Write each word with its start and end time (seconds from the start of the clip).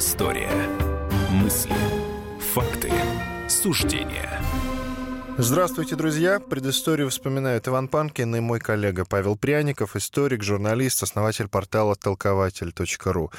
Предыстория. 0.00 0.50
Мысли, 1.30 1.74
факты, 2.54 2.90
суждения. 3.50 4.40
Здравствуйте, 5.36 5.94
друзья! 5.94 6.40
Предысторию 6.40 7.10
вспоминают 7.10 7.68
Иван 7.68 7.86
Панкин 7.86 8.34
и 8.36 8.40
мой 8.40 8.60
коллега 8.60 9.04
Павел 9.04 9.36
Пряников, 9.36 9.96
историк, 9.96 10.42
журналист, 10.42 11.02
основатель 11.02 11.48
портала 11.48 11.96
толкователь.ру. 11.96 13.30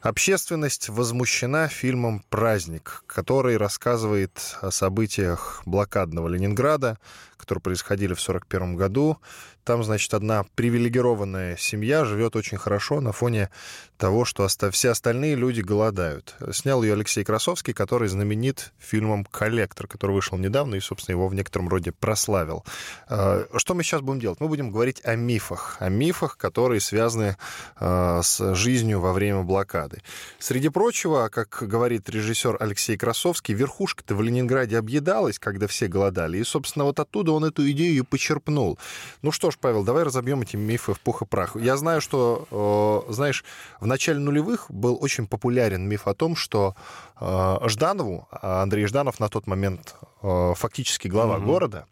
Общественность 0.00 0.88
возмущена 0.88 1.68
фильмом 1.68 2.24
«Праздник», 2.28 3.04
который 3.06 3.56
рассказывает 3.56 4.56
о 4.62 4.72
событиях 4.72 5.62
блокадного 5.64 6.26
Ленинграда, 6.26 6.98
которые 7.40 7.62
происходили 7.62 8.14
в 8.14 8.20
1941 8.22 8.76
году. 8.76 9.18
Там, 9.64 9.84
значит, 9.84 10.12
одна 10.14 10.44
привилегированная 10.54 11.56
семья 11.56 12.04
живет 12.04 12.34
очень 12.34 12.56
хорошо 12.56 13.00
на 13.00 13.12
фоне 13.12 13.50
того, 13.98 14.24
что 14.24 14.48
все 14.70 14.90
остальные 14.90 15.34
люди 15.34 15.60
голодают. 15.60 16.34
Снял 16.52 16.82
ее 16.82 16.94
Алексей 16.94 17.22
Красовский, 17.22 17.74
который 17.74 18.08
знаменит 18.08 18.72
фильмом 18.78 19.24
«Коллектор», 19.24 19.86
который 19.86 20.12
вышел 20.12 20.38
недавно 20.38 20.76
и, 20.76 20.80
собственно, 20.80 21.16
его 21.16 21.28
в 21.28 21.34
некотором 21.34 21.68
роде 21.68 21.92
прославил. 21.92 22.64
А, 23.08 23.46
что 23.56 23.74
мы 23.74 23.82
сейчас 23.82 24.00
будем 24.00 24.20
делать? 24.20 24.40
Мы 24.40 24.48
будем 24.48 24.70
говорить 24.70 25.02
о 25.04 25.16
мифах. 25.16 25.76
О 25.80 25.90
мифах, 25.90 26.38
которые 26.38 26.80
связаны 26.80 27.36
а, 27.76 28.22
с 28.22 28.54
жизнью 28.54 29.00
во 29.00 29.12
время 29.12 29.42
блокады. 29.42 30.02
Среди 30.38 30.70
прочего, 30.70 31.28
как 31.28 31.58
говорит 31.60 32.08
режиссер 32.08 32.56
Алексей 32.58 32.96
Красовский, 32.96 33.54
верхушка-то 33.54 34.14
в 34.14 34.22
Ленинграде 34.22 34.78
объедалась, 34.78 35.38
когда 35.38 35.66
все 35.66 35.86
голодали. 35.86 36.38
И, 36.38 36.44
собственно, 36.44 36.86
вот 36.86 36.98
оттуда 36.98 37.29
он 37.32 37.44
эту 37.44 37.70
идею 37.70 37.98
и 37.98 38.02
почерпнул. 38.02 38.78
Ну 39.22 39.32
что 39.32 39.50
ж, 39.50 39.58
Павел, 39.60 39.84
давай 39.84 40.04
разобьем 40.04 40.42
эти 40.42 40.56
мифы 40.56 40.94
в 40.94 41.00
пух 41.00 41.22
и 41.22 41.26
прах. 41.26 41.56
Я 41.56 41.76
знаю, 41.76 42.00
что, 42.00 43.04
э, 43.08 43.12
знаешь, 43.12 43.44
в 43.80 43.86
начале 43.86 44.18
нулевых 44.18 44.66
был 44.68 44.98
очень 45.00 45.26
популярен 45.26 45.88
миф 45.88 46.06
о 46.06 46.14
том, 46.14 46.36
что 46.36 46.74
э, 47.20 47.58
Жданову, 47.68 48.28
а 48.30 48.62
Андрей 48.62 48.86
Жданов 48.86 49.20
на 49.20 49.28
тот 49.28 49.46
момент 49.46 49.94
э, 50.22 50.52
фактически 50.56 51.08
глава 51.08 51.36
угу. 51.36 51.46
города, 51.46 51.86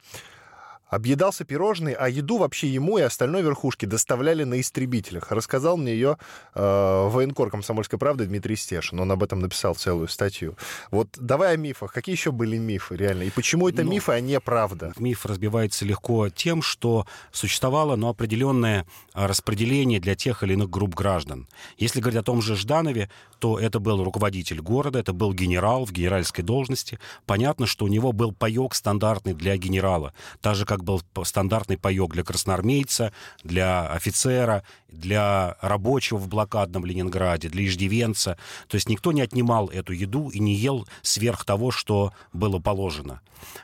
объедался 0.88 1.44
пирожный, 1.44 1.92
а 1.92 2.08
еду 2.08 2.38
вообще 2.38 2.68
ему 2.68 2.98
и 2.98 3.02
остальной 3.02 3.42
верхушке 3.42 3.86
доставляли 3.86 4.44
на 4.44 4.60
истребителях. 4.60 5.30
Рассказал 5.30 5.76
мне 5.76 5.92
ее 5.92 6.18
э, 6.54 7.08
военкор 7.08 7.50
«Комсомольской 7.50 7.98
правды» 7.98 8.26
Дмитрий 8.26 8.56
Стешин. 8.56 9.00
Он 9.00 9.12
об 9.12 9.22
этом 9.22 9.40
написал 9.40 9.74
целую 9.74 10.08
статью. 10.08 10.56
Вот 10.90 11.08
давай 11.16 11.54
о 11.54 11.56
мифах. 11.56 11.92
Какие 11.92 12.14
еще 12.14 12.32
были 12.32 12.58
мифы 12.58 12.96
реально? 12.96 13.24
И 13.24 13.30
почему 13.30 13.68
это 13.68 13.84
ну, 13.84 13.90
мифы, 13.90 14.12
а 14.12 14.20
не 14.20 14.40
правда? 14.40 14.92
Миф 14.98 15.26
разбивается 15.26 15.84
легко 15.84 16.28
тем, 16.30 16.62
что 16.62 17.06
существовало 17.32 17.96
но 17.96 18.08
определенное 18.10 18.86
а, 19.12 19.26
распределение 19.26 20.00
для 20.00 20.14
тех 20.14 20.42
или 20.42 20.54
иных 20.54 20.70
групп 20.70 20.94
граждан. 20.94 21.48
Если 21.76 22.00
говорить 22.00 22.20
о 22.20 22.22
том 22.22 22.40
же 22.40 22.56
Жданове, 22.56 23.10
то 23.38 23.58
это 23.58 23.78
был 23.78 24.02
руководитель 24.02 24.60
города, 24.60 24.98
это 24.98 25.12
был 25.12 25.32
генерал 25.32 25.84
в 25.84 25.92
генеральской 25.92 26.44
должности. 26.44 26.98
Понятно, 27.26 27.66
что 27.66 27.84
у 27.84 27.88
него 27.88 28.12
был 28.12 28.32
паек 28.32 28.74
стандартный 28.74 29.34
для 29.34 29.56
генерала. 29.56 30.12
Так 30.40 30.56
же, 30.56 30.64
как 30.64 30.77
как 30.78 30.84
был 30.84 31.02
стандартный 31.24 31.76
паек 31.76 32.12
для 32.12 32.22
красноармейца, 32.22 33.12
для 33.42 33.88
офицера, 33.88 34.62
для 34.88 35.56
рабочего 35.60 36.18
в 36.18 36.28
блокадном 36.28 36.84
Ленинграде, 36.84 37.48
для 37.48 37.66
иждивенца. 37.66 38.38
То 38.68 38.76
есть 38.76 38.88
никто 38.88 39.12
не 39.12 39.20
отнимал 39.20 39.68
эту 39.68 39.92
еду 39.92 40.28
и 40.28 40.38
не 40.38 40.54
ел 40.54 40.86
сверх 41.02 41.44
того, 41.44 41.70
что 41.70 42.12
было 42.32 42.60
положено. 42.60 43.20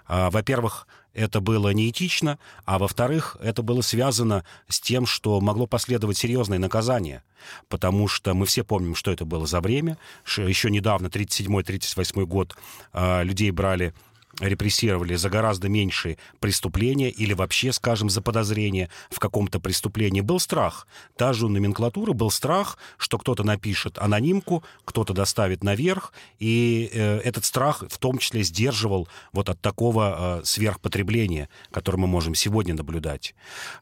А, 0.06 0.31
во-первых, 0.31 0.87
это 1.12 1.41
было 1.41 1.71
неэтично, 1.71 2.39
а 2.65 2.79
во-вторых, 2.81 3.37
это 3.41 3.62
было 3.62 3.81
связано 3.83 4.45
с 4.69 4.81
тем, 4.81 5.06
что 5.06 5.41
могло 5.41 5.69
последовать 5.69 6.19
серьезное 6.19 6.59
наказание, 6.59 7.23
потому 7.69 8.09
что 8.09 8.34
мы 8.34 8.47
все 8.47 8.65
помним, 8.65 8.97
что 8.97 9.12
это 9.12 9.25
было 9.25 9.47
за 9.47 9.61
время. 9.61 9.97
Еще 10.27 10.71
недавно, 10.71 11.06
37-38 11.06 12.25
год, 12.25 12.56
а, 12.93 13.22
людей 13.22 13.53
брали 13.53 13.94
репрессировали 14.41 15.15
за 15.15 15.31
гораздо 15.31 15.69
меньшие 15.69 16.19
преступления 16.41 17.11
или 17.11 17.33
вообще, 17.33 17.72
скажем, 17.72 18.11
за 18.11 18.22
подозрение 18.22 18.91
в 19.11 19.19
каком-то 19.19 19.61
преступлении, 19.61 20.21
был 20.21 20.41
страх. 20.41 20.87
Та 21.17 21.33
же 21.33 21.49
номенклатура 21.49 22.12
был 22.12 22.31
страх, 22.31 22.78
что 22.99 23.19
кто-то 23.19 23.44
напишет 23.44 23.99
анонимку, 23.99 24.65
кто-то 24.84 25.15
доставит 25.15 25.62
наверх, 25.62 26.12
и 26.39 26.91
э, 26.93 27.19
этот 27.19 27.44
страх 27.44 27.84
в 27.89 27.99
том 27.99 28.19
числе 28.19 28.43
сдерживал 28.43 29.09
вот 29.33 29.49
от 29.49 29.61
такого 29.61 30.41
э, 30.41 30.44
сверхпотребления, 30.44 31.49
которое 31.71 31.99
мы 31.99 32.06
можем 32.06 32.34
сегодня 32.34 32.75
наблюдать. 32.75 33.34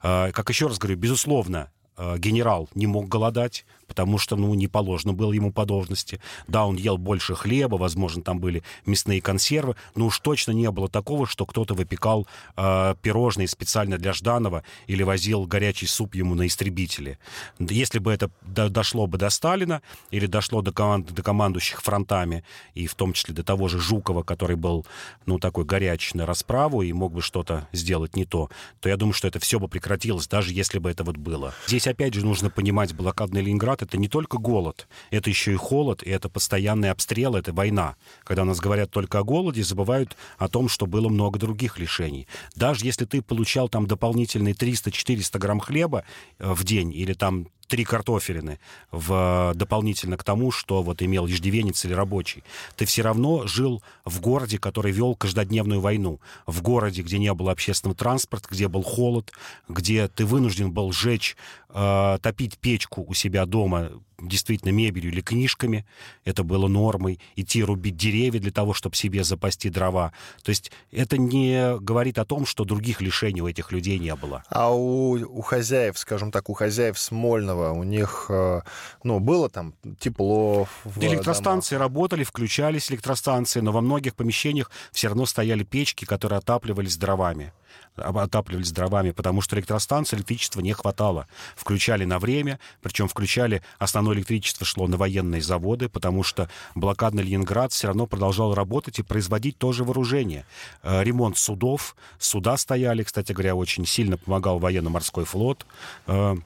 Э, 0.02 0.32
как 0.32 0.48
еще 0.48 0.66
раз 0.66 0.78
говорю, 0.78 0.98
безусловно, 0.98 1.70
э, 1.96 2.16
генерал 2.18 2.68
не 2.74 2.86
мог 2.86 3.08
голодать, 3.08 3.64
потому 3.92 4.16
что, 4.16 4.36
ну, 4.36 4.54
не 4.54 4.68
положено 4.68 5.12
было 5.12 5.34
ему 5.34 5.52
по 5.52 5.66
должности. 5.66 6.18
Да, 6.48 6.64
он 6.64 6.76
ел 6.76 6.96
больше 6.96 7.34
хлеба, 7.34 7.76
возможно, 7.76 8.22
там 8.22 8.40
были 8.40 8.62
мясные 8.86 9.20
консервы, 9.20 9.76
но 9.94 10.06
уж 10.06 10.18
точно 10.20 10.52
не 10.52 10.70
было 10.70 10.88
такого, 10.88 11.26
что 11.26 11.44
кто-то 11.44 11.74
выпекал 11.74 12.26
э, 12.56 12.94
пирожные 13.02 13.48
специально 13.48 13.98
для 13.98 14.14
Жданова 14.14 14.64
или 14.86 15.02
возил 15.02 15.44
горячий 15.44 15.84
суп 15.84 16.14
ему 16.14 16.34
на 16.34 16.46
истребителе. 16.46 17.18
Если 17.58 17.98
бы 17.98 18.10
это 18.10 18.30
дошло 18.40 19.06
бы 19.06 19.18
до 19.18 19.28
Сталина 19.28 19.82
или 20.10 20.24
дошло 20.24 20.62
до, 20.62 20.72
команд, 20.72 21.12
до 21.12 21.22
командующих 21.22 21.82
фронтами, 21.82 22.44
и 22.72 22.86
в 22.86 22.94
том 22.94 23.12
числе 23.12 23.34
до 23.34 23.44
того 23.44 23.68
же 23.68 23.78
Жукова, 23.78 24.22
который 24.22 24.56
был, 24.56 24.86
ну, 25.26 25.38
такой 25.38 25.66
горячий 25.66 26.16
на 26.16 26.24
расправу 26.24 26.80
и 26.80 26.94
мог 26.94 27.12
бы 27.12 27.20
что-то 27.20 27.68
сделать 27.72 28.16
не 28.16 28.24
то, 28.24 28.48
то 28.80 28.88
я 28.88 28.96
думаю, 28.96 29.12
что 29.12 29.28
это 29.28 29.38
все 29.38 29.58
бы 29.58 29.68
прекратилось, 29.68 30.28
даже 30.28 30.54
если 30.54 30.78
бы 30.78 30.90
это 30.90 31.04
вот 31.04 31.18
было. 31.18 31.52
Здесь, 31.66 31.86
опять 31.86 32.14
же, 32.14 32.24
нужно 32.24 32.48
понимать 32.48 32.94
блокадный 32.94 33.42
Ленинград 33.42 33.81
это 33.82 33.98
не 33.98 34.08
только 34.08 34.38
голод, 34.38 34.88
это 35.10 35.30
еще 35.30 35.52
и 35.52 35.56
холод, 35.56 36.02
и 36.02 36.10
это 36.10 36.28
постоянные 36.28 36.90
обстрелы, 36.90 37.38
это 37.38 37.52
война. 37.52 37.96
Когда 38.24 38.42
у 38.42 38.46
нас 38.46 38.60
говорят 38.60 38.90
только 38.90 39.18
о 39.18 39.24
голоде, 39.24 39.62
забывают 39.62 40.16
о 40.38 40.48
том, 40.48 40.68
что 40.68 40.86
было 40.86 41.08
много 41.08 41.38
других 41.38 41.78
лишений. 41.78 42.26
Даже 42.54 42.84
если 42.84 43.04
ты 43.04 43.22
получал 43.22 43.68
там 43.68 43.86
дополнительные 43.86 44.54
300-400 44.54 45.38
грамм 45.38 45.60
хлеба 45.60 46.04
э, 46.38 46.52
в 46.52 46.64
день 46.64 46.92
или 46.92 47.12
там 47.12 47.48
три 47.72 47.84
картофелины 47.84 48.58
в, 48.90 49.52
дополнительно 49.54 50.18
к 50.18 50.24
тому, 50.24 50.50
что 50.50 50.82
вот 50.82 51.00
имел 51.00 51.26
иждивенец 51.26 51.86
или 51.86 51.94
рабочий. 51.94 52.44
Ты 52.76 52.84
все 52.84 53.00
равно 53.00 53.46
жил 53.46 53.82
в 54.04 54.20
городе, 54.20 54.58
который 54.58 54.92
вел 54.92 55.14
каждодневную 55.14 55.80
войну. 55.80 56.20
В 56.46 56.60
городе, 56.60 57.00
где 57.00 57.18
не 57.18 57.32
было 57.32 57.50
общественного 57.50 57.96
транспорта, 57.96 58.48
где 58.50 58.68
был 58.68 58.82
холод, 58.82 59.32
где 59.70 60.06
ты 60.08 60.26
вынужден 60.26 60.70
был 60.70 60.92
сжечь, 60.92 61.34
э, 61.70 62.18
топить 62.20 62.58
печку 62.58 63.06
у 63.08 63.14
себя 63.14 63.46
дома 63.46 63.88
действительно 64.22 64.70
мебелью 64.70 65.10
или 65.10 65.20
книжками, 65.20 65.84
это 66.24 66.44
было 66.44 66.68
нормой, 66.68 67.18
идти 67.36 67.62
рубить 67.62 67.96
деревья 67.96 68.40
для 68.40 68.52
того, 68.52 68.72
чтобы 68.72 68.96
себе 68.96 69.24
запасти 69.24 69.68
дрова. 69.68 70.12
То 70.42 70.50
есть 70.50 70.70
это 70.90 71.18
не 71.18 71.78
говорит 71.78 72.18
о 72.18 72.24
том, 72.24 72.46
что 72.46 72.64
других 72.64 73.00
лишений 73.00 73.40
у 73.40 73.48
этих 73.48 73.72
людей 73.72 73.98
не 73.98 74.14
было. 74.14 74.44
А 74.48 74.72
у, 74.74 75.12
у 75.12 75.40
хозяев, 75.42 75.98
скажем 75.98 76.30
так, 76.30 76.48
у 76.48 76.54
хозяев 76.54 76.98
Смольного, 76.98 77.61
у 77.70 77.84
них, 77.84 78.26
э, 78.28 78.62
ну, 79.04 79.20
было 79.20 79.48
там 79.48 79.74
тепло? 79.98 80.66
Электростанции 80.96 81.76
домах. 81.76 81.88
работали, 81.88 82.24
включались 82.24 82.90
электростанции, 82.90 83.60
но 83.60 83.72
во 83.72 83.80
многих 83.80 84.14
помещениях 84.14 84.70
все 84.90 85.08
равно 85.08 85.26
стояли 85.26 85.62
печки, 85.62 86.04
которые 86.04 86.38
отапливались 86.38 86.96
дровами 86.96 87.52
отапливались 87.96 88.72
дровами, 88.72 89.10
потому 89.10 89.40
что 89.40 89.56
электростанции 89.56 90.16
электричества 90.16 90.60
не 90.60 90.72
хватало. 90.72 91.26
Включали 91.56 92.04
на 92.04 92.18
время, 92.18 92.58
причем 92.80 93.08
включали, 93.08 93.62
основное 93.78 94.16
электричество 94.16 94.64
шло 94.64 94.86
на 94.86 94.96
военные 94.96 95.42
заводы, 95.42 95.88
потому 95.88 96.22
что 96.22 96.48
блокадный 96.74 97.22
Ленинград 97.22 97.72
все 97.72 97.88
равно 97.88 98.06
продолжал 98.06 98.54
работать 98.54 98.98
и 98.98 99.02
производить 99.02 99.58
тоже 99.58 99.84
вооружение. 99.84 100.46
Э, 100.82 101.02
ремонт 101.02 101.36
судов, 101.36 101.96
суда 102.18 102.56
стояли, 102.56 103.02
кстати 103.02 103.32
говоря, 103.32 103.54
очень 103.54 103.86
сильно 103.86 104.16
помогал 104.16 104.58
военно-морской 104.58 105.24
флот 105.24 105.66
э, 106.06 106.36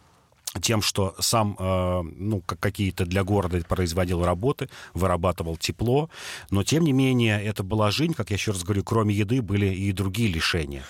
тем, 0.60 0.82
что 0.82 1.14
сам, 1.18 1.56
э, 1.58 2.02
ну, 2.02 2.40
какие-то 2.40 3.04
для 3.06 3.24
города 3.24 3.60
производил 3.68 4.24
работы, 4.24 4.68
вырабатывал 4.94 5.56
тепло, 5.56 6.10
но, 6.50 6.64
тем 6.64 6.84
не 6.84 6.92
менее, 6.92 7.42
это 7.42 7.62
была 7.62 7.90
жизнь, 7.90 8.14
как 8.14 8.30
я 8.30 8.36
еще 8.36 8.52
раз 8.52 8.62
говорю, 8.62 8.84
кроме 8.84 9.14
еды 9.14 9.42
были 9.42 9.66
и 9.66 9.92
другие 9.92 10.32
лишения. 10.32 10.84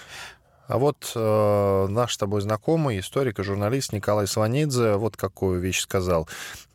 А 0.68 0.78
вот 0.78 1.12
э, 1.14 1.86
наш 1.88 2.14
с 2.14 2.18
тобой 2.18 2.40
знакомый, 2.40 2.98
историк 2.98 3.38
и 3.38 3.42
журналист 3.42 3.92
Николай 3.92 4.26
Сванидзе 4.26 4.94
вот 4.94 5.16
какую 5.16 5.60
вещь 5.60 5.80
сказал. 5.80 6.28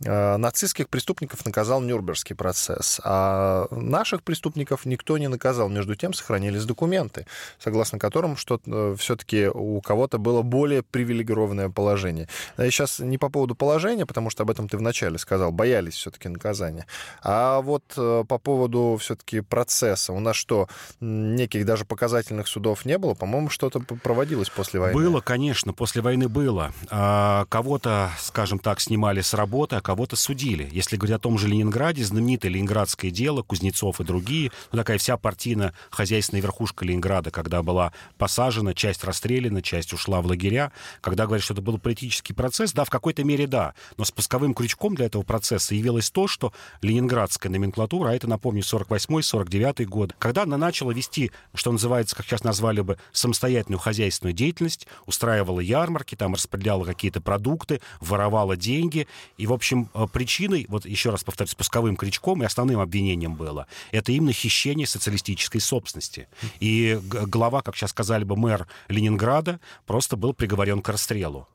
Э, 0.06 0.38
нацистских 0.38 0.90
преступников 0.90 1.46
наказал 1.46 1.82
Нюрнбергский 1.82 2.36
процесс, 2.36 3.02
а 3.04 3.68
наших 3.72 4.24
преступников 4.24 4.86
никто 4.86 5.18
не 5.18 5.28
наказал. 5.28 5.70
Между 5.70 5.96
тем 5.96 6.14
сохранились 6.14 6.66
документы, 6.66 7.26
согласно 7.60 8.00
которым 8.00 8.38
что 8.38 8.62
э, 8.66 8.96
все-таки 8.98 9.48
у 9.48 9.82
кого-то 9.82 10.18
было 10.18 10.42
более 10.42 10.84
привилегированное 10.84 11.70
положение. 11.70 12.28
Я 12.58 12.72
сейчас 12.72 13.00
не 13.00 13.18
по 13.18 13.30
поводу 13.30 13.56
положения, 13.56 14.06
потому 14.06 14.30
что 14.30 14.44
об 14.44 14.52
этом 14.52 14.70
ты 14.70 14.78
вначале 14.78 15.18
сказал, 15.18 15.52
боялись 15.52 15.96
все-таки 15.96 16.30
наказания. 16.30 16.86
А 17.22 17.62
вот 17.62 17.84
э, 17.98 18.24
по 18.28 18.38
поводу 18.38 18.98
все-таки 19.00 19.42
процесса. 19.42 20.14
У 20.14 20.20
нас 20.20 20.36
что, 20.36 20.70
неких 21.00 21.66
даже 21.66 21.86
показательных 21.86 22.48
судов 22.48 22.86
не 22.86 22.98
было? 22.98 23.14
По-моему, 23.14 23.50
что-то 23.50 23.81
проводилось 23.84 24.50
после 24.50 24.80
войны? 24.80 24.94
Было, 24.94 25.22
конечно, 25.22 25.74
после 25.74 26.02
войны 26.02 26.28
было. 26.28 26.74
А, 26.90 27.46
кого-то, 27.46 28.12
скажем 28.20 28.60
так, 28.60 28.80
снимали 28.80 29.22
с 29.22 29.34
работы, 29.34 29.76
а 29.76 29.82
кого-то 29.82 30.16
судили. 30.16 30.70
Если 30.72 30.98
говорить 30.98 31.16
о 31.16 31.20
том 31.20 31.38
же 31.38 31.48
Ленинграде, 31.48 32.04
знаменитое 32.04 32.52
ленинградское 32.52 33.12
дело, 33.12 33.44
Кузнецов 33.44 34.00
и 34.00 34.04
другие, 34.04 34.52
ну, 34.72 34.78
такая 34.78 34.98
вся 34.98 35.18
партийно-хозяйственная 35.18 36.42
верхушка 36.42 36.86
Ленинграда, 36.86 37.32
когда 37.32 37.64
была 37.64 37.94
посажена, 38.18 38.74
часть 38.74 39.04
расстреляна, 39.04 39.62
часть 39.62 39.94
ушла 39.94 40.22
в 40.22 40.26
лагеря, 40.26 40.72
когда 41.02 41.26
говорят, 41.26 41.44
что 41.44 41.54
это 41.54 41.62
был 41.62 41.78
политический 41.78 42.34
процесс, 42.34 42.74
да, 42.74 42.86
в 42.86 42.90
какой-то 42.90 43.24
мере 43.24 43.48
да, 43.48 43.74
но 43.98 44.06
спусковым 44.06 44.54
крючком 44.54 44.96
для 44.96 45.08
этого 45.08 45.24
процесса 45.24 45.76
явилось 45.76 46.10
то, 46.12 46.28
что 46.28 46.54
ленинградская 46.82 47.52
номенклатура, 47.52 48.10
а 48.10 48.14
это, 48.14 48.28
напомню, 48.28 48.62
48-49 48.62 49.86
год, 49.86 50.16
когда 50.20 50.44
она 50.44 50.58
начала 50.58 50.92
вести, 50.92 51.32
что 51.54 51.72
называется, 51.72 52.16
как 52.16 52.26
сейчас 52.26 52.44
назвали 52.44 52.82
бы, 52.82 52.98
самостоятельную 53.72 53.80
хозяйственную 53.80 54.34
деятельность, 54.34 54.88
устраивала 55.06 55.60
ярмарки, 55.60 56.16
там 56.16 56.34
распределяла 56.34 56.86
какие-то 56.86 57.22
продукты, 57.22 57.82
воровала 58.00 58.56
деньги. 58.56 59.08
И, 59.38 59.48
в 59.48 59.54
общем, 59.54 59.90
э, 59.94 60.08
причиной, 60.12 60.66
вот 60.70 60.86
еще 60.86 61.10
раз 61.10 61.24
повторюсь, 61.24 61.52
спусковым 61.52 61.96
крючком 61.96 62.44
и 62.44 62.46
основным 62.46 62.80
обвинением 62.80 63.36
было, 63.36 63.68
это 63.92 64.12
именно 64.12 64.34
хищение 64.34 64.88
социалистической 64.88 65.62
собственности. 65.62 66.28
И 66.60 67.00
глава, 67.02 67.62
как 67.62 67.76
сейчас 67.76 67.92
сказали 67.92 68.24
бы, 68.24 68.36
мэр 68.36 68.68
Ленинграда 68.90 69.60
просто 69.86 70.16
был 70.18 70.34
приговорен 70.34 70.82
к 70.82 70.90
расстрелу. 70.90 71.48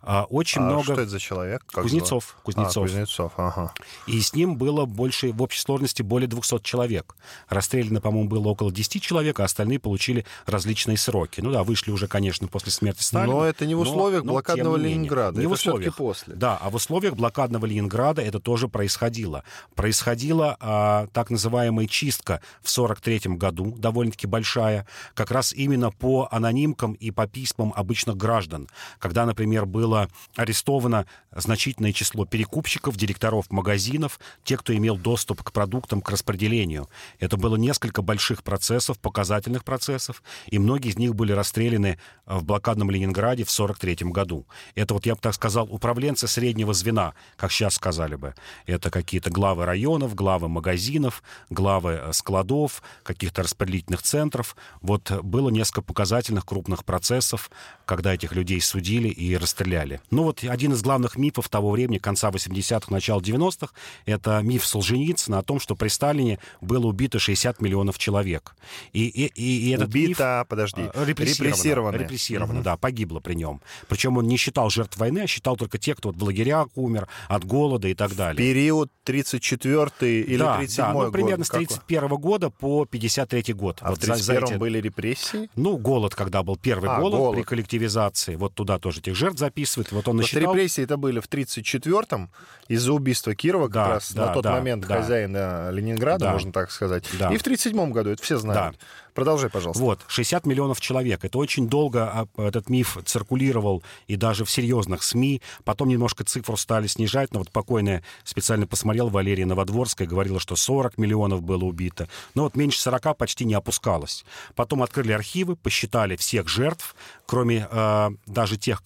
А, 0.00 0.24
очень 0.24 0.60
а 0.62 0.64
много... 0.64 0.84
что 0.84 0.92
это 0.94 1.06
за 1.06 1.18
человек? 1.18 1.64
Как 1.66 1.84
Кузнецов. 1.84 2.36
Кузнецов. 2.42 2.84
А, 2.84 2.88
Кузнецов, 2.88 3.32
ага. 3.36 3.74
И 4.06 4.20
с 4.20 4.34
ним 4.34 4.56
было 4.56 4.84
больше, 4.84 5.32
в 5.32 5.42
общей 5.42 5.60
сложности, 5.60 6.02
более 6.02 6.28
200 6.28 6.62
человек. 6.62 7.16
Расстреляно, 7.48 8.00
по-моему, 8.00 8.28
было 8.28 8.48
около 8.48 8.72
10 8.72 9.02
человек, 9.02 9.40
а 9.40 9.44
остальные 9.44 9.78
получили 9.78 10.24
различные 10.46 10.96
сроки. 10.96 11.40
Ну 11.40 11.50
да, 11.52 11.62
вышли 11.64 11.90
уже, 11.90 12.08
конечно, 12.08 12.48
после 12.48 12.72
смерти 12.72 13.02
Сталина. 13.02 13.32
Но 13.32 13.44
это 13.44 13.66
не 13.66 13.74
в 13.74 13.80
условиях 13.80 14.24
но, 14.24 14.32
блокадного 14.32 14.76
но, 14.76 14.84
Ленинграда. 14.84 15.38
Не 15.38 15.44
это 15.44 15.48
в 15.50 15.52
условиях. 15.52 15.96
после. 15.96 16.34
Да, 16.34 16.58
а 16.60 16.70
в 16.70 16.74
условиях 16.74 17.14
блокадного 17.14 17.66
Ленинграда 17.66 18.22
это 18.22 18.40
тоже 18.40 18.68
происходило. 18.68 19.44
Происходила 19.74 20.56
а, 20.60 21.06
так 21.12 21.30
называемая 21.30 21.86
чистка 21.86 22.40
в 22.62 22.70
43 22.70 23.36
году, 23.36 23.74
довольно-таки 23.76 24.26
большая, 24.26 24.86
как 25.14 25.30
раз 25.30 25.52
именно 25.52 25.90
по 25.90 26.28
анонимкам 26.30 26.94
и 26.94 27.10
по 27.10 27.26
письмам 27.26 27.72
обычных 27.76 28.16
граждан. 28.16 28.68
Когда, 28.98 29.26
например, 29.26 29.61
было 29.66 30.08
арестовано 30.36 31.06
значительное 31.34 31.92
число 31.92 32.26
перекупщиков, 32.26 32.96
директоров 32.96 33.50
магазинов, 33.50 34.20
тех, 34.44 34.60
кто 34.60 34.74
имел 34.76 34.96
доступ 34.96 35.42
к 35.42 35.52
продуктам, 35.52 36.00
к 36.00 36.10
распределению. 36.10 36.88
Это 37.18 37.36
было 37.36 37.56
несколько 37.56 38.02
больших 38.02 38.42
процессов, 38.42 38.98
показательных 38.98 39.64
процессов, 39.64 40.22
и 40.46 40.58
многие 40.58 40.90
из 40.90 40.98
них 40.98 41.14
были 41.14 41.32
расстреляны 41.32 41.98
в 42.26 42.44
блокадном 42.44 42.90
Ленинграде 42.90 43.44
в 43.44 43.50
1943 43.50 44.10
году. 44.10 44.46
Это 44.74 44.94
вот, 44.94 45.06
я 45.06 45.14
бы 45.14 45.20
так 45.20 45.34
сказал, 45.34 45.66
управленцы 45.70 46.26
среднего 46.26 46.74
звена, 46.74 47.14
как 47.36 47.50
сейчас 47.52 47.74
сказали 47.74 48.14
бы. 48.16 48.34
Это 48.66 48.90
какие-то 48.90 49.30
главы 49.30 49.64
районов, 49.64 50.14
главы 50.14 50.48
магазинов, 50.48 51.22
главы 51.50 51.92
э, 51.92 52.12
складов, 52.12 52.82
каких-то 53.02 53.42
распределительных 53.42 54.02
центров. 54.02 54.56
Вот 54.80 55.10
было 55.22 55.48
несколько 55.50 55.82
показательных 55.82 56.44
крупных 56.44 56.84
процессов, 56.84 57.50
когда 57.86 58.14
этих 58.14 58.32
людей 58.32 58.60
судили 58.60 59.08
и 59.08 59.36
расстреляли 59.36 59.51
стреляли. 59.52 60.00
Ну 60.10 60.24
вот 60.24 60.42
один 60.42 60.72
из 60.72 60.82
главных 60.82 61.16
мифов 61.16 61.48
того 61.48 61.70
времени, 61.70 61.98
конца 61.98 62.30
80-х, 62.30 62.92
начала 62.92 63.20
90-х, 63.20 63.72
это 64.06 64.40
миф 64.42 64.66
Солженицына 64.66 65.38
о 65.38 65.42
том, 65.42 65.60
что 65.60 65.76
при 65.76 65.88
Сталине 65.88 66.38
было 66.60 66.86
убито 66.86 67.18
60 67.18 67.60
миллионов 67.60 67.98
человек. 67.98 68.56
И, 68.92 69.06
и, 69.06 69.26
и, 69.26 69.68
и 69.68 69.70
этот 69.70 69.88
Убито, 69.88 70.40
миф... 70.40 70.48
подожди, 70.48 70.82
а, 70.94 71.04
репрессировано. 71.04 71.48
Репрессировано, 71.48 71.96
репрессировано 71.96 72.58
угу. 72.58 72.64
да, 72.64 72.76
погибло 72.76 73.20
при 73.20 73.34
нем. 73.34 73.60
Причем 73.88 74.16
он 74.16 74.26
не 74.26 74.36
считал 74.36 74.70
жертв 74.70 74.96
войны, 74.96 75.20
а 75.20 75.26
считал 75.26 75.56
только 75.56 75.78
тех, 75.78 75.98
кто 75.98 76.08
вот 76.08 76.18
в 76.18 76.24
лагерях 76.24 76.68
умер, 76.74 77.08
от 77.28 77.44
голода 77.44 77.88
и 77.88 77.94
так 77.94 78.14
далее. 78.16 78.36
Период 78.36 78.90
34 79.04 80.22
или 80.22 80.36
да, 80.38 80.58
37 80.58 80.84
да, 80.84 80.92
ну, 80.92 80.98
год? 81.00 81.12
примерно 81.12 81.44
с 81.44 81.50
31 81.50 82.04
-го 82.04 82.18
года 82.18 82.50
по 82.50 82.84
53 82.86 83.52
год. 83.52 83.78
А 83.80 83.90
вот 83.90 83.98
в 83.98 84.00
31 84.00 84.44
эти... 84.44 84.54
были 84.54 84.80
репрессии? 84.80 85.50
Ну, 85.56 85.76
голод, 85.76 86.14
когда 86.14 86.42
был 86.42 86.56
первый 86.56 86.90
а, 86.90 86.98
голод, 86.98 87.18
голод 87.18 87.36
при 87.36 87.42
коллективизации, 87.42 88.36
вот 88.36 88.54
туда 88.54 88.78
тоже 88.78 89.00
этих 89.00 89.14
жертв 89.14 89.38
записывает. 89.42 89.90
Вот 89.92 89.98
он 89.98 90.02
Потому 90.02 90.18
насчитал... 90.18 90.54
репрессии 90.54 90.84
это 90.84 90.96
были 90.96 91.20
в 91.20 91.28
1934-м 91.28 92.30
из-за 92.68 92.92
убийства 92.92 93.34
Кирова, 93.34 93.64
как 93.64 93.74
да, 93.74 93.88
раз 93.88 94.12
да, 94.12 94.26
на 94.26 94.32
тот 94.32 94.44
да, 94.44 94.52
момент 94.52 94.86
да. 94.86 94.96
хозяина 94.96 95.70
Ленинграда, 95.70 96.26
да. 96.26 96.32
можно 96.32 96.52
так 96.52 96.70
сказать. 96.70 97.04
Да. 97.18 97.32
И 97.32 97.36
в 97.36 97.42
1937 97.42 97.92
году, 97.92 98.10
это 98.10 98.22
все 98.22 98.36
знают. 98.38 98.76
Да. 98.78 98.86
Продолжай, 99.14 99.50
пожалуйста. 99.50 99.82
Вот, 99.82 100.00
60 100.08 100.46
миллионов 100.46 100.80
человек. 100.80 101.24
Это 101.24 101.36
очень 101.36 101.68
долго 101.68 102.28
а, 102.36 102.42
этот 102.42 102.70
миф 102.70 102.96
циркулировал 103.04 103.82
и 104.06 104.16
даже 104.16 104.44
в 104.44 104.50
серьезных 104.50 105.02
СМИ. 105.02 105.42
Потом 105.64 105.88
немножко 105.88 106.24
цифру 106.24 106.56
стали 106.56 106.86
снижать, 106.86 107.32
но 107.32 107.40
вот 107.40 107.50
покойная 107.50 108.02
специально 108.24 108.66
посмотрел 108.66 109.10
Валерия 109.10 109.44
Новодворская, 109.44 110.08
говорила, 110.08 110.40
что 110.40 110.56
40 110.56 110.96
миллионов 110.96 111.42
было 111.42 111.64
убито. 111.64 112.08
Но 112.34 112.44
вот 112.44 112.56
меньше 112.56 112.80
40 112.80 113.16
почти 113.18 113.44
не 113.44 113.54
опускалось. 113.54 114.24
Потом 114.54 114.82
открыли 114.82 115.12
архивы, 115.12 115.56
посчитали 115.56 116.16
всех 116.16 116.48
жертв, 116.48 116.94
кроме 117.26 117.68
э, 117.70 118.10
даже 118.26 118.56
тех, 118.56 118.82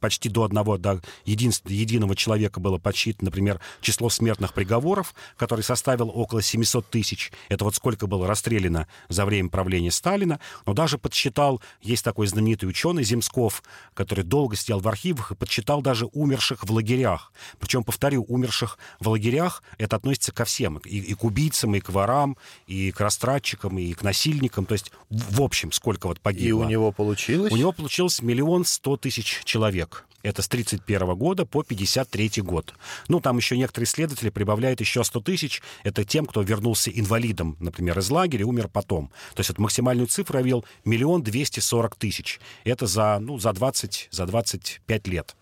почти 0.00 0.30
до 0.30 0.44
одного, 0.44 0.78
до 0.78 1.02
единого 1.26 2.16
человека 2.16 2.60
было 2.60 2.78
подсчитано, 2.78 3.26
например, 3.26 3.60
число 3.82 4.08
смертных 4.08 4.54
приговоров, 4.54 5.14
который 5.36 5.62
составил 5.62 6.10
около 6.14 6.40
700 6.40 6.88
тысяч. 6.88 7.30
Это 7.50 7.64
вот 7.64 7.74
сколько 7.74 8.06
было 8.06 8.26
расстреляно 8.26 8.86
время 9.24 9.48
правления 9.48 9.90
Сталина, 9.90 10.40
но 10.66 10.74
даже 10.74 10.98
подсчитал, 10.98 11.60
есть 11.82 12.04
такой 12.04 12.26
знаменитый 12.26 12.68
ученый 12.68 13.04
Земсков, 13.04 13.62
который 13.94 14.24
долго 14.24 14.56
сидел 14.56 14.80
в 14.80 14.88
архивах 14.88 15.32
и 15.32 15.34
подсчитал 15.34 15.82
даже 15.82 16.06
умерших 16.06 16.64
в 16.64 16.72
лагерях. 16.72 17.32
Причем, 17.58 17.84
повторю, 17.84 18.24
умерших 18.24 18.78
в 19.00 19.08
лагерях, 19.08 19.62
это 19.78 19.96
относится 19.96 20.32
ко 20.32 20.44
всем, 20.44 20.78
и, 20.78 20.98
и 20.98 21.14
к 21.14 21.24
убийцам, 21.24 21.74
и 21.74 21.80
к 21.80 21.90
ворам, 21.90 22.36
и 22.66 22.90
к 22.90 23.00
растратчикам, 23.00 23.78
и 23.78 23.92
к 23.92 24.02
насильникам, 24.02 24.66
то 24.66 24.74
есть 24.74 24.92
в, 25.10 25.36
в 25.36 25.42
общем, 25.42 25.72
сколько 25.72 26.06
вот 26.06 26.20
погибло. 26.20 26.62
И 26.62 26.66
у 26.66 26.68
него 26.68 26.92
получилось? 26.92 27.52
У 27.52 27.56
него 27.56 27.72
получилось 27.72 28.22
миллион 28.22 28.64
сто 28.64 28.96
тысяч 28.96 29.42
человек. 29.44 30.04
Это 30.22 30.42
с 30.42 30.46
1931 30.48 31.16
года 31.16 31.46
по 31.46 31.60
1953 31.60 32.42
год. 32.42 32.74
Ну, 33.08 33.20
там 33.20 33.36
еще 33.36 33.56
некоторые 33.56 33.86
исследователи 33.86 34.30
прибавляют 34.30 34.80
еще 34.80 35.04
100 35.04 35.20
тысяч. 35.20 35.62
Это 35.84 36.04
тем, 36.04 36.26
кто 36.26 36.42
вернулся 36.42 36.90
инвалидом, 36.90 37.56
например, 37.60 37.98
из 37.98 38.10
лагеря 38.10 38.44
умер 38.44 38.68
потом. 38.68 39.10
То 39.34 39.40
есть 39.40 39.50
вот 39.50 39.58
максимальную 39.58 40.08
цифру 40.08 40.38
я 40.38 40.44
ввел 40.44 40.64
миллион 40.84 41.22
двести 41.22 41.60
сорок 41.60 41.94
тысяч. 41.94 42.40
Это 42.64 42.86
за, 42.86 43.18
ну, 43.20 43.38
за, 43.38 43.52
20, 43.52 44.08
за 44.10 44.26
25 44.26 45.06
лет. 45.06 45.36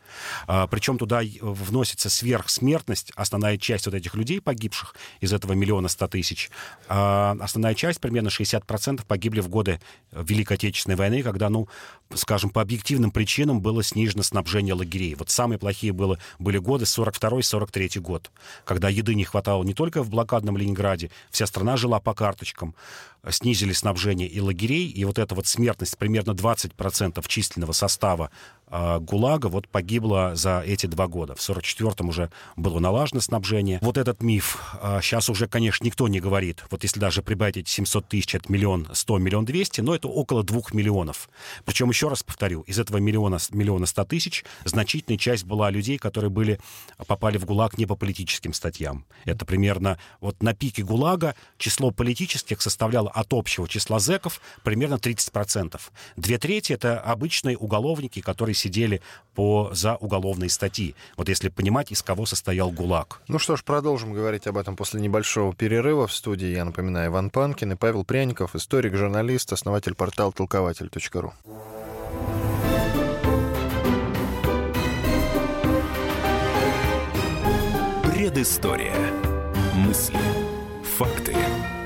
А, 0.47 0.67
причем 0.67 0.99
туда 0.99 1.23
вносится 1.41 2.11
сверхсмертность, 2.11 3.13
основная 3.17 3.59
часть 3.59 3.87
вот 3.87 3.95
этих 3.95 4.15
людей, 4.15 4.41
погибших 4.41 4.95
из 5.21 5.33
этого 5.33 5.53
миллиона 5.53 5.89
ста 5.89 6.09
тысяч, 6.09 6.51
а, 6.89 7.37
основная 7.41 7.75
часть, 7.75 8.01
примерно 8.01 8.31
60%, 8.31 9.05
погибли 9.05 9.41
в 9.41 9.49
годы 9.49 9.81
Великой 10.13 10.55
Отечественной 10.55 10.97
войны, 10.97 11.23
когда, 11.23 11.49
ну, 11.51 11.69
скажем, 12.15 12.51
по 12.51 12.63
объективным 12.63 13.11
причинам 13.11 13.61
было 13.61 13.83
снижено 13.83 14.23
снабжение 14.23 14.75
лагерей. 14.75 15.15
Вот 15.15 15.31
самые 15.31 15.59
плохие 15.59 15.93
было, 15.93 16.19
были 16.39 16.59
годы 16.59 16.85
42-43 16.85 18.01
год, 18.01 18.31
когда 18.65 18.89
еды 18.89 19.15
не 19.15 19.25
хватало 19.25 19.65
не 19.65 19.75
только 19.75 20.03
в 20.03 20.11
блокадном 20.11 20.57
Ленинграде, 20.57 21.11
вся 21.31 21.47
страна 21.47 21.77
жила 21.77 22.01
по 22.01 22.15
карточкам, 22.15 22.75
снизили 23.31 23.73
снабжение 23.73 24.29
и 24.29 24.41
лагерей, 24.41 24.89
и 24.89 25.05
вот 25.05 25.19
эта 25.19 25.35
вот 25.35 25.47
смертность, 25.47 25.99
примерно 25.99 26.33
20% 26.33 27.25
численного 27.27 27.73
состава 27.73 28.31
э, 28.31 28.56
ГУЛАГа 28.71 29.49
вот 29.49 29.69
погибла 29.69 30.33
за 30.35 30.63
эти 30.67 30.87
два 30.87 31.07
года. 31.07 31.35
В 31.35 31.39
44-м 31.39 32.09
уже 32.09 32.31
было 32.57 32.79
налажено 32.81 33.21
снабжение. 33.21 33.79
Вот 33.81 33.97
этот 33.97 34.23
миф 34.23 34.75
сейчас 35.03 35.29
уже, 35.31 35.47
конечно, 35.47 35.85
никто 35.85 36.09
не 36.09 36.19
говорит. 36.19 36.65
Вот 36.71 36.83
если 36.83 36.99
даже 36.99 37.23
прибавить 37.23 37.59
эти 37.59 37.71
700 37.71 38.09
тысяч, 38.09 38.35
это 38.35 38.51
миллион 38.51 38.89
100, 38.93 39.19
миллион 39.19 39.45
200, 39.45 39.83
но 39.83 39.95
это 39.95 40.09
около 40.09 40.43
двух 40.43 40.75
миллионов. 40.75 41.29
Причем, 41.65 41.91
еще 41.91 42.09
раз 42.09 42.23
повторю, 42.23 42.63
из 42.63 42.79
этого 42.79 42.97
миллиона, 42.99 43.39
миллиона 43.51 43.87
100 43.87 44.05
тысяч 44.07 44.45
значительная 44.65 45.19
часть 45.19 45.45
была 45.45 45.71
людей, 45.71 45.97
которые 45.97 46.31
были, 46.31 46.59
попали 47.07 47.39
в 47.39 47.45
ГУЛАГ 47.45 47.79
не 47.79 47.87
по 47.87 47.95
политическим 47.95 48.53
статьям. 48.53 49.05
Это 49.25 49.45
примерно 49.45 49.99
вот 50.21 50.43
на 50.43 50.55
пике 50.55 50.83
ГУЛАГа 50.83 51.37
число 51.57 51.93
политических 51.93 52.61
составляло 52.61 53.11
от 53.11 53.33
общего 53.33 53.69
числа 53.69 54.01
зэков 54.01 54.41
примерно 54.65 54.95
30%. 54.95 55.81
Две 56.17 56.39
трети— 56.39 56.73
это 56.75 56.99
обычные 56.99 57.57
уголовники, 57.57 58.21
которые 58.21 58.56
сидели 58.57 59.01
по, 59.35 59.71
за 59.73 59.97
уголовные 59.97 60.51
статьи. 60.51 60.95
Вот 61.17 61.29
если 61.29 61.49
понимать, 61.49 61.93
из 61.93 62.03
кого 62.03 62.27
состоял 62.27 62.71
ГУЛАГ. 62.71 63.23
Ну 63.29 63.39
что 63.39 63.57
ж, 63.57 63.63
продолжим 63.63 64.13
говорить 64.13 64.47
об 64.47 64.57
этом 64.57 64.77
после 64.77 65.01
небольшого 65.01 65.55
перерыва. 65.55 66.07
В 66.07 66.13
студии, 66.13 66.49
я 66.49 66.65
напоминаю, 66.65 67.11
Иван 67.11 67.31
Панкин 67.31 67.73
и 67.73 67.77
Павел 67.77 68.05
Пряников, 68.05 68.57
историк, 68.57 68.95
журналист, 68.97 69.53
основатель 69.53 69.95
портала 69.95 70.33
толкователь.ру. 70.33 71.33
Предыстория. 78.03 78.97
Мысли. 79.75 80.19
Факты. 80.97 81.35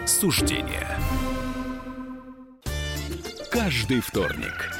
Суждения. 0.06 1.00
каждый 3.60 4.00
вторник 4.00 4.79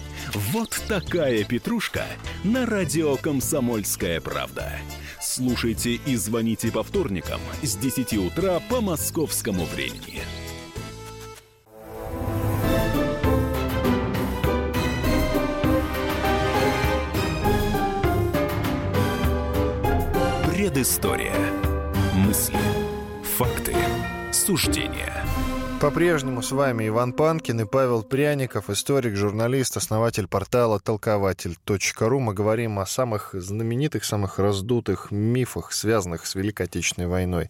Вот 0.33 0.81
такая 0.87 1.43
петрушка 1.43 2.05
на 2.45 2.65
радио 2.65 3.17
«Комсомольская 3.17 4.21
правда». 4.21 4.71
Слушайте 5.19 5.95
и 5.95 6.15
звоните 6.15 6.71
по 6.71 6.83
вторникам 6.83 7.41
с 7.61 7.75
10 7.75 8.13
утра 8.13 8.61
по 8.69 8.79
московскому 8.79 9.65
времени. 9.65 10.21
Предыстория. 20.47 21.35
Мысли. 22.15 22.55
Факты. 23.37 23.75
Суждения. 24.31 25.20
По-прежнему 25.81 26.43
с 26.43 26.51
вами 26.51 26.89
Иван 26.89 27.11
Панкин 27.11 27.61
и 27.61 27.65
Павел 27.65 28.03
Пряников, 28.03 28.69
историк, 28.69 29.15
журналист, 29.15 29.77
основатель 29.77 30.27
портала 30.27 30.79
толкователь.ру. 30.79 32.19
Мы 32.19 32.35
говорим 32.35 32.77
о 32.77 32.85
самых 32.85 33.31
знаменитых, 33.33 34.05
самых 34.05 34.37
раздутых 34.37 35.09
мифах, 35.09 35.71
связанных 35.71 36.27
с 36.27 36.35
Великой 36.35 36.67
Отечественной 36.67 37.07
войной. 37.07 37.49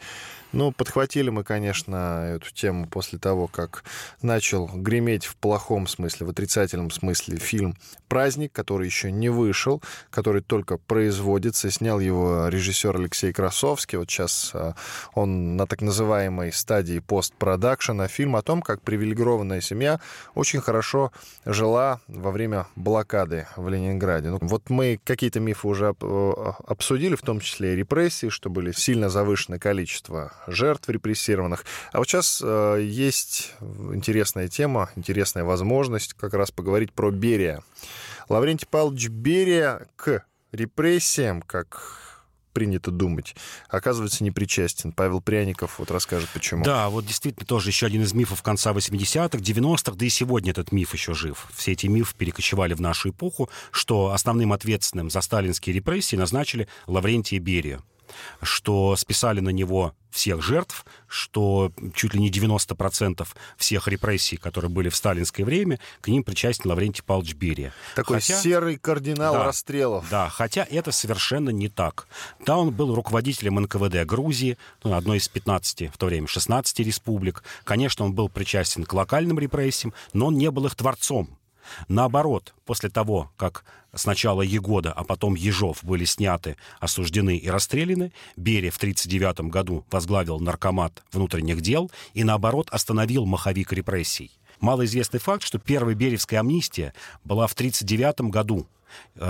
Ну, 0.53 0.72
подхватили 0.72 1.29
мы, 1.29 1.43
конечно, 1.43 2.36
эту 2.36 2.51
тему 2.53 2.88
после 2.88 3.20
того, 3.20 3.48
как 3.48 3.84
начал 4.22 4.67
греметь 4.67 5.25
в 5.25 5.36
плохом 5.38 5.88
смысле, 5.88 6.27
в 6.27 6.29
отрицательном 6.29 6.91
смысле 6.91 7.38
фильм 7.38 7.75
«Праздник», 8.10 8.51
который 8.51 8.86
еще 8.86 9.12
не 9.12 9.29
вышел, 9.29 9.81
который 10.10 10.41
только 10.41 10.77
производится. 10.77 11.72
Снял 11.72 12.00
его 12.01 12.50
режиссер 12.50 12.96
Алексей 12.96 13.31
Красовский. 13.31 13.98
Вот 13.98 14.10
сейчас 14.10 14.51
а, 14.53 14.75
он 15.13 15.55
на 15.55 15.67
так 15.67 15.81
называемой 15.81 16.51
стадии 16.51 17.00
постпродакшена. 17.00 18.10
Фильм 18.10 18.36
о 18.36 18.41
том, 18.41 18.62
как 18.62 18.81
привилегированная 18.81 19.62
семья 19.62 20.01
очень 20.36 20.60
хорошо 20.60 21.13
жила 21.46 22.01
во 22.08 22.31
время 22.31 22.67
блокады 22.75 23.48
в 23.55 23.70
Ленинграде. 23.70 24.29
Ну, 24.29 24.39
вот 24.41 24.70
мы 24.70 25.00
какие-то 25.03 25.39
мифы 25.39 25.67
уже 25.67 25.96
обсудили, 25.98 27.15
в 27.15 27.22
том 27.22 27.39
числе 27.39 27.74
и 27.74 27.75
репрессии, 27.77 28.27
что 28.27 28.50
были 28.50 28.74
сильно 28.74 29.10
завышено 29.10 29.58
количество 29.58 30.34
жертв 30.48 30.89
репрессированных. 30.89 31.65
А 31.91 32.00
вот 32.00 32.07
сейчас 32.07 32.41
э, 32.43 32.79
есть 32.83 33.53
интересная 33.93 34.48
тема, 34.48 34.89
интересная 34.95 35.43
возможность 35.43 36.13
как 36.13 36.33
раз 36.33 36.51
поговорить 36.51 36.93
про 36.93 37.12
Берия. 37.12 37.62
Лаврентий 38.29 38.67
Павлович 38.69 39.10
Берия 39.10 39.88
к 39.95 40.24
репрессиям, 40.51 41.41
как 41.41 42.01
принято 42.51 42.91
думать, 42.91 43.36
оказывается, 43.69 44.24
не 44.24 44.31
причастен. 44.31 44.91
Павел 44.91 45.21
Пряников 45.21 45.79
вот 45.79 45.91
расскажет, 45.91 46.29
почему. 46.33 46.63
Да, 46.63 46.89
вот 46.89 47.05
действительно 47.05 47.45
тоже 47.45 47.69
еще 47.69 47.86
один 47.86 48.03
из 48.03 48.13
мифов 48.13 48.43
конца 48.43 48.71
80-х, 48.71 49.38
90-х, 49.38 49.93
да 49.95 50.05
и 50.05 50.10
сегодня 50.10 50.51
этот 50.51 50.71
миф 50.71 50.93
еще 50.93 51.13
жив. 51.13 51.48
Все 51.55 51.71
эти 51.71 51.88
мифы 51.88 52.15
перекочевали 52.15 52.74
в 52.74 52.81
нашу 52.81 53.10
эпоху, 53.10 53.50
что 53.71 54.12
основным 54.12 54.53
ответственным 54.53 55.10
за 55.10 55.21
сталинские 55.21 55.75
репрессии 55.75 56.15
назначили 56.15 56.67
Лаврентия 56.88 57.39
Берия 57.39 57.81
что 58.41 58.96
списали 58.96 59.39
на 59.39 59.50
него 59.50 59.94
всех 60.12 60.44
жертв, 60.44 60.86
что 61.08 61.72
чуть 61.96 62.13
ли 62.13 62.20
не 62.20 62.30
90% 62.30 63.27
всех 63.58 63.88
репрессий, 63.88 64.38
которые 64.38 64.70
были 64.70 64.89
в 64.89 64.96
сталинское 64.96 65.46
время, 65.46 65.80
к 66.01 66.10
ним 66.10 66.24
причастен 66.24 66.70
Лаврентий 66.70 67.03
Павлович 67.03 67.34
Берия. 67.36 67.74
Такой 67.96 68.18
хотя, 68.18 68.39
серый 68.39 68.77
кардинал 68.77 69.34
да, 69.34 69.46
расстрелов. 69.46 70.10
Да, 70.10 70.30
хотя 70.30 70.68
это 70.70 70.91
совершенно 70.91 71.50
не 71.50 71.70
так. 71.70 72.08
Да, 72.46 72.58
он 72.58 72.72
был 72.72 72.94
руководителем 72.94 73.56
НКВД 73.56 74.06
Грузии, 74.06 74.58
ну, 74.84 74.94
одной 74.94 75.18
из 75.18 75.27
15, 75.27 75.94
в 75.94 75.98
то 75.98 76.06
время 76.06 76.27
16 76.27 76.80
республик. 76.80 77.44
Конечно, 77.63 78.06
он 78.06 78.13
был 78.13 78.30
причастен 78.30 78.84
к 78.84 78.94
локальным 78.94 79.39
репрессиям, 79.39 79.94
но 80.13 80.27
он 80.27 80.38
не 80.38 80.51
был 80.51 80.65
их 80.65 80.75
творцом. 80.75 81.38
Наоборот, 81.87 82.53
после 82.65 82.89
того, 82.89 83.31
как 83.37 83.65
сначала 83.93 84.41
Егода, 84.41 84.91
а 84.91 85.03
потом 85.03 85.35
Ежов 85.35 85.83
были 85.83 86.05
сняты, 86.05 86.57
осуждены 86.79 87.37
и 87.37 87.49
расстреляны, 87.49 88.13
Берия 88.35 88.71
в 88.71 88.77
1939 88.77 89.51
году 89.51 89.85
возглавил 89.91 90.39
наркомат 90.39 91.03
внутренних 91.11 91.61
дел 91.61 91.91
и, 92.13 92.23
наоборот, 92.23 92.69
остановил 92.71 93.25
маховик 93.25 93.73
репрессий. 93.73 94.31
Малоизвестный 94.59 95.19
факт, 95.19 95.43
что 95.43 95.57
первая 95.57 95.95
Беревская 95.95 96.39
амнистия 96.39 96.93
была 97.23 97.47
в 97.47 97.53
1939 97.53 98.31
году, 98.31 98.67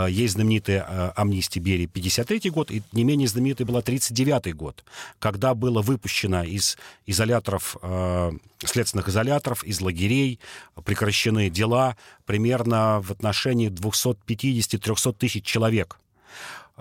есть 0.08 0.34
знаменитая 0.34 0.86
э, 0.88 1.12
амнистия 1.16 1.60
Берии 1.60 1.86
53 1.86 2.50
год, 2.50 2.72
и 2.72 2.84
не 2.92 3.04
менее 3.04 3.28
знаменитой 3.28 3.66
была 3.66 3.82
39 3.82 4.56
год, 4.56 4.84
когда 5.20 5.54
было 5.54 5.82
выпущено 5.82 6.44
из 6.44 6.78
изоляторов, 7.06 7.78
э, 7.82 8.32
следственных 8.60 9.10
изоляторов, 9.10 9.64
из 9.64 9.82
лагерей, 9.82 10.40
прекращены 10.86 11.50
дела 11.50 11.98
примерно 12.26 13.02
в 13.02 13.12
отношении 13.12 13.70
250-300 13.70 15.14
тысяч 15.14 15.46
человек. 15.46 15.98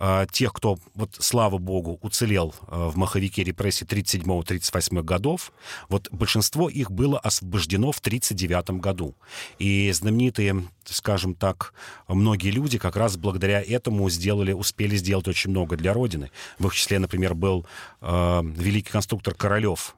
А, 0.03 0.25
тех, 0.27 0.55
кто, 0.55 0.79
вот 0.95 1.11
слава 1.19 1.59
богу, 1.59 1.99
уцелел 2.01 2.55
а, 2.67 2.89
в 2.89 2.97
маховике 2.97 3.45
репрессий 3.45 3.85
37-38 3.85 5.03
годов, 5.03 5.53
вот 5.91 6.09
большинство 6.11 6.71
их 6.71 6.91
было 6.91 7.19
освобождено 7.19 7.93
в 7.93 7.99
1939 7.99 8.81
году. 8.81 9.15
И 9.59 9.93
знаменитые, 9.93 10.65
скажем 10.87 11.35
так, 11.35 11.75
многие 12.09 12.51
люди 12.51 12.79
как 12.79 12.97
раз 12.97 13.19
благодаря 13.19 13.63
этому 13.63 14.09
сделали, 14.09 14.53
успели 14.53 14.97
сделать 14.97 15.29
очень 15.29 15.51
много 15.51 15.77
для 15.77 15.93
Родины. 15.93 16.31
В 16.59 16.67
их 16.69 16.75
числе, 16.75 16.99
например, 16.99 17.35
был 17.35 17.67
э, 18.01 18.41
великий 18.43 18.91
конструктор 18.91 19.35
Королев, 19.35 19.97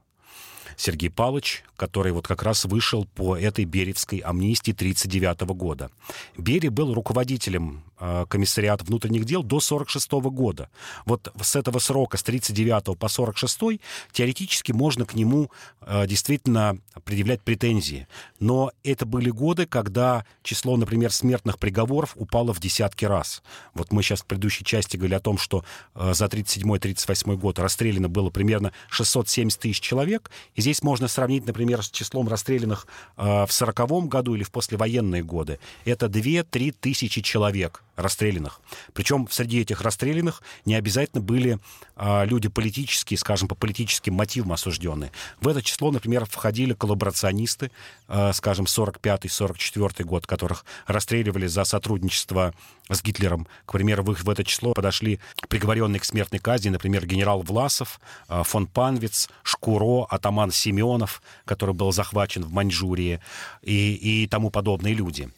Сергей 0.83 1.11
Павлович, 1.11 1.63
который 1.77 2.11
вот 2.11 2.27
как 2.27 2.43
раз 2.43 2.65
вышел 2.65 3.05
по 3.15 3.37
этой 3.37 3.65
Беревской 3.65 4.19
амнистии 4.19 4.73
1939 4.73 5.43
года. 5.57 5.93
Бери 6.37 6.71
был 6.71 6.93
руководителем 6.93 7.85
Э, 8.05 8.27
комиссариат 8.29 8.83
внутренних 8.83 9.25
дел 9.25 9.45
до 9.45 9.61
46 9.61 10.11
года. 10.33 10.69
Вот 11.07 11.33
с 11.41 11.55
этого 11.55 11.79
срока, 11.79 12.17
с 12.17 12.25
39 12.25 12.99
по 12.99 13.07
46, 13.07 13.81
теоретически 14.11 14.73
можно 14.73 15.07
к 15.07 15.15
нему 15.15 15.53
э, 15.83 16.09
действительно 16.09 16.79
предъявлять 17.05 17.43
претензии. 17.43 18.09
Но 18.41 18.73
это 18.83 19.07
были 19.07 19.31
годы, 19.31 19.67
когда 19.67 20.27
число, 20.43 20.77
например, 20.77 21.13
смертных 21.13 21.61
приговоров 21.61 22.15
упало 22.17 22.53
в 22.53 22.59
десятки 22.59 23.05
раз. 23.05 23.41
Вот 23.73 23.93
мы 23.93 24.03
сейчас 24.03 24.23
в 24.23 24.27
предыдущей 24.27 24.65
части 24.65 24.97
говорили 24.97 25.15
о 25.15 25.21
том, 25.21 25.39
что 25.39 25.65
э, 25.95 26.13
за 26.13 26.25
37-38 26.25 27.37
год 27.37 27.61
расстреляно 27.61 28.09
было 28.09 28.31
примерно 28.31 28.73
670 28.89 29.61
тысяч 29.61 29.81
человек. 29.81 30.33
И 30.57 30.61
здесь 30.61 30.72
можно 30.81 31.09
сравнить, 31.09 31.45
например, 31.45 31.83
с 31.83 31.91
числом 31.91 32.29
расстрелянных 32.29 32.87
в 33.17 33.49
40 33.51 34.09
году 34.09 34.35
или 34.35 34.45
в 34.45 34.51
послевоенные 34.53 35.23
годы. 35.23 35.59
Это 35.85 36.07
2-3 36.07 36.75
тысячи 36.81 37.21
человек 37.21 37.83
расстрелянных. 37.97 38.61
Причем 38.95 39.29
среди 39.31 39.61
этих 39.61 39.81
расстрелянных 39.83 40.43
не 40.65 40.75
обязательно 40.75 41.23
были 41.23 41.59
а, 41.97 42.25
люди 42.25 42.49
политические, 42.49 43.19
скажем, 43.19 43.49
по 43.49 43.55
политическим 43.55 44.15
мотивам 44.15 44.53
осужденные. 44.53 45.13
В 45.41 45.49
это 45.49 45.63
число, 45.63 45.91
например, 45.91 46.25
входили 46.25 46.73
коллаборационисты, 46.75 47.71
а, 48.09 48.33
скажем, 48.33 48.67
45-44 48.67 50.05
год, 50.05 50.27
которых 50.27 50.65
расстреливали 50.87 51.47
за 51.47 51.65
сотрудничество 51.65 52.55
с 52.89 53.03
Гитлером. 53.03 53.47
К 53.67 53.73
примеру, 53.73 54.05
в, 54.05 54.13
их, 54.13 54.23
в 54.23 54.31
это 54.31 54.45
число 54.45 54.73
подошли 54.73 55.21
приговоренные 55.49 56.01
к 56.01 56.05
смертной 56.05 56.41
казни, 56.41 56.71
например, 56.71 57.07
генерал 57.07 57.43
Власов, 57.43 58.01
а, 58.29 58.43
фон 58.43 58.67
Панвиц, 58.67 59.29
Шкуро, 59.43 60.07
атаман 60.09 60.51
Семенов, 60.51 61.23
который 61.45 61.75
был 61.75 61.93
захвачен 61.93 62.43
в 62.43 62.53
Маньчжурии, 62.53 63.21
и, 63.63 64.23
и 64.23 64.27
тому 64.27 64.51
подобные 64.51 64.95
люди. 64.95 65.31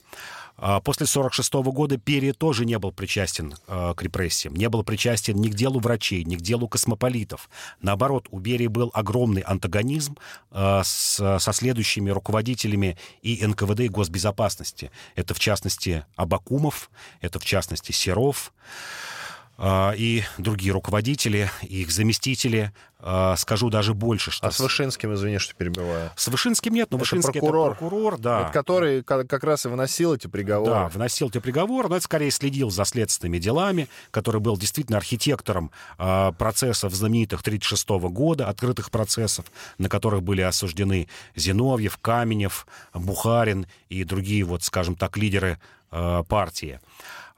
А, 0.56 0.80
после 0.80 1.04
1946 1.04 1.54
года 1.74 1.98
Перия 1.98 2.32
тоже 2.32 2.64
не 2.64 2.78
был 2.78 2.92
причастен 2.92 3.54
э, 3.66 3.94
к 3.96 4.02
репрессиям, 4.02 4.54
не 4.54 4.68
был 4.68 4.84
причастен 4.84 5.36
ни 5.36 5.48
к 5.48 5.54
делу 5.54 5.80
врачей, 5.80 6.24
ни 6.24 6.36
к 6.36 6.40
делу 6.40 6.68
космополитов. 6.68 7.50
Наоборот, 7.80 8.28
у 8.30 8.38
Берии 8.38 8.68
был 8.68 8.90
огромный 8.94 9.42
антагонизм 9.42 10.16
э, 10.52 10.82
с, 10.84 11.38
со 11.38 11.52
следующими 11.52 12.10
руководителями 12.10 12.96
и 13.22 13.44
НКВД, 13.44 13.80
и 13.80 13.88
госбезопасности. 13.88 14.90
Это, 15.16 15.34
в 15.34 15.40
частности, 15.40 16.06
Абакумов, 16.14 16.90
это, 17.20 17.38
в 17.38 17.44
частности, 17.44 17.90
Серов. 17.90 18.52
А, 19.56 19.92
и 19.96 20.22
другие 20.38 20.72
руководители, 20.72 21.50
и 21.62 21.82
их 21.82 21.90
заместители. 21.90 22.72
А, 22.98 23.36
скажу 23.36 23.70
даже 23.70 23.94
больше, 23.94 24.30
что... 24.30 24.46
А 24.46 24.50
с 24.50 24.58
Вышинским, 24.58 25.12
извини, 25.14 25.38
что 25.38 25.54
перебиваю. 25.54 26.10
С 26.16 26.26
Вышинским 26.28 26.72
нет, 26.72 26.90
но 26.90 26.96
это 26.96 27.04
Вышинский 27.04 27.40
прокурор, 27.40 27.72
это 27.72 27.78
прокурор, 27.78 28.18
да. 28.18 28.40
Это 28.42 28.52
который 28.52 29.02
как 29.02 29.44
раз 29.44 29.66
и 29.66 29.68
выносил 29.68 30.14
эти 30.14 30.26
приговоры. 30.26 30.72
Да, 30.72 30.88
выносил 30.88 31.28
эти 31.28 31.38
приговоры, 31.38 31.88
но 31.88 31.96
это 31.96 32.04
скорее 32.04 32.30
следил 32.30 32.70
за 32.70 32.84
следственными 32.84 33.38
делами, 33.38 33.88
который 34.10 34.40
был 34.40 34.56
действительно 34.56 34.98
архитектором 34.98 35.70
э, 35.98 36.32
процессов 36.38 36.94
знаменитых 36.94 37.42
1936 37.42 38.12
года, 38.12 38.48
открытых 38.48 38.90
процессов, 38.90 39.44
на 39.78 39.88
которых 39.88 40.22
были 40.22 40.40
осуждены 40.40 41.06
Зиновьев, 41.36 41.98
Каменев, 41.98 42.66
Бухарин 42.94 43.66
и 43.88 44.02
другие, 44.04 44.44
вот, 44.44 44.62
скажем 44.62 44.96
так, 44.96 45.16
лидеры 45.16 45.58
партии. 46.28 46.80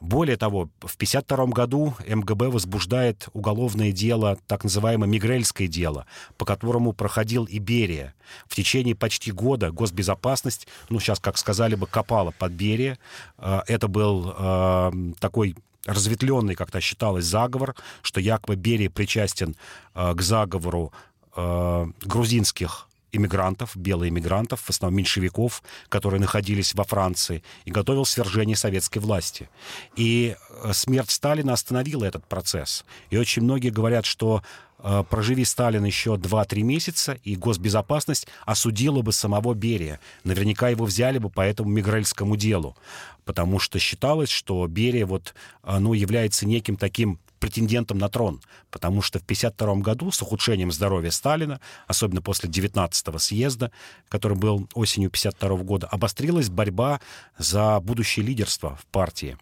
Более 0.01 0.37
того, 0.37 0.69
в 0.81 0.95
1952 0.95 1.47
году 1.47 1.95
МГБ 2.07 2.51
возбуждает 2.51 3.29
уголовное 3.33 3.93
дело, 3.93 4.39
так 4.47 4.63
называемое 4.65 5.09
Мигрельское 5.09 5.69
дело, 5.69 6.07
по 6.37 6.45
которому 6.45 6.93
проходил 6.93 7.47
Иберия. 7.51 8.15
В 8.47 8.55
течение 8.55 8.95
почти 8.95 9.33
года 9.33 9.71
госбезопасность, 9.71 10.69
ну, 10.91 11.01
сейчас, 11.01 11.19
как 11.19 11.39
сказали 11.39 11.77
бы, 11.77 11.87
копала 11.87 12.31
под 12.39 12.53
Берия. 12.53 12.99
Э, 13.39 13.61
это 13.67 13.89
был 13.89 14.35
э, 14.37 14.93
такой 15.19 15.57
разветвленный, 15.87 16.57
как-то 16.57 16.83
считалось, 16.83 17.25
заговор, 17.25 17.75
что 18.03 18.21
якобы 18.21 18.57
Берия 18.57 18.91
причастен 18.91 19.57
э, 19.95 20.15
к 20.15 20.21
заговору 20.21 20.93
грузинских 21.37 22.86
иммигрантов, 23.17 23.77
белых 23.77 24.11
иммигрантов, 24.11 24.61
в 24.61 24.71
основном 24.71 24.99
меньшевиков, 24.99 25.63
которые 25.89 26.21
находились 26.21 26.75
во 26.75 26.85
Франции, 26.85 27.43
и 27.65 27.71
готовил 27.71 28.05
свержение 28.05 28.57
советской 28.57 28.99
власти. 28.99 29.49
И 29.97 30.37
э, 30.63 30.73
смерть 30.73 31.11
Сталина 31.11 31.53
остановила 31.53 32.05
этот 32.05 32.25
процесс. 32.27 32.85
И 33.11 33.17
очень 33.17 33.43
многие 33.43 33.71
говорят, 33.71 34.05
что 34.05 34.43
э, 34.79 35.05
проживи 35.09 35.45
Сталин 35.45 35.85
еще 35.85 36.15
2-3 36.15 36.63
месяца, 36.63 37.19
и 37.25 37.37
госбезопасность 37.37 38.27
осудила 38.45 39.03
бы 39.03 39.13
самого 39.13 39.55
Берия. 39.55 40.01
Наверняка 40.25 40.69
его 40.69 40.85
взяли 40.85 41.19
бы 41.19 41.31
по 41.31 41.41
этому 41.41 41.71
мигрельскому 41.71 42.37
делу, 42.37 42.77
потому 43.25 43.59
что 43.59 43.79
считалось, 43.79 44.31
что 44.31 44.67
Берия 44.67 45.07
вот, 45.07 45.35
э, 45.63 45.79
ну, 45.79 45.93
является 45.93 46.47
неким 46.47 46.77
таким 46.77 47.19
претендентом 47.47 47.99
на 47.99 48.09
трон, 48.09 48.41
потому 48.73 49.03
что 49.03 49.21
в 49.21 49.23
1952 49.23 49.77
году 49.77 50.11
с 50.11 50.21
ухудшением 50.21 50.73
здоровья 50.73 51.13
Сталина, 51.13 51.61
особенно 51.87 52.21
после 52.21 52.51
19-го 52.51 53.19
съезда, 53.19 53.71
который 54.09 54.37
был 54.37 54.69
осенью 54.75 55.11
1952 55.11 55.65
года, 55.65 55.87
обострилась 55.87 56.49
борьба 56.49 57.01
за 57.39 57.79
будущее 57.79 58.27
лидерство 58.27 58.75
в 58.75 58.87
партии. 58.87 59.39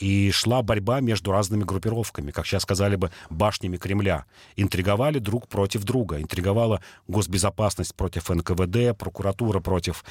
И 0.00 0.32
шла 0.32 0.60
борьба 0.62 0.98
между 0.98 1.30
разными 1.30 1.62
группировками, 1.62 2.32
как 2.32 2.46
сейчас 2.46 2.64
сказали 2.64 2.96
бы, 2.96 3.12
башнями 3.30 3.76
Кремля. 3.76 4.24
Интриговали 4.56 5.20
друг 5.20 5.46
против 5.46 5.84
друга. 5.84 6.20
Интриговала 6.20 6.82
госбезопасность 7.06 7.94
против 7.94 8.28
НКВД, 8.28 8.98
прокуратура 8.98 9.60
против 9.60 10.04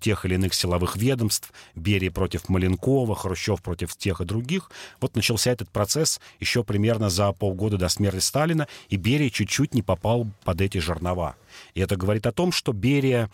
тех 0.00 0.26
или 0.26 0.34
иных 0.34 0.52
силовых 0.52 0.96
ведомств, 0.96 1.50
Берия 1.74 2.10
против 2.10 2.50
Маленкова, 2.50 3.14
Хрущев 3.14 3.62
против 3.62 3.96
тех 3.96 4.20
и 4.20 4.26
других. 4.26 4.70
Вот 5.00 5.16
начался 5.16 5.50
этот 5.50 5.70
процесс 5.70 6.20
еще 6.38 6.62
примерно 6.62 6.81
за 7.10 7.32
полгода 7.32 7.78
до 7.78 7.88
смерти 7.88 8.20
Сталина, 8.20 8.66
и 8.88 8.96
Берия 8.96 9.30
чуть-чуть 9.30 9.74
не 9.74 9.82
попал 9.82 10.26
под 10.44 10.60
эти 10.60 10.78
жернова. 10.78 11.36
И 11.74 11.80
это 11.80 11.96
говорит 11.96 12.26
о 12.26 12.32
том, 12.32 12.52
что 12.52 12.72
Берия 12.72 13.30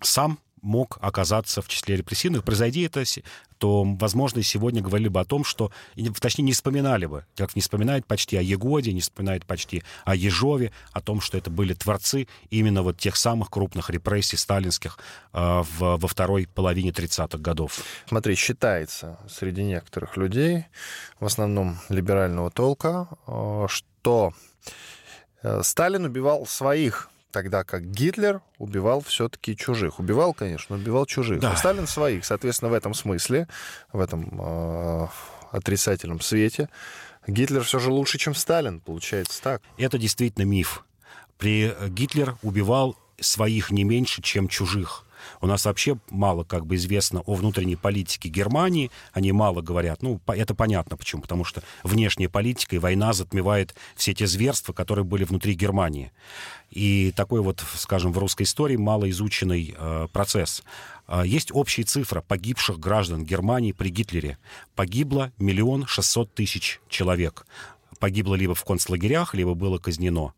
сам 0.00 0.38
мог 0.62 0.98
оказаться 1.00 1.62
в 1.62 1.68
числе 1.68 1.96
репрессивных. 1.96 2.44
Произойди 2.44 2.82
это, 2.82 3.04
то, 3.58 3.84
возможно, 3.84 4.42
сегодня 4.42 4.80
говорили 4.80 5.08
бы 5.08 5.20
о 5.20 5.24
том, 5.24 5.44
что, 5.44 5.72
точнее, 6.20 6.44
не 6.44 6.52
вспоминали 6.52 7.06
бы, 7.06 7.24
как 7.36 7.56
не 7.56 7.62
вспоминают 7.62 8.06
почти 8.06 8.36
о 8.36 8.42
Егоде, 8.42 8.92
не 8.92 9.00
вспоминают 9.00 9.44
почти 9.46 9.82
о 10.04 10.14
Ежове, 10.14 10.72
о 10.92 11.00
том, 11.00 11.20
что 11.20 11.36
это 11.36 11.50
были 11.50 11.74
творцы 11.74 12.28
именно 12.50 12.82
вот 12.82 12.98
тех 12.98 13.16
самых 13.16 13.50
крупных 13.50 13.90
репрессий 13.90 14.36
сталинских 14.36 14.98
э, 15.32 15.38
в, 15.38 15.96
во 15.96 16.08
второй 16.08 16.46
половине 16.46 16.90
30-х 16.90 17.38
годов. 17.38 17.80
Смотри, 18.06 18.34
считается 18.36 19.18
среди 19.28 19.64
некоторых 19.64 20.16
людей, 20.16 20.66
в 21.20 21.26
основном 21.26 21.78
либерального 21.88 22.50
толка, 22.50 23.08
э, 23.26 23.66
что 23.68 24.32
э, 25.42 25.62
Сталин 25.62 26.04
убивал 26.04 26.46
своих 26.46 27.10
тогда 27.38 27.62
как 27.62 27.88
Гитлер 27.88 28.40
убивал 28.58 29.00
все-таки 29.00 29.56
чужих. 29.56 30.00
Убивал, 30.00 30.34
конечно, 30.34 30.74
убивал 30.74 31.06
чужих. 31.06 31.38
Да. 31.38 31.52
А 31.52 31.56
Сталин 31.56 31.86
своих. 31.86 32.24
Соответственно, 32.24 32.68
в 32.68 32.74
этом 32.74 32.94
смысле, 32.94 33.46
в 33.92 34.00
этом 34.00 34.28
э, 34.40 35.06
отрицательном 35.52 36.20
свете, 36.20 36.68
Гитлер 37.28 37.62
все 37.62 37.78
же 37.78 37.92
лучше, 37.92 38.18
чем 38.18 38.34
Сталин, 38.34 38.80
получается 38.80 39.40
так. 39.40 39.62
Это 39.76 39.98
действительно 39.98 40.46
миф. 40.46 40.84
При 41.36 41.72
Гитлер 41.86 42.34
убивал 42.42 42.96
своих 43.20 43.70
не 43.70 43.84
меньше, 43.84 44.20
чем 44.20 44.48
чужих. 44.48 45.04
У 45.40 45.46
нас 45.46 45.64
вообще 45.64 45.98
мало 46.10 46.44
как 46.44 46.66
бы 46.66 46.76
известно 46.76 47.20
о 47.20 47.34
внутренней 47.34 47.76
политике 47.76 48.28
Германии. 48.28 48.90
Они 49.12 49.32
мало 49.32 49.60
говорят. 49.60 50.02
Ну, 50.02 50.20
это 50.26 50.54
понятно 50.54 50.96
почему. 50.96 51.22
Потому 51.22 51.44
что 51.44 51.62
внешняя 51.82 52.28
политика 52.28 52.76
и 52.76 52.78
война 52.78 53.12
затмевает 53.12 53.74
все 53.96 54.14
те 54.14 54.26
зверства, 54.26 54.72
которые 54.72 55.04
были 55.04 55.24
внутри 55.24 55.54
Германии. 55.54 56.12
И 56.70 57.12
такой 57.16 57.40
вот, 57.40 57.62
скажем, 57.74 58.12
в 58.12 58.18
русской 58.18 58.42
истории 58.42 58.76
малоизученный 58.76 59.74
э, 59.76 60.08
процесс. 60.12 60.62
Э, 61.06 61.22
есть 61.24 61.50
общая 61.52 61.84
цифра 61.84 62.20
погибших 62.20 62.78
граждан 62.78 63.24
Германии 63.24 63.72
при 63.72 63.88
Гитлере. 63.88 64.38
Погибло 64.74 65.32
миллион 65.38 65.86
шестьсот 65.86 66.32
тысяч 66.34 66.80
человек. 66.88 67.46
Погибло 67.98 68.34
либо 68.34 68.54
в 68.54 68.64
концлагерях, 68.64 69.34
либо 69.34 69.54
было 69.54 69.78
казнено. 69.78 70.34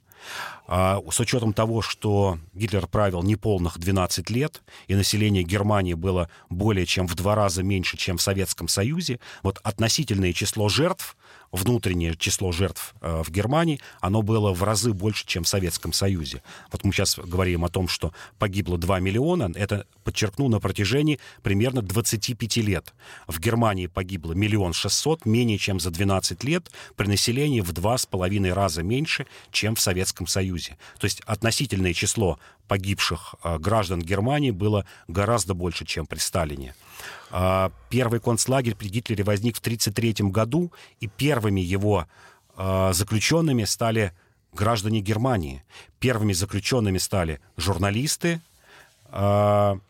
А, 0.67 1.01
с 1.11 1.19
учетом 1.21 1.53
того, 1.53 1.83
что 1.83 2.39
Гитлер 2.55 2.87
правил 2.87 3.23
неполных 3.23 3.79
12 3.79 4.31
лет, 4.31 4.63
и 4.87 4.95
население 4.95 5.43
Германии 5.43 5.95
было 5.95 6.31
более 6.49 6.87
чем 6.87 7.07
в 7.07 7.15
два 7.15 7.35
раза 7.35 7.63
меньше, 7.63 7.97
чем 7.97 8.19
в 8.19 8.23
Советском 8.23 8.69
Союзе, 8.69 9.19
вот 9.43 9.59
относительное 9.63 10.33
число 10.33 10.69
жертв 10.69 11.17
внутреннее 11.53 12.17
число 12.17 12.53
жертв 12.53 12.95
э, 13.01 13.23
в 13.25 13.31
Германии, 13.31 13.81
оно 14.01 14.23
было 14.23 14.53
в 14.53 14.63
разы 14.63 14.93
больше, 14.93 15.27
чем 15.27 15.45
в 15.45 15.49
Советском 15.49 15.93
Союзе. 15.93 16.43
Вот 16.71 16.85
мы 16.85 16.93
сейчас 16.93 17.19
говорим 17.19 17.65
о 17.65 17.69
том, 17.69 17.89
что 17.89 18.13
погибло 18.39 18.79
2 18.79 19.01
миллиона, 19.01 19.51
это, 19.55 19.87
подчеркну, 20.05 20.49
на 20.49 20.61
протяжении 20.61 21.19
примерно 21.43 21.83
25 21.83 22.57
лет. 22.59 22.95
В 23.27 23.41
Германии 23.41 23.87
погибло 23.87 24.33
миллион 24.33 24.73
шестьсот, 24.73 25.27
менее 25.27 25.59
чем 25.59 25.81
за 25.81 25.91
12 25.91 26.45
лет, 26.45 26.71
при 26.97 27.07
населении 27.07 27.61
в 27.61 27.73
два 27.73 27.99
с 27.99 28.07
половиной 28.07 28.53
раза 28.53 28.83
меньше, 28.83 29.27
чем 29.51 29.75
в 29.75 29.81
Советском 29.81 30.27
Союзе. 30.27 30.77
То 30.99 31.07
есть 31.07 31.21
относительное 31.27 31.95
число 31.95 32.39
погибших 32.71 33.35
э, 33.43 33.59
граждан 33.59 34.01
Германии 34.01 34.53
было 34.53 34.87
гораздо 35.09 35.55
больше, 35.55 35.85
чем 35.85 36.07
при 36.07 36.21
Сталине. 36.21 36.77
А, 37.33 37.73
первый 37.89 38.21
концлагерь 38.21 38.77
при 38.77 38.87
Гитлере 38.87 39.25
возник 39.25 39.57
в 39.57 39.59
1933 39.59 40.31
году, 40.31 40.73
и 41.01 41.09
первыми 41.09 41.61
его 41.61 42.07
а, 42.55 42.93
заключенными 42.93 43.65
стали 43.65 44.13
граждане 44.53 45.01
Германии. 45.01 45.65
Первыми 45.99 46.33
заключенными 46.33 46.99
стали 46.99 47.41
журналисты, 47.57 48.41
а, 49.07 49.81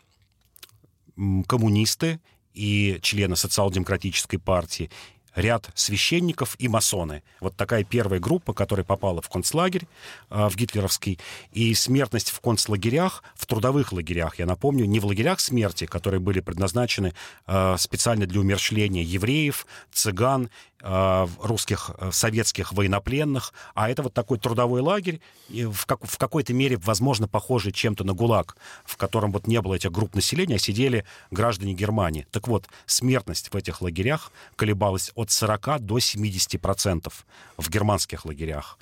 коммунисты 1.45 2.19
и 2.55 2.97
члены 3.03 3.35
социал-демократической 3.35 4.37
партии, 4.37 4.89
ряд 5.35 5.69
священников 5.75 6.55
и 6.59 6.67
масоны. 6.67 7.23
Вот 7.39 7.55
такая 7.55 7.83
первая 7.83 8.19
группа, 8.19 8.53
которая 8.53 8.83
попала 8.83 9.21
в 9.21 9.29
концлагерь, 9.29 9.87
э, 10.29 10.47
в 10.49 10.55
гитлеровский. 10.55 11.19
И 11.51 11.73
смертность 11.73 12.29
в 12.29 12.39
концлагерях, 12.39 13.23
в 13.35 13.45
трудовых 13.45 13.91
лагерях, 13.91 14.39
я 14.39 14.45
напомню, 14.45 14.85
не 14.85 14.99
в 14.99 15.05
лагерях 15.05 15.39
смерти, 15.39 15.85
которые 15.85 16.19
были 16.19 16.39
предназначены 16.39 17.13
э, 17.47 17.75
специально 17.77 18.25
для 18.25 18.39
умерщвления 18.39 19.03
евреев, 19.03 19.65
цыган 19.91 20.49
русских 21.41 21.91
э, 21.97 22.11
советских 22.11 22.73
военнопленных, 22.73 23.53
а 23.73 23.89
это 23.89 24.03
вот 24.03 24.13
такой 24.13 24.39
трудовой 24.39 24.81
лагерь, 24.81 25.21
в, 25.49 25.85
как, 25.85 25.99
в 26.03 26.17
какой-то 26.17 26.53
мере, 26.53 26.77
возможно, 26.77 27.27
похожий 27.27 27.71
чем-то 27.71 28.03
на 28.03 28.13
ГУЛАГ, 28.13 28.55
в 28.85 28.97
котором 28.97 29.31
вот 29.31 29.47
не 29.47 29.61
было 29.61 29.75
этих 29.75 29.91
групп 29.91 30.15
населения, 30.15 30.55
а 30.55 30.59
сидели 30.59 31.05
граждане 31.29 31.73
Германии. 31.73 32.27
Так 32.31 32.47
вот, 32.47 32.67
смертность 32.85 33.53
в 33.53 33.55
этих 33.55 33.81
лагерях 33.81 34.31
колебалась 34.55 35.11
от 35.15 35.31
40 35.31 35.79
до 35.79 35.99
70 35.99 36.59
процентов 36.61 37.25
в 37.57 37.69
германских 37.69 38.25
лагерях. 38.25 38.77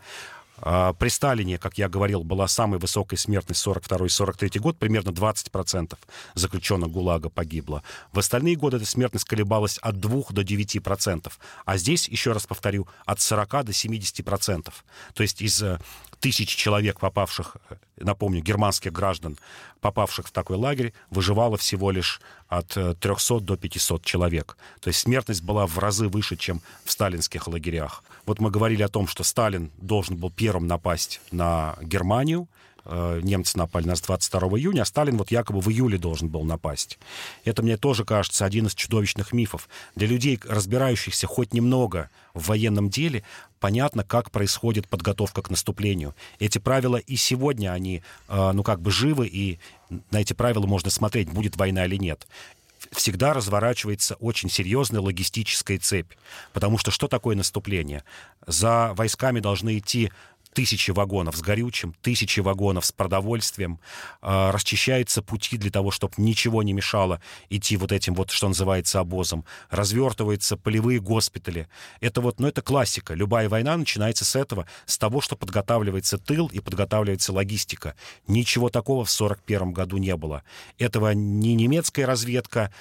А, 0.62 0.94
при 0.94 1.10
Сталине, 1.10 1.58
как 1.58 1.78
я 1.78 1.90
говорил, 1.90 2.24
была 2.24 2.48
самая 2.48 2.80
высокая 2.80 3.18
смертность 3.18 3.66
42-43 3.66 4.60
год, 4.60 4.78
примерно 4.78 5.10
20% 5.10 5.98
заключенных 6.36 6.92
ГУЛАГа 6.92 7.30
погибло. 7.30 7.84
В 8.12 8.20
остальные 8.20 8.56
годы 8.56 8.78
эта 8.78 8.86
смертность 8.86 9.26
колебалась 9.26 9.78
от 9.78 10.00
2 10.00 10.24
до 10.30 10.42
9%. 10.42 11.32
А 11.66 11.78
здесь, 11.78 12.08
еще 12.08 12.32
раз 12.32 12.46
повторю, 12.48 12.88
от 13.06 13.20
40 13.20 13.66
до 13.66 13.72
70%. 13.72 14.74
То 15.14 15.24
есть 15.24 15.42
из 15.42 15.64
тысячи 16.20 16.58
человек, 16.58 17.00
попавших, 17.00 17.58
э, 17.70 17.76
напомню, 17.98 18.42
германских 18.42 18.92
граждан, 18.92 19.38
попавших 19.82 20.28
в 20.28 20.32
такой 20.32 20.58
лагерь, 20.58 20.94
выживало 21.10 21.58
всего 21.58 21.92
лишь 21.92 22.22
от 22.48 22.68
300 23.00 23.36
э, 23.36 23.40
до 23.40 23.58
500 23.58 24.04
человек. 24.04 24.58
То 24.82 24.90
есть 24.90 25.00
смертность 25.00 25.44
была 25.44 25.66
в 25.66 25.78
разы 25.80 26.08
выше, 26.08 26.36
чем 26.36 26.62
в 26.86 26.92
сталинских 26.92 27.48
лагерях. 27.48 28.04
Вот 28.26 28.40
мы 28.40 28.52
говорили 28.52 28.84
о 28.84 28.90
том, 28.90 29.08
что 29.08 29.24
Сталин 29.24 29.72
должен 29.78 30.18
был 30.18 30.32
первым 30.32 30.68
напасть 30.68 31.22
на 31.32 31.78
Германию, 31.82 32.48
Э, 32.92 33.20
немцы 33.22 33.58
напали 33.58 33.86
нас 33.86 34.02
22 34.02 34.58
июня, 34.58 34.82
а 34.82 34.86
Сталин 34.86 35.18
вот 35.18 35.30
якобы 35.30 35.62
в 35.62 35.70
июле 35.70 36.00
должен 36.00 36.28
был 36.28 36.44
напасть. 36.44 36.98
Это 37.46 37.62
мне 37.62 37.78
тоже 37.78 38.04
кажется 38.04 38.46
один 38.46 38.66
из 38.66 38.74
чудовищных 38.74 39.32
мифов. 39.32 39.70
Для 39.96 40.08
людей, 40.08 40.40
разбирающихся 40.44 41.28
хоть 41.28 41.54
немного 41.54 42.10
в 42.34 42.48
военном 42.48 42.90
деле, 42.90 43.24
понятно, 43.60 44.04
как 44.04 44.32
происходит 44.32 44.88
подготовка 44.88 45.42
к 45.42 45.50
наступлению. 45.50 46.16
Эти 46.40 46.58
правила 46.58 46.98
и 46.98 47.16
сегодня, 47.16 47.72
они, 47.72 48.02
э, 48.28 48.52
ну, 48.54 48.64
как 48.64 48.82
бы 48.82 48.92
живы, 48.92 49.28
и 49.28 49.60
на 50.12 50.22
эти 50.22 50.34
правила 50.34 50.66
можно 50.66 50.90
смотреть, 50.90 51.30
будет 51.30 51.58
война 51.58 51.86
или 51.86 51.98
нет 51.98 52.28
всегда 52.92 53.34
разворачивается 53.34 54.16
очень 54.16 54.50
серьезная 54.50 55.02
логистическая 55.02 55.78
цепь. 55.80 56.12
Потому 56.54 56.78
что 56.78 56.92
что 56.92 57.08
такое 57.08 57.36
наступление? 57.36 58.04
За 58.48 58.94
войсками 58.96 59.40
должны 59.40 59.78
идти 59.78 60.12
тысячи 60.54 60.92
вагонов 60.92 61.38
с 61.38 61.42
горючим, 61.42 61.94
тысячи 62.02 62.40
вагонов 62.40 62.86
с 62.86 62.92
продовольствием, 62.92 63.80
э, 64.22 64.52
расчищаются 64.52 65.22
пути 65.22 65.58
для 65.58 65.72
того, 65.72 65.92
чтобы 65.92 66.14
ничего 66.18 66.64
не 66.64 66.74
мешало 66.74 67.22
идти 67.50 67.78
вот 67.78 67.92
этим 67.92 68.16
вот, 68.16 68.32
что 68.32 68.48
называется, 68.48 69.00
обозом, 69.00 69.46
развертываются 69.70 70.58
полевые 70.58 71.00
госпитали. 71.00 71.68
Это 72.02 72.22
вот, 72.22 72.40
ну, 72.40 72.48
это 72.48 72.62
классика. 72.62 73.14
Любая 73.14 73.50
война 73.50 73.78
начинается 73.78 74.26
с 74.26 74.36
этого, 74.36 74.66
с 74.86 74.98
того, 74.98 75.22
что 75.22 75.36
подготавливается 75.36 76.18
тыл 76.18 76.48
и 76.48 76.60
подготавливается 76.60 77.34
логистика. 77.34 77.96
Ничего 78.28 78.70
такого 78.70 79.06
в 79.06 79.10
1941 79.10 79.72
году 79.72 79.98
не 79.98 80.16
было. 80.16 80.44
Этого 80.78 81.12
ни 81.14 81.50
немецкая 81.50 82.06
разведка, 82.06 82.74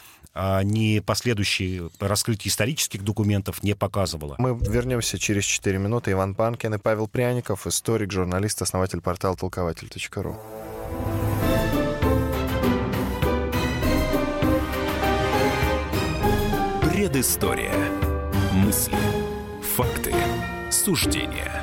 ни 0.64 1.01
последующие 1.01 1.90
раскрытие 1.98 2.51
исторических 2.51 3.03
документов 3.03 3.62
не 3.62 3.74
показывало. 3.74 4.37
Мы 4.38 4.57
вернемся 4.57 5.18
через 5.18 5.44
4 5.44 5.79
минуты. 5.79 6.12
Иван 6.12 6.35
Панкин 6.35 6.74
и 6.74 6.79
Павел 6.79 7.09
Пряников, 7.09 7.66
историк, 7.66 8.12
журналист, 8.12 8.62
основатель 8.62 9.01
портала 9.01 9.37
толкователь.ру. 9.37 10.37
Предыстория. 16.83 17.72
Мысли. 18.53 18.96
Факты. 19.77 20.12
Суждения. 20.70 21.62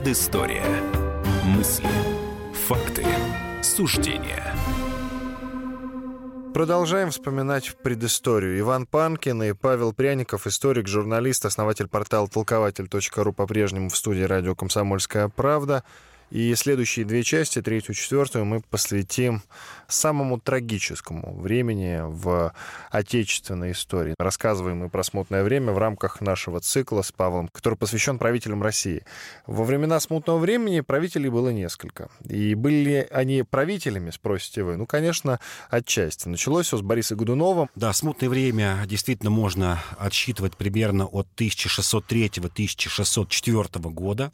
Предыстория. 0.00 0.64
Мысли. 1.44 1.86
Факты. 2.66 3.04
Суждения. 3.62 4.54
Продолжаем 6.54 7.10
вспоминать 7.10 7.76
предысторию. 7.82 8.58
Иван 8.60 8.86
Панкин 8.86 9.42
и 9.42 9.52
Павел 9.52 9.92
Пряников, 9.92 10.46
историк, 10.46 10.88
журналист, 10.88 11.44
основатель 11.44 11.86
портала 11.86 12.28
толкователь.ру 12.28 13.32
по-прежнему 13.34 13.90
в 13.90 13.96
студии 13.96 14.22
радио 14.22 14.54
«Комсомольская 14.54 15.28
правда». 15.28 15.84
И 16.30 16.54
следующие 16.54 17.04
две 17.04 17.24
части, 17.24 17.60
третью 17.60 17.94
и 17.94 17.96
четвертую, 17.96 18.44
мы 18.44 18.60
посвятим 18.60 19.42
самому 19.88 20.38
трагическому 20.38 21.40
времени 21.40 21.98
в 22.02 22.52
отечественной 22.90 23.72
истории. 23.72 24.14
Рассказываем 24.16 24.78
мы 24.78 24.88
про 24.88 25.02
смутное 25.02 25.42
время 25.42 25.72
в 25.72 25.78
рамках 25.78 26.20
нашего 26.20 26.60
цикла 26.60 27.02
с 27.02 27.10
Павлом, 27.10 27.48
который 27.48 27.74
посвящен 27.74 28.18
правителям 28.18 28.62
России. 28.62 29.02
Во 29.46 29.64
времена 29.64 29.98
смутного 29.98 30.38
времени 30.38 30.80
правителей 30.80 31.30
было 31.30 31.48
несколько. 31.48 32.08
И 32.28 32.54
были 32.54 32.84
ли 32.84 33.08
они 33.10 33.42
правителями, 33.42 34.10
спросите 34.10 34.62
вы? 34.62 34.76
Ну, 34.76 34.86
конечно, 34.86 35.40
отчасти. 35.68 36.28
Началось 36.28 36.66
все 36.66 36.76
с 36.76 36.82
Бориса 36.82 37.16
Годунова. 37.16 37.68
Да, 37.74 37.92
смутное 37.92 38.28
время 38.28 38.84
действительно 38.86 39.30
можно 39.30 39.82
отсчитывать 39.98 40.56
примерно 40.56 41.06
от 41.06 41.26
1603-1604 41.36 43.90
года. 43.90 44.30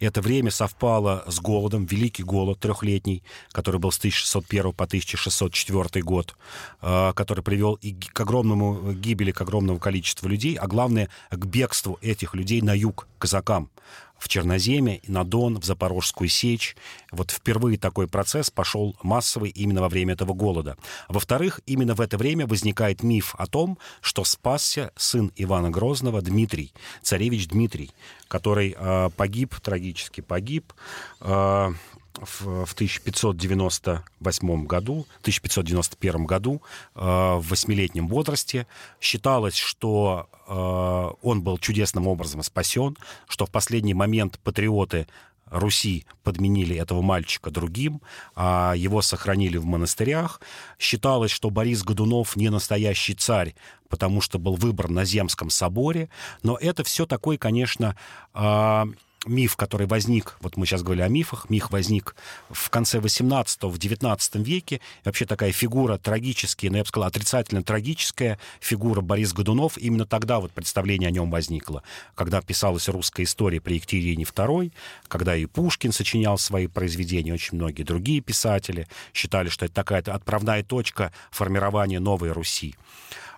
Это 0.00 0.20
время 0.20 0.50
совпало 0.50 1.24
с 1.26 1.37
голодом, 1.40 1.86
Великий 1.86 2.22
голод 2.22 2.60
трехлетний, 2.60 3.22
который 3.52 3.80
был 3.80 3.90
с 3.90 3.98
1601 3.98 4.72
по 4.72 4.84
1604 4.84 6.02
год, 6.02 6.36
э, 6.82 7.12
который 7.14 7.42
привел 7.42 7.74
и 7.74 7.92
к 7.94 8.20
огромному 8.20 8.92
гибели, 8.92 9.32
к 9.32 9.40
огромному 9.40 9.78
количеству 9.78 10.28
людей, 10.28 10.54
а 10.54 10.66
главное, 10.66 11.08
к 11.30 11.44
бегству 11.46 11.98
этих 12.02 12.34
людей 12.34 12.60
на 12.62 12.74
юг, 12.74 13.06
к 13.18 13.22
казакам 13.22 13.70
в 14.18 14.28
Черноземе, 14.28 15.00
на 15.06 15.24
Дон, 15.24 15.58
в 15.58 15.64
Запорожскую 15.64 16.28
сечь. 16.28 16.76
Вот 17.10 17.30
впервые 17.30 17.78
такой 17.78 18.08
процесс 18.08 18.50
пошел 18.50 18.96
массовый 19.02 19.50
именно 19.50 19.80
во 19.80 19.88
время 19.88 20.14
этого 20.14 20.34
голода. 20.34 20.76
Во-вторых, 21.08 21.60
именно 21.66 21.94
в 21.94 22.00
это 22.00 22.18
время 22.18 22.46
возникает 22.46 23.02
миф 23.02 23.34
о 23.38 23.46
том, 23.46 23.78
что 24.00 24.24
спасся 24.24 24.92
сын 24.96 25.32
Ивана 25.36 25.70
Грозного 25.70 26.20
Дмитрий, 26.20 26.72
царевич 27.02 27.48
Дмитрий, 27.48 27.92
который 28.28 28.74
э, 28.76 29.10
погиб, 29.16 29.54
трагически 29.60 30.20
погиб, 30.20 30.72
э, 31.20 31.72
в, 32.20 32.64
в 32.66 32.72
1598 32.72 34.66
году, 34.66 35.06
1591 35.20 36.24
году 36.26 36.62
э, 36.94 37.00
в 37.00 37.48
восьмилетнем 37.48 38.08
возрасте. 38.08 38.66
Считалось, 39.00 39.56
что 39.56 40.28
э, 40.46 41.26
он 41.26 41.42
был 41.42 41.58
чудесным 41.58 42.06
образом 42.06 42.42
спасен, 42.42 42.96
что 43.28 43.46
в 43.46 43.50
последний 43.50 43.94
момент 43.94 44.38
патриоты 44.40 45.06
Руси 45.50 46.04
подменили 46.22 46.76
этого 46.76 47.00
мальчика 47.00 47.50
другим, 47.50 48.02
а 48.34 48.74
его 48.76 49.02
сохранили 49.02 49.56
в 49.56 49.64
монастырях. 49.64 50.40
Считалось, 50.78 51.30
что 51.30 51.50
Борис 51.50 51.82
Годунов 51.82 52.36
не 52.36 52.50
настоящий 52.50 53.14
царь, 53.14 53.54
потому 53.88 54.20
что 54.20 54.38
был 54.38 54.56
выбран 54.56 54.94
на 54.94 55.04
Земском 55.04 55.50
соборе. 55.50 56.10
Но 56.42 56.56
это 56.56 56.84
все 56.84 57.06
такой, 57.06 57.38
конечно, 57.38 57.96
э, 58.34 58.84
миф, 59.28 59.56
который 59.56 59.86
возник, 59.86 60.36
вот 60.40 60.56
мы 60.56 60.66
сейчас 60.66 60.82
говорили 60.82 61.02
о 61.02 61.08
мифах, 61.08 61.50
миф 61.50 61.70
возник 61.70 62.16
в 62.50 62.70
конце 62.70 63.00
18 63.00 63.64
в 63.64 63.78
19 63.78 64.34
веке. 64.36 64.76
И 64.76 64.80
вообще 65.04 65.26
такая 65.26 65.52
фигура 65.52 65.98
трагическая, 65.98 66.70
ну, 66.70 66.78
я 66.78 66.82
бы 66.82 66.88
сказал, 66.88 67.08
отрицательно 67.08 67.62
трагическая 67.62 68.38
фигура 68.60 69.00
Борис 69.00 69.32
Годунов. 69.32 69.78
Именно 69.78 70.06
тогда 70.06 70.40
вот 70.40 70.52
представление 70.52 71.08
о 71.08 71.12
нем 71.12 71.30
возникло, 71.30 71.82
когда 72.14 72.40
писалась 72.40 72.88
русская 72.88 73.24
история 73.24 73.60
при 73.60 73.74
Екатерине 73.74 74.24
II, 74.24 74.72
когда 75.08 75.36
и 75.36 75.46
Пушкин 75.46 75.92
сочинял 75.92 76.38
свои 76.38 76.66
произведения, 76.66 77.32
очень 77.32 77.56
многие 77.56 77.82
другие 77.82 78.20
писатели 78.20 78.88
считали, 79.14 79.48
что 79.48 79.66
это 79.66 79.74
такая 79.74 80.02
отправная 80.02 80.62
точка 80.62 81.12
формирования 81.30 82.00
новой 82.00 82.32
Руси. 82.32 82.74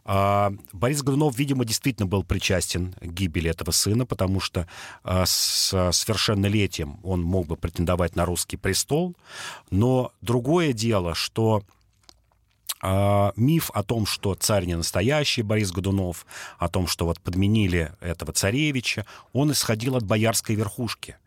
А, 0.04 0.52
Борис 0.72 1.02
Годунов, 1.02 1.36
видимо, 1.36 1.64
действительно 1.64 2.06
был 2.06 2.22
причастен 2.22 2.92
к 3.00 3.04
гибели 3.04 3.50
этого 3.50 3.70
сына, 3.70 4.06
потому 4.06 4.40
что 4.40 4.66
а, 5.02 5.24
с 5.26 5.90
совершеннолетием 5.92 6.98
он 7.02 7.22
мог 7.22 7.46
бы 7.46 7.56
претендовать 7.56 8.16
на 8.16 8.24
русский 8.24 8.56
престол. 8.56 9.16
Но 9.70 10.12
другое 10.20 10.72
дело, 10.72 11.14
что 11.14 11.62
миф 12.82 13.70
о 13.74 13.82
том, 13.82 14.06
что 14.06 14.34
царь 14.34 14.64
не 14.64 14.74
настоящий 14.74 15.42
Борис 15.42 15.70
Годунов, 15.70 16.24
о 16.58 16.70
том, 16.70 16.86
что 16.86 17.04
вот 17.04 17.20
подменили 17.20 17.92
этого 18.00 18.32
царевича, 18.32 19.04
он 19.34 19.52
исходил 19.52 19.96
от 19.96 20.04
боярской 20.04 20.56
верхушки. 20.56 21.18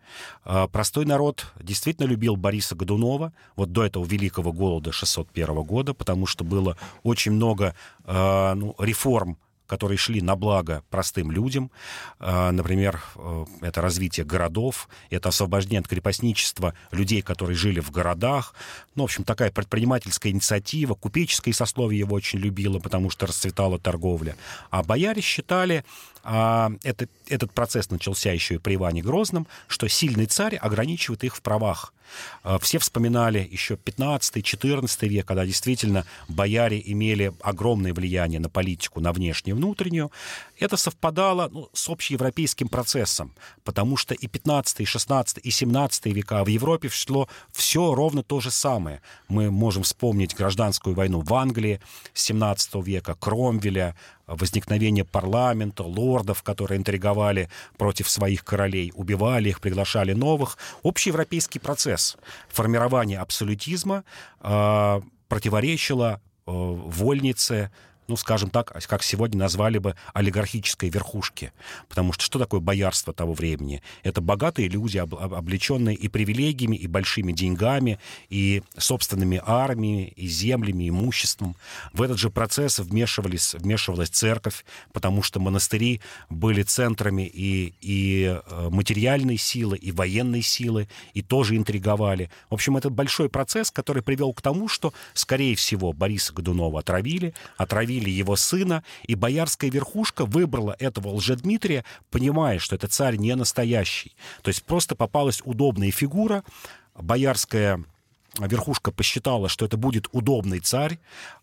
Uh, 0.46 0.68
простой 0.70 1.06
народ 1.06 1.46
действительно 1.62 2.06
любил 2.06 2.36
Бориса 2.36 2.76
Годунова. 2.76 3.34
Вот 3.56 3.72
до 3.72 3.86
этого 3.86 4.06
великого 4.06 4.52
голода 4.52 4.92
601 4.92 5.56
года, 5.64 5.94
потому 5.94 6.26
что 6.26 6.44
было 6.44 6.78
очень 7.04 7.32
много 7.32 7.76
uh, 8.06 8.54
ну, 8.54 8.76
реформ 8.80 9.38
которые 9.74 9.98
шли 9.98 10.22
на 10.22 10.36
благо 10.36 10.84
простым 10.92 11.32
людям. 11.32 11.72
Э, 12.20 12.52
например, 12.52 13.02
э, 13.16 13.46
это 13.62 13.82
развитие 13.82 14.24
городов, 14.24 14.88
это 15.10 15.30
освобождение 15.30 15.80
от 15.80 15.88
крепостничества 15.88 16.76
людей, 16.92 17.24
которые 17.24 17.56
жили 17.56 17.80
в 17.80 17.90
городах. 17.90 18.54
Ну, 18.94 19.02
в 19.02 19.06
общем, 19.06 19.24
такая 19.24 19.50
предпринимательская 19.50 20.32
инициатива. 20.32 20.94
Купеческое 20.94 21.56
сословие 21.56 21.98
его 21.98 22.16
очень 22.16 22.38
любило, 22.38 22.78
потому 22.78 23.10
что 23.10 23.26
расцветала 23.26 23.80
торговля. 23.80 24.36
А 24.70 24.84
бояре 24.84 25.24
считали, 25.24 25.84
а, 26.24 26.72
это, 26.84 27.08
этот 27.28 27.52
процесс 27.52 27.90
начался 27.90 28.32
еще 28.32 28.56
и 28.56 28.60
при 28.60 28.76
Иване 28.76 29.02
Грозном, 29.02 29.48
что 29.68 29.88
сильный 29.88 30.28
царь 30.28 30.56
ограничивает 30.56 31.24
их 31.24 31.36
в 31.36 31.42
правах. 31.42 31.94
А, 32.44 32.60
все 32.60 32.80
вспоминали 32.80 33.48
еще 33.52 33.76
15-14 33.76 35.08
век, 35.08 35.26
когда 35.26 35.46
действительно 35.46 36.06
бояре 36.28 36.82
имели 36.86 37.34
огромное 37.42 37.94
влияние 37.94 38.40
на 38.40 38.50
политику, 38.50 39.00
на 39.00 39.14
внешнюю 39.14 39.56
и 39.56 39.60
внутреннюю. 39.60 40.12
Это 40.60 40.78
совпадало 40.78 41.50
ну, 41.52 41.70
с 41.74 41.90
общеевропейским 41.90 42.68
процессом, 42.68 43.34
потому 43.64 43.98
что 43.98 44.14
и 44.14 44.28
15, 44.28 44.82
и 44.82 44.86
16, 44.86 45.40
и 45.44 45.52
17 45.52 46.06
века 46.08 46.44
в 46.44 46.48
Европе 46.48 46.90
шло 46.90 47.28
все 47.52 47.94
ровно 47.94 48.24
то 48.24 48.40
же 48.40 48.52
самое. 48.52 49.02
Мы 49.28 49.52
можем 49.52 49.84
вспомнить 49.84 50.36
гражданскую 50.36 50.96
войну 50.96 51.22
в 51.22 51.34
Англии 51.34 51.82
17 52.14 52.76
века, 52.76 53.16
Кромвеля, 53.16 53.96
возникновение 54.28 55.06
парламента, 55.06 55.84
лордов, 55.84 56.44
которые 56.44 56.78
интриговали 56.78 57.50
против 57.78 58.10
своих 58.10 58.44
королей, 58.44 58.92
убивали 58.96 59.50
их, 59.50 59.60
приглашали 59.60 60.14
новых. 60.14 60.58
Общеевропейский 60.84 61.60
процесс 61.60 62.18
формирования 62.50 63.20
абсолютизма 63.20 64.04
э, 64.42 65.02
противоречило 65.28 66.22
э, 66.46 66.52
вольнице, 66.52 67.72
ну, 68.08 68.16
скажем 68.16 68.50
так, 68.50 68.74
как 68.88 69.04
сегодня 69.04 69.40
назвали 69.40 69.78
бы 69.78 69.96
олигархической 70.14 70.90
верхушки. 70.90 71.52
Потому 71.90 72.14
что 72.14 72.24
что 72.24 72.40
такое 72.40 72.60
боярство 72.60 73.14
того 73.14 73.34
времени? 73.34 73.82
Это 74.04 74.22
богатые 74.22 74.68
люди, 74.68 74.98
облеченные 74.98 75.96
и 75.96 76.08
привилегиями, 76.08 76.76
и 76.76 76.88
большими 76.88 77.32
деньгами, 77.32 78.00
и 78.30 78.64
собственными 78.78 79.42
армиями, 79.46 80.14
и 80.16 80.28
землями, 80.28 80.86
и 80.86 80.90
имуществом. 80.90 81.56
В 81.94 82.02
этот 82.02 82.20
же 82.20 82.30
процесс 82.30 82.80
вмешивались, 82.80 83.54
вмешивалась 83.54 84.10
церковь, 84.10 84.66
потому 84.92 85.24
что 85.24 85.40
монастыри 85.40 86.02
были 86.30 86.64
центрами 86.64 87.24
и, 87.24 87.74
и 87.82 88.40
э, 88.46 88.70
материальной 88.70 89.38
силы, 89.38 89.78
и 89.78 89.92
военной 89.92 90.42
силы, 90.42 90.88
и 91.14 91.22
тоже 91.22 91.56
интриговали. 91.56 92.30
В 92.50 92.54
общем, 92.54 92.78
это 92.78 92.90
большой 92.90 93.30
процесс, 93.30 93.72
который 93.72 94.04
привел 94.04 94.34
к 94.34 94.42
тому, 94.42 94.68
что, 94.68 94.94
скорее 95.14 95.56
всего, 95.56 95.94
Бориса 95.94 96.34
Годунова 96.34 96.80
отравили, 96.80 97.34
отравили 97.58 97.93
отравили 97.94 98.10
его 98.10 98.36
сына, 98.36 98.84
и 99.08 99.16
боярская 99.16 99.70
верхушка 99.70 100.26
выбрала 100.26 100.76
этого 100.80 101.10
Лжедмитрия, 101.10 101.84
понимая, 102.12 102.60
что 102.60 102.76
это 102.76 102.88
царь 102.88 103.18
не 103.18 103.36
настоящий. 103.36 104.16
То 104.42 104.50
есть 104.50 104.64
просто 104.64 104.96
попалась 104.96 105.42
удобная 105.46 105.92
фигура, 105.92 106.44
боярская 106.96 107.84
верхушка 108.40 108.92
посчитала, 108.92 109.48
что 109.48 109.66
это 109.66 109.78
будет 109.78 110.08
удобный 110.12 110.60
царь, 110.60 110.98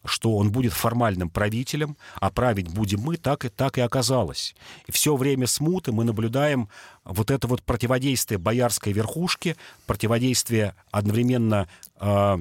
что 0.05 0.37
он 0.37 0.51
будет 0.51 0.73
формальным 0.73 1.31
правителем, 1.31 1.97
а 2.21 2.31
править 2.31 2.69
будем 2.69 3.01
мы, 3.01 3.17
так 3.17 3.45
и, 3.45 3.49
так 3.49 3.79
и 3.79 3.81
оказалось. 3.81 4.57
И 4.89 4.93
все 4.93 5.15
время 5.15 5.47
смуты 5.47 5.93
мы 5.93 6.05
наблюдаем 6.05 6.69
вот 7.05 7.31
это 7.31 7.47
вот 7.47 7.63
противодействие 7.63 8.39
боярской 8.39 8.93
верхушки, 8.93 9.57
противодействие 9.87 10.75
одновременно 10.91 11.69
э, 12.01 12.39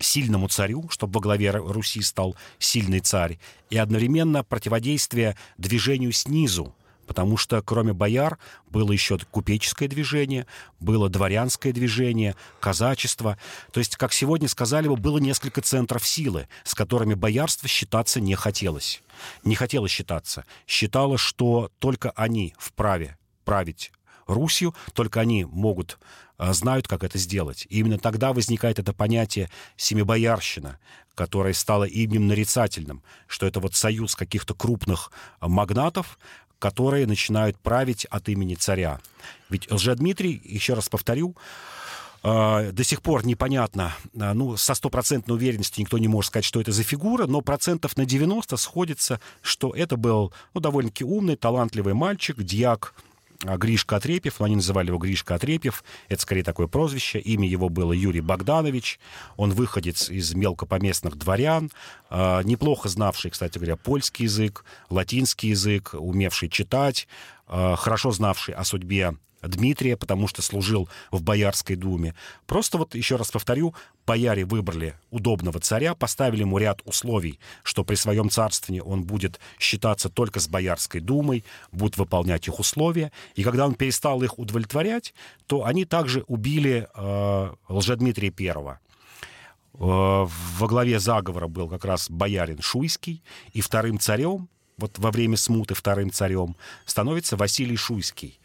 сильному 0.00 0.48
царю, 0.48 0.88
чтобы 0.90 1.14
во 1.14 1.20
главе 1.20 1.50
Руси 1.50 2.02
стал 2.02 2.36
сильный 2.58 3.00
царь, 3.00 3.38
и 3.70 3.76
одновременно 3.76 4.44
противодействие 4.44 5.36
движению 5.58 6.12
снизу, 6.12 6.74
потому 7.06 7.36
что 7.36 7.60
кроме 7.62 7.92
бояр 7.92 8.38
было 8.68 8.92
еще 8.92 9.18
купеческое 9.30 9.88
движение, 9.88 10.46
было 10.80 11.08
дворянское 11.08 11.72
движение, 11.72 12.34
казачество. 12.60 13.38
То 13.72 13.80
есть, 13.80 13.96
как 13.96 14.12
сегодня 14.12 14.48
сказали 14.48 14.88
бы, 14.88 14.96
было 14.96 15.18
несколько 15.18 15.60
центров 15.60 16.06
силы, 16.06 16.48
с 16.64 16.74
которыми 16.74 17.14
боярство 17.14 17.68
считаться 17.68 18.20
не 18.20 18.34
хотелось. 18.34 19.02
Не 19.44 19.54
хотелось 19.54 19.92
считаться. 19.92 20.44
Считало, 20.66 21.18
что 21.18 21.70
только 21.78 22.10
они 22.10 22.54
вправе 22.58 23.16
править 23.44 23.92
Русью, 24.26 24.74
только 24.94 25.20
они 25.20 25.44
могут 25.44 25.98
знают, 26.38 26.88
как 26.88 27.04
это 27.04 27.18
сделать. 27.18 27.66
И 27.70 27.78
именно 27.78 27.98
тогда 27.98 28.32
возникает 28.32 28.78
это 28.78 28.92
понятие 28.92 29.50
«семибоярщина», 29.76 30.78
которое 31.14 31.54
стало 31.54 31.84
именем 31.84 32.26
нарицательным, 32.26 33.02
что 33.26 33.46
это 33.46 33.60
вот 33.60 33.74
союз 33.74 34.14
каких-то 34.16 34.54
крупных 34.54 35.12
а, 35.40 35.48
магнатов, 35.48 36.18
которые 36.58 37.06
начинают 37.06 37.58
править 37.58 38.04
от 38.06 38.28
имени 38.28 38.54
царя. 38.54 39.00
Ведь 39.48 39.70
Лжедмитрий, 39.70 40.40
еще 40.44 40.74
раз 40.74 40.88
повторю, 40.88 41.36
а, 42.22 42.72
до 42.72 42.82
сих 42.84 43.02
пор 43.02 43.26
непонятно, 43.26 43.94
ну, 44.12 44.56
со 44.56 44.74
стопроцентной 44.74 45.36
уверенностью 45.36 45.82
никто 45.82 45.98
не 45.98 46.08
может 46.08 46.28
сказать, 46.30 46.44
что 46.44 46.60
это 46.60 46.72
за 46.72 46.82
фигура, 46.82 47.26
но 47.26 47.42
процентов 47.42 47.96
на 47.96 48.06
90 48.06 48.56
сходится, 48.56 49.20
что 49.42 49.70
это 49.70 49.96
был 49.96 50.32
ну, 50.54 50.60
довольно-таки 50.60 51.04
умный, 51.04 51.36
талантливый 51.36 51.94
мальчик, 51.94 52.42
дьяк 52.42 52.94
а, 52.96 53.13
Гришка 53.42 53.96
Отрепьев, 53.96 54.40
они 54.40 54.56
называли 54.56 54.88
его 54.88 54.98
Гришка 54.98 55.34
Отрепьев, 55.34 55.84
это 56.08 56.22
скорее 56.22 56.42
такое 56.42 56.66
прозвище, 56.66 57.18
имя 57.18 57.48
его 57.48 57.68
было 57.68 57.92
Юрий 57.92 58.20
Богданович, 58.20 58.98
он 59.36 59.50
выходец 59.52 60.08
из 60.10 60.34
мелкопоместных 60.34 61.16
дворян, 61.16 61.70
э, 62.10 62.42
неплохо 62.44 62.88
знавший, 62.88 63.30
кстати 63.30 63.58
говоря, 63.58 63.76
польский 63.76 64.24
язык, 64.24 64.64
латинский 64.90 65.50
язык, 65.50 65.94
умевший 65.94 66.48
читать, 66.48 67.08
э, 67.48 67.74
хорошо 67.76 68.10
знавший 68.10 68.54
о 68.54 68.64
судьбе 68.64 69.14
Дмитрия, 69.48 69.96
потому 69.96 70.28
что 70.28 70.42
служил 70.42 70.88
в 71.10 71.22
Боярской 71.22 71.76
думе. 71.76 72.14
Просто 72.46 72.78
вот, 72.78 72.94
еще 72.94 73.16
раз 73.16 73.30
повторю, 73.30 73.74
бояре 74.06 74.44
выбрали 74.44 74.94
удобного 75.10 75.60
царя, 75.60 75.94
поставили 75.94 76.40
ему 76.40 76.58
ряд 76.58 76.80
условий, 76.84 77.38
что 77.62 77.84
при 77.84 77.94
своем 77.94 78.30
царствовании 78.30 78.80
он 78.80 79.04
будет 79.04 79.40
считаться 79.58 80.08
только 80.08 80.40
с 80.40 80.48
Боярской 80.48 81.00
думой, 81.00 81.44
будет 81.72 81.96
выполнять 81.96 82.46
их 82.48 82.58
условия. 82.58 83.12
И 83.34 83.42
когда 83.42 83.66
он 83.66 83.74
перестал 83.74 84.22
их 84.22 84.38
удовлетворять, 84.38 85.14
то 85.46 85.64
они 85.64 85.84
также 85.84 86.24
убили 86.26 86.88
э, 86.94 87.54
Лжедмитрия 87.68 88.30
Первого. 88.30 88.80
Э, 89.74 89.78
во 89.78 90.66
главе 90.68 90.98
заговора 90.98 91.48
был 91.48 91.68
как 91.68 91.84
раз 91.84 92.10
боярин 92.10 92.60
Шуйский, 92.60 93.22
и 93.52 93.60
вторым 93.60 93.98
царем 93.98 94.48
вот 94.76 94.98
во 94.98 95.10
время 95.10 95.36
смуты 95.36 95.74
вторым 95.74 96.10
царем, 96.10 96.56
становится 96.84 97.36
Василий 97.36 97.76
Шуйский. 97.76 98.38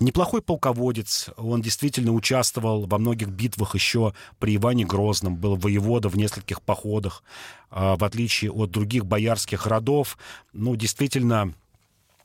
Неплохой 0.00 0.42
полководец, 0.42 1.30
он 1.36 1.62
действительно 1.62 2.12
участвовал 2.12 2.86
во 2.86 2.98
многих 2.98 3.28
битвах 3.28 3.74
еще 3.74 4.14
при 4.38 4.56
Иване 4.56 4.84
Грозном, 4.84 5.36
был 5.36 5.56
воевода 5.56 6.08
в 6.08 6.16
нескольких 6.16 6.62
походах, 6.62 7.22
а, 7.70 7.96
в 7.96 8.04
отличие 8.04 8.50
от 8.50 8.70
других 8.70 9.06
боярских 9.06 9.66
родов, 9.66 10.18
ну, 10.52 10.76
действительно 10.76 11.52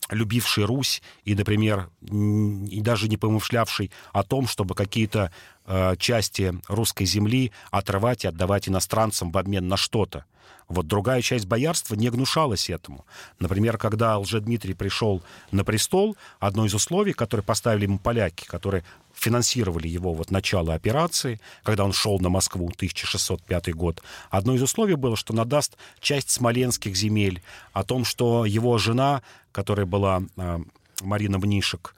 любивший 0.10 0.66
Русь 0.66 1.02
и, 1.26 1.36
например, 1.36 1.90
и 2.02 2.82
даже 2.82 3.10
не 3.10 3.18
помышлявший 3.18 3.92
о 4.14 4.24
том, 4.24 4.48
чтобы 4.48 4.74
какие-то 4.74 5.32
э, 5.66 5.96
части 5.98 6.58
русской 6.68 7.06
земли 7.06 7.52
отрывать 7.72 8.24
и 8.24 8.28
отдавать 8.28 8.70
иностранцам 8.70 9.32
в 9.32 9.38
обмен 9.38 9.68
на 9.68 9.76
что-то. 9.76 10.26
Вот 10.68 10.88
другая 10.88 11.22
часть 11.22 11.46
боярства 11.46 11.96
не 11.96 12.10
гнушалась 12.10 12.70
этому. 12.70 13.06
Например, 13.40 13.78
когда 13.78 14.18
Лжедмитрий 14.18 14.74
пришел 14.74 15.22
на 15.52 15.64
престол, 15.64 16.18
одно 16.40 16.66
из 16.66 16.74
условий, 16.74 17.14
которые 17.14 17.44
поставили 17.44 17.84
ему 17.84 18.00
поляки, 18.00 18.46
которые 18.46 18.84
финансировали 19.14 19.88
его 19.88 20.14
вот 20.14 20.30
начало 20.30 20.74
операции, 20.74 21.40
когда 21.64 21.86
он 21.86 21.94
шел 21.94 22.20
на 22.20 22.30
Москву, 22.30 22.68
1605 22.76 23.74
год, 23.74 24.04
одно 24.30 24.56
из 24.56 24.62
условий 24.62 24.96
было, 24.96 25.16
что 25.16 25.34
надаст 25.34 25.78
часть 26.00 26.30
смоленских 26.30 26.96
земель, 26.96 27.42
о 27.74 27.84
том, 27.84 28.06
что 28.06 28.46
его 28.46 28.78
жена, 28.78 29.22
которая 29.52 29.86
была 29.86 30.22
э, 30.36 30.60
Марина 31.02 31.38
Мнишек, 31.40 31.96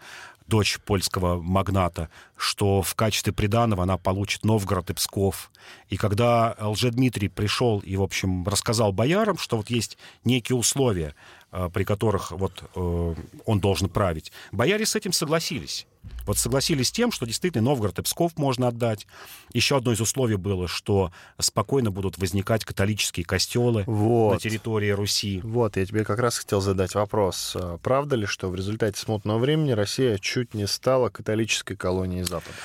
дочь 0.49 0.79
польского 0.79 1.41
магната, 1.41 2.09
что 2.35 2.81
в 2.81 2.95
качестве 2.95 3.31
приданого 3.31 3.83
она 3.83 3.97
получит 3.97 4.43
Новгород 4.43 4.89
и 4.89 4.93
Псков. 4.93 5.51
И 5.87 5.95
когда 5.95 6.57
Лжедмитрий 6.59 7.29
пришел 7.29 7.79
и, 7.79 7.95
в 7.95 8.01
общем, 8.01 8.45
рассказал 8.45 8.91
боярам, 8.91 9.37
что 9.37 9.55
вот 9.55 9.69
есть 9.69 9.97
некие 10.25 10.57
условия, 10.57 11.15
э, 11.51 11.69
при 11.73 11.85
которых 11.85 12.31
вот 12.31 12.63
э, 12.75 13.15
он 13.45 13.59
должен 13.59 13.87
править, 13.87 14.33
бояре 14.51 14.85
с 14.85 14.95
этим 14.95 15.13
согласились. 15.13 15.87
Вот 16.25 16.37
согласились 16.37 16.89
с 16.89 16.91
тем, 16.91 17.11
что 17.11 17.25
действительно 17.25 17.69
Новгород 17.69 17.97
и 17.99 18.01
Псков 18.03 18.37
можно 18.37 18.67
отдать. 18.67 19.07
Еще 19.53 19.77
одно 19.77 19.91
из 19.91 19.99
условий 19.99 20.35
было, 20.35 20.67
что 20.67 21.11
спокойно 21.39 21.91
будут 21.91 22.17
возникать 22.17 22.65
католические 22.65 23.25
костелы 23.25 23.83
вот. 23.87 24.33
на 24.33 24.39
территории 24.39 24.91
Руси. 24.91 25.41
Вот, 25.43 25.77
я 25.77 25.85
тебе 25.85 26.05
как 26.05 26.19
раз 26.19 26.37
хотел 26.37 26.61
задать 26.61 26.93
вопрос. 26.93 27.55
А 27.55 27.77
правда 27.79 28.15
ли, 28.15 28.25
что 28.27 28.49
в 28.49 28.55
результате 28.55 28.99
смутного 28.99 29.39
времени 29.39 29.71
Россия 29.71 30.17
чуть 30.19 30.53
не 30.53 30.67
стала 30.67 31.09
католической 31.09 31.75
колонией 31.75 32.23
Запада? 32.23 32.55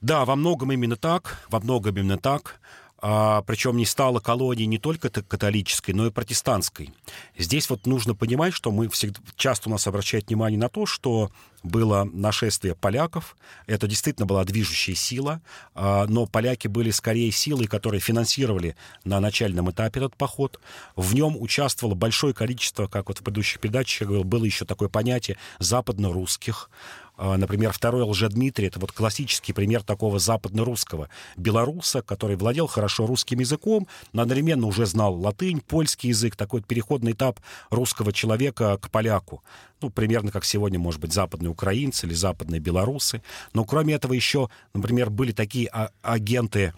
Да, 0.00 0.24
во 0.24 0.34
многом 0.34 0.72
именно 0.72 0.96
так, 0.96 1.44
во 1.50 1.60
многом 1.60 1.96
именно 1.96 2.16
так. 2.16 2.58
А, 3.02 3.42
причем 3.42 3.76
не 3.76 3.86
стала 3.86 4.20
колонией 4.20 4.66
не 4.66 4.78
только 4.78 5.08
католической, 5.10 5.92
но 5.92 6.06
и 6.06 6.10
протестантской. 6.10 6.92
Здесь 7.36 7.70
вот 7.70 7.86
нужно 7.86 8.14
понимать, 8.14 8.52
что 8.52 8.70
мы 8.70 8.88
всегда, 8.88 9.20
часто 9.36 9.68
у 9.68 9.72
нас 9.72 9.86
обращают 9.86 10.28
внимание 10.28 10.58
на 10.58 10.68
то, 10.68 10.86
что 10.86 11.30
было 11.62 12.04
нашествие 12.04 12.74
поляков, 12.74 13.36
это 13.66 13.86
действительно 13.86 14.26
была 14.26 14.44
движущая 14.44 14.94
сила, 14.94 15.40
а, 15.74 16.06
но 16.06 16.26
поляки 16.26 16.68
были 16.68 16.90
скорее 16.90 17.30
силой, 17.30 17.66
которые 17.66 18.00
финансировали 18.00 18.76
на 19.04 19.20
начальном 19.20 19.70
этапе 19.70 20.00
этот 20.00 20.16
поход. 20.16 20.60
В 20.96 21.14
нем 21.14 21.36
участвовало 21.38 21.94
большое 21.94 22.32
количество, 22.34 22.86
как 22.86 23.08
вот 23.08 23.18
в 23.18 23.22
предыдущих 23.22 23.60
передачах 23.60 24.02
я 24.02 24.06
говорил, 24.06 24.24
было 24.24 24.44
еще 24.44 24.64
такое 24.64 24.88
понятие 24.88 25.36
западно-русских, 25.58 26.70
например, 27.20 27.72
второй 27.72 28.02
Лжедмитрий— 28.02 28.66
это 28.68 28.80
вот 28.80 28.92
классический 28.92 29.52
пример 29.52 29.82
такого 29.82 30.18
западно-русского 30.18 31.10
белоруса, 31.36 32.00
который 32.00 32.36
владел 32.36 32.66
хорошо 32.66 33.06
русским 33.06 33.40
языком, 33.40 33.86
но 34.12 34.22
одновременно 34.22 34.66
уже 34.66 34.86
знал 34.86 35.14
латынь, 35.14 35.60
польский 35.60 36.08
язык, 36.08 36.34
такой 36.34 36.62
переходный 36.62 37.12
этап 37.12 37.38
русского 37.68 38.12
человека 38.12 38.78
к 38.78 38.90
поляку. 38.90 39.42
Ну, 39.82 39.90
примерно 39.90 40.30
как 40.30 40.44
сегодня, 40.46 40.78
может 40.78 41.00
быть, 41.00 41.12
западные 41.12 41.50
украинцы 41.50 42.06
или 42.06 42.14
западные 42.14 42.60
белорусы. 42.60 43.22
Но 43.52 43.64
кроме 43.64 43.94
этого 43.94 44.14
еще, 44.14 44.48
например, 44.72 45.10
были 45.10 45.32
такие 45.32 45.68
а- 45.72 45.90
агенты 46.02 46.72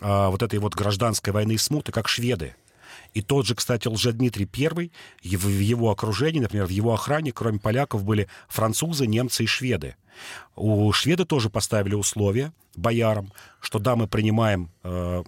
а, 0.00 0.28
вот 0.28 0.42
этой 0.42 0.58
вот 0.58 0.74
гражданской 0.74 1.32
войны 1.32 1.52
и 1.52 1.58
смуты, 1.58 1.92
как 1.92 2.08
шведы. 2.08 2.54
И 3.14 3.22
тот 3.22 3.46
же, 3.46 3.54
кстати, 3.54 3.88
Лжедмитрий 3.88 4.48
I, 4.56 4.90
в 5.36 5.48
его 5.48 5.90
окружении, 5.90 6.40
например, 6.40 6.66
в 6.66 6.70
его 6.70 6.92
охране, 6.92 7.32
кроме 7.32 7.58
поляков, 7.58 8.04
были 8.04 8.28
французы, 8.48 9.06
немцы 9.06 9.44
и 9.44 9.46
шведы. 9.46 9.96
У 10.54 10.92
шведы 10.92 11.24
тоже 11.24 11.50
поставили 11.50 11.94
условия 11.94 12.52
боярам, 12.74 13.32
что 13.60 13.78
да, 13.78 13.96
мы 13.96 14.06
принимаем, 14.06 14.70
э, 14.84 15.24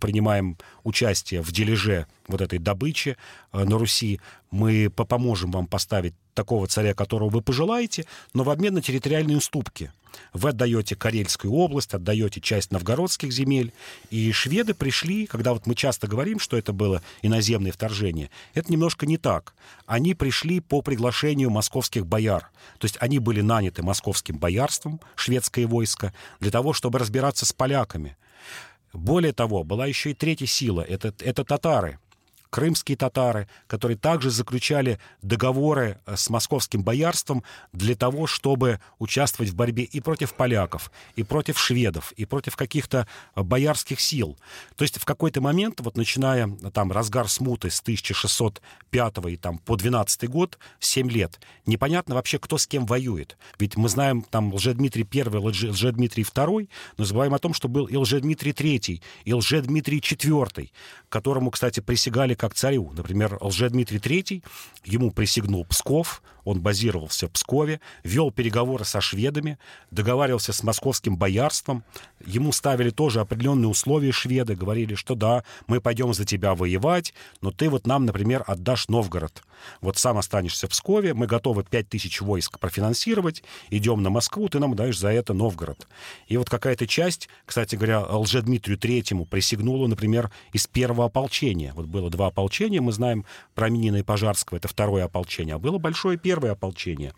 принимаем 0.00 0.56
участие 0.84 1.42
в 1.42 1.52
дележе 1.52 2.06
вот 2.28 2.40
этой 2.40 2.58
добычи 2.58 3.16
э, 3.52 3.64
на 3.64 3.78
Руси, 3.78 4.20
мы 4.50 4.90
поможем 4.90 5.50
вам 5.50 5.66
поставить 5.66 6.14
такого 6.34 6.66
царя, 6.66 6.94
которого 6.94 7.28
вы 7.28 7.42
пожелаете, 7.42 8.06
но 8.34 8.44
в 8.44 8.50
обмен 8.50 8.74
на 8.74 8.82
территориальные 8.82 9.38
уступки. 9.38 9.90
Вы 10.32 10.50
отдаете 10.50 10.96
Карельскую 10.96 11.52
область, 11.52 11.94
отдаете 11.94 12.40
часть 12.40 12.70
новгородских 12.70 13.32
земель. 13.32 13.72
И 14.10 14.32
шведы 14.32 14.74
пришли, 14.74 15.26
когда 15.26 15.52
вот 15.52 15.66
мы 15.66 15.74
часто 15.74 16.06
говорим, 16.06 16.38
что 16.38 16.56
это 16.56 16.72
было 16.72 17.02
иноземное 17.22 17.72
вторжение, 17.72 18.30
это 18.54 18.70
немножко 18.72 19.06
не 19.06 19.18
так. 19.18 19.54
Они 19.86 20.14
пришли 20.14 20.60
по 20.60 20.82
приглашению 20.82 21.50
московских 21.50 22.06
бояр. 22.06 22.50
То 22.78 22.86
есть 22.86 22.96
они 23.00 23.18
были 23.18 23.40
наняты 23.40 23.82
московским 24.16 24.38
боярством, 24.38 25.00
шведское 25.14 25.66
войско, 25.66 26.12
для 26.40 26.50
того, 26.50 26.72
чтобы 26.72 26.98
разбираться 26.98 27.44
с 27.44 27.52
поляками. 27.52 28.16
Более 28.92 29.32
того, 29.32 29.62
была 29.62 29.86
еще 29.86 30.10
и 30.10 30.14
третья 30.14 30.46
сила, 30.46 30.80
это, 30.80 31.12
это 31.20 31.44
татары– 31.44 31.98
крымские 32.50 32.96
татары, 32.96 33.48
которые 33.66 33.96
также 33.96 34.30
заключали 34.30 34.98
договоры 35.22 35.98
э, 36.06 36.16
с 36.16 36.30
московским 36.30 36.82
боярством 36.82 37.42
для 37.72 37.94
того, 37.94 38.26
чтобы 38.26 38.80
участвовать 38.98 39.50
в 39.50 39.54
борьбе 39.54 39.84
и 39.84 40.00
против 40.00 40.34
поляков, 40.34 40.90
и 41.16 41.22
против 41.22 41.58
шведов, 41.58 42.12
и 42.12 42.24
против 42.24 42.56
каких-то 42.56 43.06
э, 43.34 43.42
боярских 43.42 44.00
сил. 44.00 44.38
То 44.76 44.84
есть 44.84 44.98
в 44.98 45.04
какой-то 45.04 45.40
момент, 45.40 45.80
вот 45.80 45.96
начиная 45.96 46.46
э, 46.48 46.70
там 46.70 46.92
разгар 46.92 47.28
смуты 47.28 47.70
с 47.70 47.80
1605 47.80 49.16
и 49.28 49.36
там 49.36 49.58
по 49.58 49.76
12 49.76 50.28
год, 50.28 50.58
7 50.80 51.10
лет, 51.10 51.40
непонятно 51.66 52.14
вообще, 52.14 52.38
кто 52.38 52.58
с 52.58 52.66
кем 52.66 52.86
воюет. 52.86 53.36
Ведь 53.58 53.76
мы 53.76 53.88
знаем 53.88 54.22
там 54.22 54.54
Лжедмитрий 54.54 55.06
I, 55.12 55.70
Лжедмитрий 55.70 56.22
II, 56.22 56.68
но 56.96 57.04
забываем 57.04 57.34
о 57.34 57.38
том, 57.38 57.54
что 57.54 57.68
был 57.68 57.86
и 57.86 57.96
Лжедмитрий 57.96 58.52
III, 58.52 59.02
и 59.24 59.34
Лжедмитрий 59.34 59.98
IV, 59.98 60.70
которому, 61.08 61.50
кстати, 61.50 61.80
присягали 61.80 62.35
как 62.36 62.54
царю. 62.54 62.92
Например, 62.96 63.38
Лжедмитрий 63.40 63.98
III, 63.98 64.42
ему 64.84 65.10
присягнул 65.10 65.64
Псков, 65.64 66.22
он 66.46 66.60
базировался 66.60 67.26
в 67.26 67.32
Пскове, 67.32 67.80
вел 68.04 68.30
переговоры 68.30 68.84
со 68.84 69.00
шведами, 69.00 69.58
договаривался 69.90 70.52
с 70.52 70.62
московским 70.62 71.16
боярством. 71.16 71.82
Ему 72.24 72.52
ставили 72.52 72.90
тоже 72.90 73.18
определенные 73.18 73.68
условия 73.68 74.12
шведы, 74.12 74.54
говорили, 74.54 74.94
что 74.94 75.16
да, 75.16 75.42
мы 75.66 75.80
пойдем 75.80 76.14
за 76.14 76.24
тебя 76.24 76.54
воевать, 76.54 77.14
но 77.40 77.50
ты 77.50 77.68
вот 77.68 77.88
нам, 77.88 78.06
например, 78.06 78.44
отдашь 78.46 78.86
Новгород. 78.86 79.42
Вот 79.80 79.98
сам 79.98 80.18
останешься 80.18 80.68
в 80.68 80.70
Пскове, 80.70 81.14
мы 81.14 81.26
готовы 81.26 81.64
5000 81.64 82.20
войск 82.20 82.60
профинансировать, 82.60 83.42
идем 83.70 84.04
на 84.04 84.10
Москву, 84.10 84.48
ты 84.48 84.60
нам 84.60 84.76
даешь 84.76 85.00
за 85.00 85.08
это 85.08 85.34
Новгород. 85.34 85.88
И 86.28 86.36
вот 86.36 86.48
какая-то 86.48 86.86
часть, 86.86 87.28
кстати 87.44 87.74
говоря, 87.74 88.06
Лжедмитрию 88.06 88.78
Третьему 88.78 89.24
присягнула, 89.24 89.88
например, 89.88 90.30
из 90.52 90.68
первого 90.68 91.06
ополчения. 91.06 91.72
Вот 91.74 91.86
было 91.86 92.08
два 92.08 92.25
ополчения, 92.26 92.80
мы 92.80 92.92
знаем 92.92 93.24
про 93.54 93.68
Минина 93.68 93.96
и 93.96 94.02
Пожарского, 94.02 94.58
это 94.58 94.68
второе 94.68 95.04
ополчение, 95.04 95.54
а 95.54 95.58
было 95.58 95.78
большое 95.78 96.18
первое 96.18 96.52
ополчение, 96.52 97.12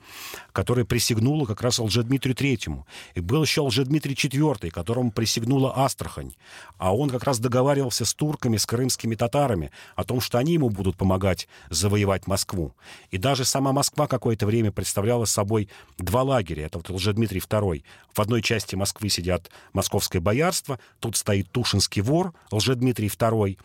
которое 0.52 0.84
присягнуло 0.84 1.46
как 1.46 1.62
раз 1.62 1.78
Лжедмитрию 1.78 2.34
Третьему. 2.34 2.86
И 3.14 3.20
был 3.20 3.42
еще 3.42 3.62
Лжедмитрий 3.62 4.14
Четвертый, 4.14 4.70
которому 4.70 5.10
присягнула 5.10 5.84
Астрахань. 5.84 6.32
А 6.78 6.94
он 6.94 7.10
как 7.10 7.24
раз 7.24 7.38
договаривался 7.38 8.04
с 8.04 8.14
турками, 8.14 8.56
с 8.56 8.66
крымскими 8.66 9.14
татарами 9.14 9.70
о 9.96 10.04
том, 10.04 10.20
что 10.20 10.38
они 10.38 10.54
ему 10.54 10.70
будут 10.70 10.96
помогать 10.96 11.48
завоевать 11.70 12.26
Москву. 12.26 12.74
И 13.10 13.18
даже 13.18 13.44
сама 13.44 13.72
Москва 13.72 14.06
какое-то 14.06 14.46
время 14.46 14.72
представляла 14.72 15.24
собой 15.24 15.68
два 15.98 16.22
лагеря. 16.22 16.66
Это 16.66 16.78
вот 16.78 16.90
Лжедмитрий 16.90 17.40
II. 17.40 17.82
В 18.14 18.20
одной 18.20 18.42
части 18.42 18.74
Москвы 18.74 19.08
сидят 19.08 19.50
московское 19.72 20.20
боярство, 20.20 20.78
тут 21.00 21.16
стоит 21.16 21.50
Тушинский 21.50 22.02
вор, 22.02 22.32
Лжедмитрий 22.50 23.08
II. 23.08 23.58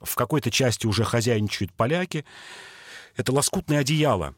В 0.00 0.14
какой-то 0.14 0.50
части 0.50 0.86
уже 0.86 1.04
хозяйничают 1.04 1.72
поляки. 1.72 2.24
Это 3.16 3.32
лоскутное 3.32 3.80
одеяло, 3.80 4.34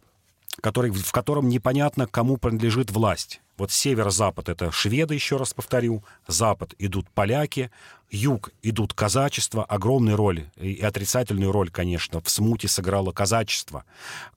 который, 0.61 0.90
в 0.90 1.12
котором 1.12 1.49
непонятно, 1.49 2.07
кому 2.07 2.37
принадлежит 2.37 2.90
власть. 2.90 3.40
Вот 3.59 3.73
север-запад— 3.73 4.49
это 4.51 4.71
шведы, 4.71 5.14
еще 5.14 5.37
раз 5.37 5.53
повторю, 5.53 6.05
запад 6.29 6.75
идут 6.79 7.11
поляки, 7.11 7.73
юг 8.09 8.51
идут 8.62 8.94
казачество. 8.94 9.64
Огромную 9.64 10.16
роль 10.16 10.49
и 10.57 10.81
отрицательную 10.81 11.51
роль, 11.51 11.68
конечно, 11.68 12.21
в 12.21 12.31
смуте 12.31 12.68
сыграло 12.68 13.11
казачество, 13.11 13.85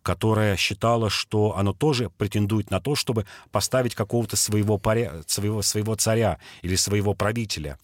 которое 0.02 0.56
считало, 0.58 1.12
что 1.12 1.56
оно 1.56 1.72
тоже 1.72 2.10
претендует 2.10 2.72
на 2.72 2.82
то, 2.82 2.96
чтобы 2.96 3.28
поставить 3.52 3.94
какого-то 3.94 4.38
своего, 4.38 4.80
паря... 4.80 5.22
своего, 5.28 5.62
своего 5.62 5.94
царя 5.94 6.40
или 6.64 6.76
своего 6.76 7.14
правителя. 7.14 7.78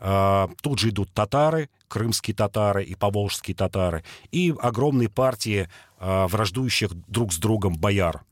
А, 0.00 0.48
тут 0.62 0.78
же 0.78 0.90
идут 0.90 1.12
татары, 1.12 1.68
крымские 1.88 2.34
татары 2.34 2.84
и 2.84 2.94
поволжские 2.94 3.54
татары, 3.54 4.04
и 4.30 4.54
огромные 4.60 5.08
партии 5.08 5.68
а, 5.98 6.28
враждующих 6.28 6.92
друг 7.08 7.32
с 7.32 7.38
другом 7.38 7.74
бояр. 7.74 8.22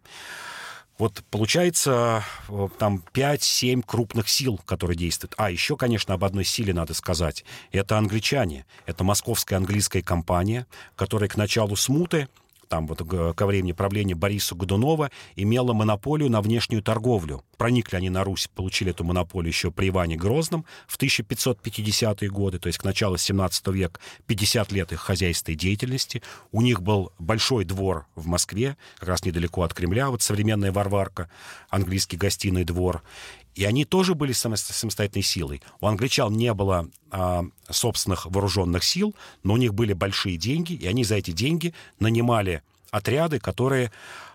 Вот 0.98 1.22
получается 1.30 2.24
там 2.78 3.02
5-7 3.12 3.82
крупных 3.84 4.30
сил, 4.30 4.58
которые 4.64 4.96
действуют. 4.96 5.34
А 5.36 5.50
еще, 5.50 5.76
конечно, 5.76 6.14
об 6.14 6.24
одной 6.24 6.44
силе 6.44 6.72
надо 6.72 6.94
сказать. 6.94 7.44
Это 7.70 7.98
англичане. 7.98 8.64
Это 8.86 9.04
московская 9.04 9.56
английская 9.56 10.00
компания, 10.00 10.66
которая 10.94 11.28
к 11.28 11.36
началу 11.36 11.76
смуты 11.76 12.28
там 12.68 12.86
вот 12.86 13.02
ко 13.34 13.46
времени 13.46 13.72
правления 13.72 14.14
Бориса 14.14 14.54
Годунова, 14.54 15.10
имела 15.34 15.72
монополию 15.72 16.30
на 16.30 16.40
внешнюю 16.40 16.82
торговлю. 16.82 17.44
Проникли 17.56 17.96
они 17.96 18.10
на 18.10 18.24
Русь, 18.24 18.48
получили 18.54 18.90
эту 18.90 19.04
монополию 19.04 19.50
еще 19.50 19.70
при 19.70 19.88
Иване 19.88 20.16
Грозном 20.16 20.64
в 20.86 20.98
1550-е 20.98 22.30
годы, 22.30 22.58
то 22.58 22.66
есть 22.66 22.78
к 22.78 22.84
началу 22.84 23.16
17 23.16 23.66
века, 23.68 24.00
50 24.26 24.72
лет 24.72 24.92
их 24.92 25.00
хозяйственной 25.00 25.56
деятельности. 25.56 26.22
У 26.52 26.62
них 26.62 26.82
был 26.82 27.12
большой 27.18 27.64
двор 27.64 28.06
в 28.14 28.26
Москве, 28.26 28.76
как 28.98 29.08
раз 29.08 29.24
недалеко 29.24 29.62
от 29.62 29.72
Кремля, 29.72 30.10
вот 30.10 30.22
современная 30.22 30.72
Варварка, 30.72 31.30
английский 31.70 32.16
гостиный 32.16 32.64
двор. 32.64 33.02
И 33.56 33.64
они 33.64 33.86
тоже 33.86 34.14
были 34.14 34.32
самостоятельной 34.32 35.22
силой. 35.22 35.62
У 35.80 35.86
англичан 35.86 36.32
не 36.34 36.52
было 36.52 36.88
а, 37.10 37.42
собственных 37.70 38.26
вооруженных 38.26 38.84
сил, 38.84 39.14
но 39.42 39.54
у 39.54 39.56
них 39.56 39.72
были 39.72 39.94
большие 39.94 40.36
деньги, 40.36 40.74
и 40.74 40.86
они 40.86 41.04
за 41.04 41.16
эти 41.16 41.30
деньги 41.30 41.72
нанимали 41.98 42.62
отряды, 42.90 43.40
которые 43.40 43.90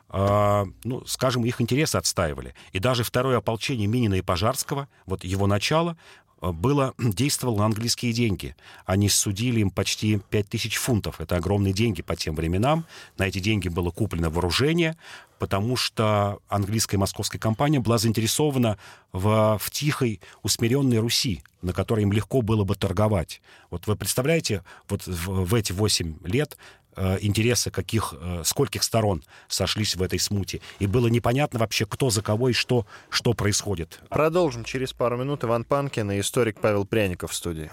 а, 0.10 0.66
ну, 0.84 1.06
скажем, 1.06 1.46
их 1.46 1.62
интересы 1.62 1.98
отстаивали. 1.98 2.56
И 2.74 2.80
даже 2.80 3.04
второе 3.04 3.38
ополчение 3.38 3.88
Минина 3.88 4.16
и 4.16 4.22
Пожарского, 4.22 4.90
вот 5.06 5.24
его 5.24 5.46
начало, 5.46 5.98
было, 6.42 6.94
действовало 6.98 7.60
на 7.60 7.66
английские 7.66 8.14
деньги. 8.14 8.56
Они 8.86 9.10
судили 9.10 9.60
им 9.60 9.70
почти 9.70 10.20
5000 10.30 10.76
фунтов. 10.76 11.22
Это 11.22 11.36
огромные 11.36 11.74
деньги 11.74 12.02
по 12.02 12.16
тем 12.16 12.36
временам. 12.36 12.86
На 13.18 13.28
эти 13.28 13.40
деньги 13.40 13.70
было 13.70 13.92
куплено 13.92 14.30
вооружение, 14.30 14.98
потому 15.38 15.76
что 15.76 16.40
английская 16.50 16.98
и 16.98 17.00
московская 17.00 17.40
компания 17.40 17.80
была 17.80 17.98
заинтересована 17.98 18.78
в, 19.12 19.58
в 19.60 19.70
тихой, 19.70 20.20
усмиренной 20.42 21.00
Руси, 21.00 21.44
на 21.62 21.74
которой 21.74 22.02
им 22.02 22.12
легко 22.12 22.42
было 22.42 22.64
бы 22.64 22.76
торговать. 22.76 23.42
Вот 23.70 23.86
вы 23.86 23.96
представляете, 23.96 24.64
вот 24.90 25.06
в, 25.06 25.46
в 25.46 25.56
эти 25.56 25.72
8 25.72 26.18
лет 26.24 26.58
Э, 26.58 26.81
Э, 26.96 27.18
интересы 27.22 27.72
каких, 27.72 28.14
э, 28.20 28.42
скольких 28.44 28.84
сторон 28.84 29.24
сошлись 29.48 29.96
в 29.96 30.02
этой 30.02 30.20
смуте. 30.20 30.62
И 30.80 30.88
было 30.88 31.08
непонятно 31.08 31.60
вообще, 31.60 31.86
кто 31.86 32.10
за 32.10 32.22
кого 32.22 32.50
и 32.50 32.54
что, 32.54 32.86
что 33.10 33.34
происходит. 33.34 34.00
Продолжим 34.10 34.66
через 34.66 34.92
пару 34.92 35.18
минут. 35.18 35.44
Иван 35.44 35.64
Панкин 35.64 36.12
и 36.12 36.20
историк 36.20 36.60
Павел 36.60 36.86
Пряников 36.86 37.32
в 37.32 37.36
студии. 37.36 37.72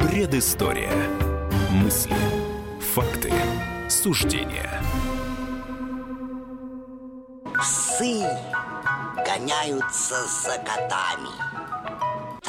Предыстория. 0.00 0.92
Мысли. 1.70 2.14
Факты. 2.94 3.32
Суждения. 3.88 4.82
Псы 7.58 8.22
гоняются 9.24 10.14
за 10.26 10.58
котами 10.58 11.49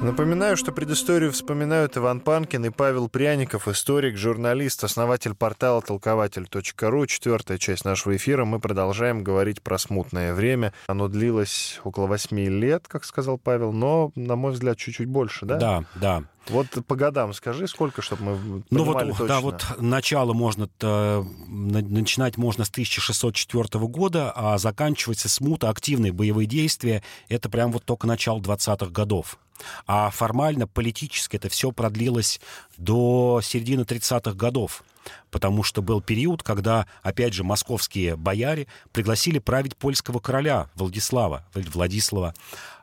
Напоминаю, 0.00 0.56
что 0.56 0.70
предысторию 0.70 1.32
вспоминают 1.32 1.96
Иван 1.96 2.20
Панкин 2.20 2.66
и 2.66 2.70
Павел 2.70 3.08
Пряников, 3.08 3.66
историк, 3.66 4.16
журналист, 4.16 4.84
основатель 4.84 5.34
портала 5.34 5.82
толкователь.ру. 5.82 7.06
Четвертая 7.06 7.58
часть 7.58 7.84
нашего 7.84 8.16
эфира. 8.16 8.44
Мы 8.44 8.60
продолжаем 8.60 9.24
говорить 9.24 9.60
про 9.60 9.76
смутное 9.76 10.34
время. 10.34 10.72
Оно 10.86 11.08
длилось 11.08 11.80
около 11.82 12.06
восьми 12.06 12.48
лет, 12.48 12.86
как 12.86 13.04
сказал 13.04 13.38
Павел, 13.38 13.72
но, 13.72 14.12
на 14.14 14.36
мой 14.36 14.52
взгляд, 14.52 14.78
чуть-чуть 14.78 15.08
больше, 15.08 15.46
да? 15.46 15.56
Да, 15.56 15.84
да. 15.96 16.22
Вот 16.48 16.66
по 16.86 16.94
годам 16.94 17.34
скажи, 17.34 17.66
сколько, 17.68 18.00
чтобы 18.00 18.22
мы 18.24 18.62
Ну 18.70 18.84
вот, 18.84 19.00
точно. 19.00 19.26
да, 19.26 19.40
вот 19.40 19.64
начало 19.78 20.32
можно, 20.32 20.68
э, 20.80 21.24
на- 21.48 21.82
начинать 21.82 22.38
можно 22.38 22.64
с 22.64 22.70
1604 22.70 23.86
года, 23.88 24.32
а 24.34 24.56
заканчивается 24.58 25.28
смута, 25.28 25.68
активные 25.68 26.12
боевые 26.12 26.46
действия, 26.46 27.02
это 27.28 27.50
прям 27.50 27.72
вот 27.72 27.84
только 27.84 28.06
начало 28.06 28.40
20-х 28.40 28.90
годов. 28.92 29.38
А 29.86 30.10
формально, 30.10 30.66
политически 30.66 31.36
это 31.36 31.48
все 31.48 31.72
продлилось 31.72 32.40
до 32.76 33.40
середины 33.42 33.82
30-х 33.82 34.32
годов. 34.32 34.82
Потому 35.30 35.62
что 35.62 35.82
был 35.82 36.00
период, 36.00 36.42
когда, 36.42 36.86
опять 37.02 37.34
же, 37.34 37.44
московские 37.44 38.16
бояре 38.16 38.66
пригласили 38.92 39.38
править 39.38 39.76
польского 39.76 40.18
короля 40.20 40.68
Владислава, 40.74 41.46
Владислава. 41.54 42.34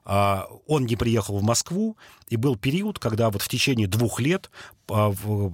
А, 0.07 0.47
Он 0.67 0.85
не 0.85 0.95
приехал 0.95 1.39
в 1.39 1.43
Москву, 1.43 1.97
и 2.29 2.37
был 2.37 2.55
период, 2.55 2.99
когда 2.99 3.31
вот 3.31 3.41
в 3.41 3.47
течение 3.47 3.87
двух 3.87 4.19
лет 4.19 4.51
а, 4.87 5.11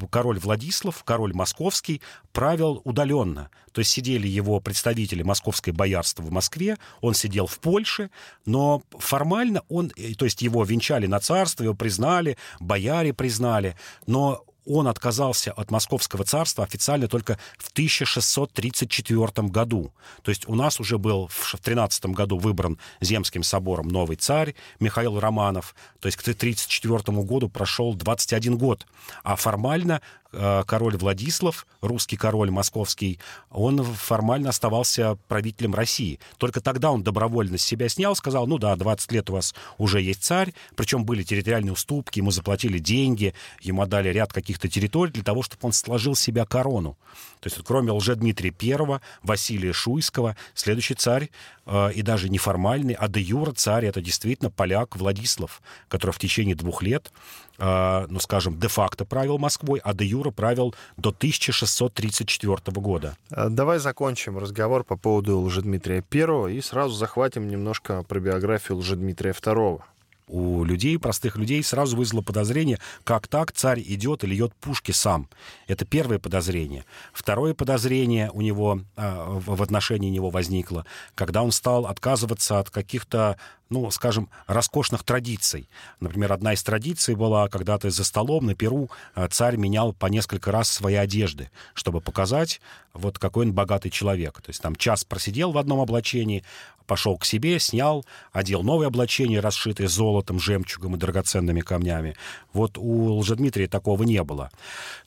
король 0.10 0.40
Владислав, 0.40 1.04
король 1.06 1.34
московский, 1.34 2.02
правил 2.34 2.82
удаленно. 2.84 3.50
То 3.72 3.80
есть 3.80 3.92
сидели 3.92 4.28
его 4.28 4.60
представители 4.60 5.24
московской 5.24 5.72
боярства 5.72 6.24
в 6.24 6.32
Москве, 6.32 6.78
он 7.00 7.14
сидел 7.14 7.48
в 7.48 7.60
Польше, 7.60 8.10
но 8.46 8.84
формально 8.98 9.64
он, 9.70 9.92
э, 9.96 10.16
то 10.16 10.26
есть 10.26 10.42
его 10.42 10.66
венчали 10.66 11.08
на 11.08 11.22
царство, 11.22 11.64
его 11.64 11.74
признали, 11.74 12.38
бояре 12.60 13.14
признали, 13.14 13.78
но 14.06 14.44
он 14.66 14.88
отказался 14.88 15.52
от 15.52 15.72
Московского 15.72 16.24
царства 16.24 16.64
официально 16.64 17.08
только 17.08 17.38
в 17.58 17.72
1634 17.72 19.48
году. 19.48 19.94
То 20.22 20.30
есть 20.30 20.48
у 20.48 20.56
нас 20.56 20.80
уже 20.80 20.98
был 20.98 21.28
в 21.28 21.58
13 21.58 22.06
году 22.08 22.38
выбран 22.38 22.78
Земским 23.00 23.44
собором 23.44 23.88
новый 23.88 24.18
царь 24.18 24.56
Михаил 24.80 25.20
Романов. 25.20 25.76
То 26.00 26.08
есть 26.08 26.18
к 26.18 26.22
1934 26.22 27.18
году 27.24 27.50
прошел 27.50 27.94
21 27.94 28.58
год. 28.58 28.86
А 29.24 29.36
формально 29.36 30.02
король 30.32 30.98
Владислав, 30.98 31.66
русский 31.82 32.18
король 32.18 32.52
московский, 32.52 33.20
он 33.50 33.84
формально 33.84 34.50
оставался 34.50 35.18
правителем 35.28 35.76
России. 35.76 36.20
Только 36.38 36.62
тогда 36.62 36.92
он 36.92 37.04
добровольно 37.04 37.58
с 37.58 37.64
себя 37.64 37.90
снял, 37.90 38.16
сказал, 38.16 38.48
ну 38.48 38.58
да, 38.58 38.76
20 38.76 39.12
лет 39.12 39.30
у 39.30 39.34
вас 39.34 39.54
уже 39.78 40.02
есть 40.02 40.24
царь, 40.24 40.54
причем 40.76 41.06
были 41.06 41.24
территориальные 41.24 41.74
уступки, 41.74 42.20
ему 42.20 42.32
заплатили 42.32 42.80
деньги, 42.80 43.34
ему 43.62 43.82
отдали 43.82 44.10
ряд 44.10 44.34
каких-то 44.34 44.70
территорий 44.70 45.12
для 45.12 45.24
того, 45.24 45.44
чтобы 45.44 45.60
он 45.64 45.74
сложил 45.74 46.16
себя 46.16 46.46
корону. 46.46 46.98
То 47.40 47.48
есть 47.48 47.58
вот, 47.58 47.66
кроме 47.66 47.92
Лжедмитрия 47.92 48.54
I, 48.62 49.00
Василия 49.24 49.74
Шуйского, 49.74 50.38
следующий 50.54 50.94
царь, 50.94 51.30
э, 51.66 51.92
и 51.94 52.02
даже 52.02 52.30
неформальный, 52.30 52.94
а 52.94 53.08
де 53.08 53.20
юра 53.20 53.52
царь, 53.52 53.86
это 53.86 54.02
действительно 54.02 54.52
поляк 54.52 54.96
Владислав, 54.96 55.62
который 55.88 56.12
в 56.12 56.20
течение 56.20 56.56
двух 56.56 56.84
лет, 56.84 57.12
э, 57.51 57.51
ну, 57.62 58.20
скажем, 58.20 58.58
де-факто 58.58 59.06
правил 59.06 59.38
Москвой, 59.38 59.80
а 59.84 59.94
де 59.94 60.06
юра 60.06 60.32
правил 60.32 60.74
до 60.98 61.10
1634 61.10 62.58
года. 62.82 63.16
А, 63.30 63.50
Давай 63.50 63.78
закончим 63.78 64.38
разговор 64.38 64.84
по 64.84 64.98
поводу 64.98 65.40
Лжедмитрия 65.42 66.02
Первого 66.02 66.48
и 66.48 66.60
сразу 66.62 66.96
захватим 66.96 67.48
немножко 67.48 68.04
про 68.04 68.20
биографию 68.20 68.80
Лжедмитрия 68.80 69.34
Второго. 69.34 69.86
у 70.32 70.64
людей, 70.64 70.98
простых 70.98 71.36
людей, 71.36 71.62
сразу 71.62 71.98
вызвало 71.98 72.22
подозрение, 72.22 72.80
как 73.04 73.28
так 73.28 73.52
царь 73.52 73.82
идет 73.82 74.24
и 74.24 74.28
льет 74.28 74.54
пушки 74.56 74.92
сам. 74.92 75.28
Это 75.68 75.86
первое 75.86 76.20
подозрение. 76.20 76.86
Второе 77.12 77.54
подозрение 77.54 78.32
у 78.32 78.42
него 78.42 78.80
э, 78.96 79.40
в 79.46 79.62
отношении 79.62 80.10
него 80.10 80.30
возникло, 80.30 80.86
когда 81.16 81.44
он 81.44 81.52
стал 81.52 81.86
отказываться 81.86 82.60
от 82.60 82.70
каких-то 82.70 83.38
ну, 83.72 83.90
скажем, 83.90 84.30
роскошных 84.48 85.04
традиций. 85.04 85.68
Например, 86.00 86.34
одна 86.34 86.54
из 86.54 86.62
традиций 86.62 87.16
была, 87.16 87.48
когда 87.48 87.78
ты 87.78 87.90
за 87.90 88.04
столом 88.04 88.46
на 88.46 88.54
Перу 88.54 88.90
э, 89.16 89.28
царь 89.30 89.56
менял 89.56 89.94
по 89.94 90.08
несколько 90.08 90.52
раз 90.52 90.70
свои 90.70 90.96
одежды, 90.96 91.50
чтобы 91.74 92.02
показать, 92.02 92.62
вот 92.94 93.18
какой 93.18 93.46
он 93.46 93.54
богатый 93.54 93.90
человек. 93.90 94.42
То 94.42 94.50
есть 94.50 94.62
там 94.62 94.76
час 94.76 95.06
просидел 95.06 95.52
в 95.52 95.58
одном 95.58 95.80
облачении, 95.80 96.44
пошел 96.92 97.18
к 97.18 97.24
себе, 97.24 97.58
снял, 97.58 98.06
одел 98.34 98.64
новое 98.64 98.88
облачение, 98.88 99.40
расшитое 99.40 99.88
золотом, 99.88 100.42
жемчугом 100.42 100.96
и 100.96 101.00
драгоценными 101.00 101.62
камнями. 101.62 102.18
Вот 102.52 102.78
у 102.78 103.16
Лжедмитрия 103.16 103.70
такого 103.70 104.04
не 104.04 104.22
было. 104.24 104.52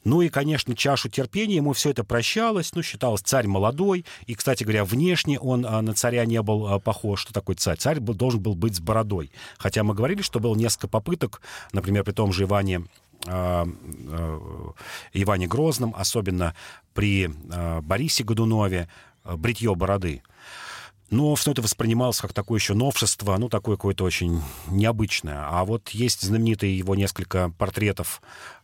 Ну 0.03 0.23
и, 0.23 0.31
конечно, 0.31 0.75
чашу 0.75 1.11
терпения 1.11 1.57
ему 1.57 1.75
все 1.75 1.91
это 1.91 2.03
прощалось. 2.03 2.73
Ну, 2.75 2.83
считалось, 2.83 3.21
царь 3.21 3.47
молодой. 3.47 4.07
И, 4.27 4.35
кстати 4.35 4.65
говоря, 4.65 4.87
внешне 4.87 5.39
он 5.39 5.67
а, 5.67 5.83
на 5.83 5.93
царя 5.93 6.25
не 6.25 6.41
был 6.41 6.67
а, 6.67 6.79
похож. 6.79 7.21
Что 7.21 7.35
такое 7.35 7.57
царь? 7.57 7.77
Царь 7.77 8.01
должен 8.01 8.41
был 8.41 8.54
быть 8.55 8.77
с 8.77 8.81
бородой. 8.81 9.31
Хотя 9.59 9.83
мы 9.83 9.95
говорили, 9.95 10.23
что 10.23 10.41
было 10.41 10.55
несколько 10.55 10.89
попыток, 10.89 11.41
например, 11.73 12.05
при 12.05 12.13
том 12.13 12.33
же 12.33 12.45
Иване 12.45 12.85
а, 13.27 13.67
а, 13.67 14.73
Иване 15.13 15.47
Грозном, 15.47 15.95
особенно 15.97 16.55
при 16.93 17.31
а, 17.51 17.81
Борисе 17.81 18.25
Годунове, 18.25 18.89
бритье 19.25 19.75
бороды. 19.75 20.23
Но 21.11 21.35
все 21.35 21.53
это 21.53 21.63
воспринималось 21.63 22.21
как 22.21 22.33
такое 22.33 22.59
еще 22.59 22.75
новшество, 22.75 23.37
ну, 23.37 23.49
такое 23.49 23.77
какое-то 23.77 24.05
очень 24.05 24.43
необычное. 24.69 25.47
А 25.49 25.65
вот 25.65 25.91
есть 25.91 26.23
знаменитые 26.23 26.77
его 26.77 26.95
несколько 26.95 27.53
портретов 27.57 28.21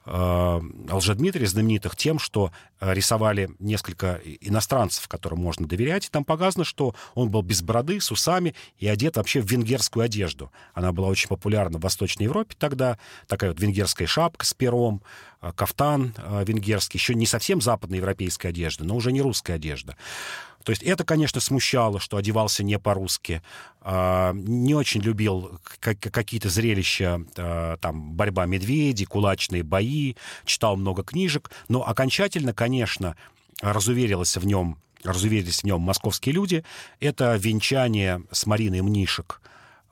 Лжедмитрия, 0.06 1.46
знаменитых 1.46 1.94
тем, 1.94 2.18
что 2.18 2.52
э, 2.80 2.94
рисовали 2.94 3.50
несколько 3.58 4.20
иностранцев, 4.40 5.06
которым 5.08 5.40
можно 5.40 5.66
доверять. 5.66 6.06
И 6.06 6.10
там 6.10 6.24
показано, 6.24 6.64
что 6.64 6.94
он 7.14 7.30
был 7.30 7.42
без 7.42 7.60
бороды, 7.60 8.00
с 8.00 8.10
усами 8.10 8.54
и 8.78 8.88
одет 8.88 9.16
вообще 9.16 9.40
в 9.40 9.50
венгерскую 9.50 10.04
одежду. 10.04 10.50
Она 10.72 10.92
была 10.92 11.08
очень 11.08 11.28
популярна 11.28 11.78
в 11.78 11.82
Восточной 11.82 12.24
Европе 12.24 12.56
тогда. 12.58 12.98
Такая 13.26 13.50
вот 13.50 13.60
венгерская 13.60 14.08
шапка 14.08 14.46
с 14.46 14.54
пером, 14.54 15.02
э, 15.42 15.52
кафтан 15.54 16.14
э, 16.16 16.44
венгерский. 16.46 16.96
Еще 16.96 17.14
не 17.14 17.26
совсем 17.26 17.60
западноевропейская 17.60 18.52
одежда, 18.52 18.84
но 18.84 18.96
уже 18.96 19.12
не 19.12 19.20
русская 19.20 19.54
одежда. 19.54 19.96
То 20.64 20.70
есть 20.70 20.82
это, 20.82 21.04
конечно, 21.04 21.40
смущало, 21.40 22.00
что 22.00 22.16
одевался 22.16 22.62
не 22.62 22.78
по-русски. 22.78 23.42
А, 23.80 24.32
Не 24.34 24.74
очень 24.74 25.00
любил 25.00 25.58
какие-то 25.80 26.48
зрелища, 26.50 27.22
а, 27.36 27.76
там, 27.78 28.12
борьба 28.12 28.46
медведей, 28.46 29.06
кулачные 29.06 29.62
бои, 29.62 30.14
читал 30.44 30.76
много 30.76 31.02
книжек. 31.02 31.50
Но 31.68 31.86
окончательно, 31.86 32.52
конечно, 32.52 33.16
разуверилось 33.62 34.36
в 34.36 34.46
нем, 34.46 34.78
разуверились 35.02 35.60
в 35.60 35.64
нем 35.64 35.80
московские 35.80 36.34
люди. 36.34 36.64
Это 37.00 37.36
венчание 37.36 38.22
с 38.30 38.46
Мариной 38.46 38.82
Мнишек, 38.82 39.40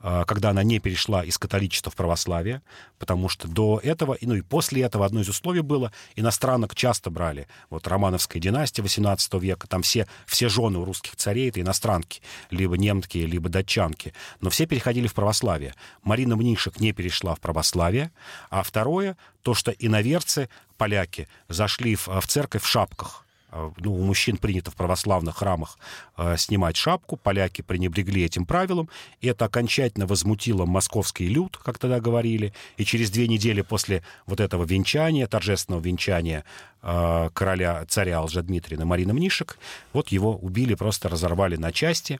когда 0.01 0.51
она 0.51 0.63
не 0.63 0.79
перешла 0.79 1.23
из 1.23 1.37
католичества 1.37 1.91
в 1.91 1.95
православие, 1.95 2.61
потому 2.97 3.29
что 3.29 3.47
до 3.47 3.79
этого, 3.83 4.17
ну 4.21 4.35
и 4.35 4.41
после 4.41 4.83
этого 4.83 5.05
одно 5.05 5.21
из 5.21 5.29
условий 5.29 5.61
было, 5.61 5.91
иностранок 6.15 6.75
часто 6.75 7.09
брали. 7.09 7.47
Вот 7.69 7.87
Романовская 7.87 8.41
династия 8.41 8.81
XVIII 8.81 9.39
века, 9.39 9.67
там 9.67 9.81
все, 9.81 10.07
все 10.25 10.49
жены 10.49 10.79
у 10.79 10.85
русских 10.85 11.15
царей 11.15 11.49
это 11.49 11.61
иностранки, 11.61 12.21
либо 12.49 12.77
немки, 12.77 13.17
либо 13.17 13.49
датчанки, 13.49 14.13
но 14.41 14.49
все 14.49 14.65
переходили 14.65 15.07
в 15.07 15.13
православие. 15.13 15.73
Марина 16.03 16.35
Мнишек 16.35 16.79
не 16.79 16.93
перешла 16.93 17.35
в 17.35 17.39
православие, 17.39 18.11
а 18.49 18.63
второе, 18.63 19.17
то, 19.41 19.53
что 19.53 19.71
иноверцы, 19.71 20.49
поляки, 20.77 21.27
зашли 21.47 21.95
в, 21.95 22.07
в 22.07 22.27
церковь 22.27 22.63
в 22.63 22.67
шапках, 22.67 23.25
ну, 23.51 23.93
у 23.93 24.03
мужчин 24.03 24.37
принято 24.37 24.71
в 24.71 24.75
православных 24.75 25.37
храмах 25.37 25.77
э, 26.17 26.37
снимать 26.37 26.75
шапку, 26.75 27.17
поляки 27.17 27.61
пренебрегли 27.61 28.23
этим 28.23 28.45
правилом, 28.45 28.89
и 29.21 29.27
это 29.27 29.45
окончательно 29.45 30.05
возмутило 30.05 30.65
московский 30.65 31.27
люд, 31.27 31.57
как 31.57 31.77
тогда 31.77 31.99
говорили, 31.99 32.53
и 32.77 32.85
через 32.85 33.09
две 33.09 33.27
недели 33.27 33.61
после 33.61 34.03
вот 34.25 34.39
этого 34.39 34.65
венчания, 34.65 35.27
торжественного 35.27 35.81
венчания 35.81 36.43
э, 36.81 37.29
короля, 37.33 37.85
царя 37.87 38.21
Лжедмитрия 38.21 38.83
Марина 38.85 39.13
Мнишек, 39.13 39.57
вот 39.93 40.09
его 40.09 40.35
убили, 40.35 40.75
просто 40.75 41.09
разорвали 41.09 41.55
на 41.55 41.71
части, 41.71 42.19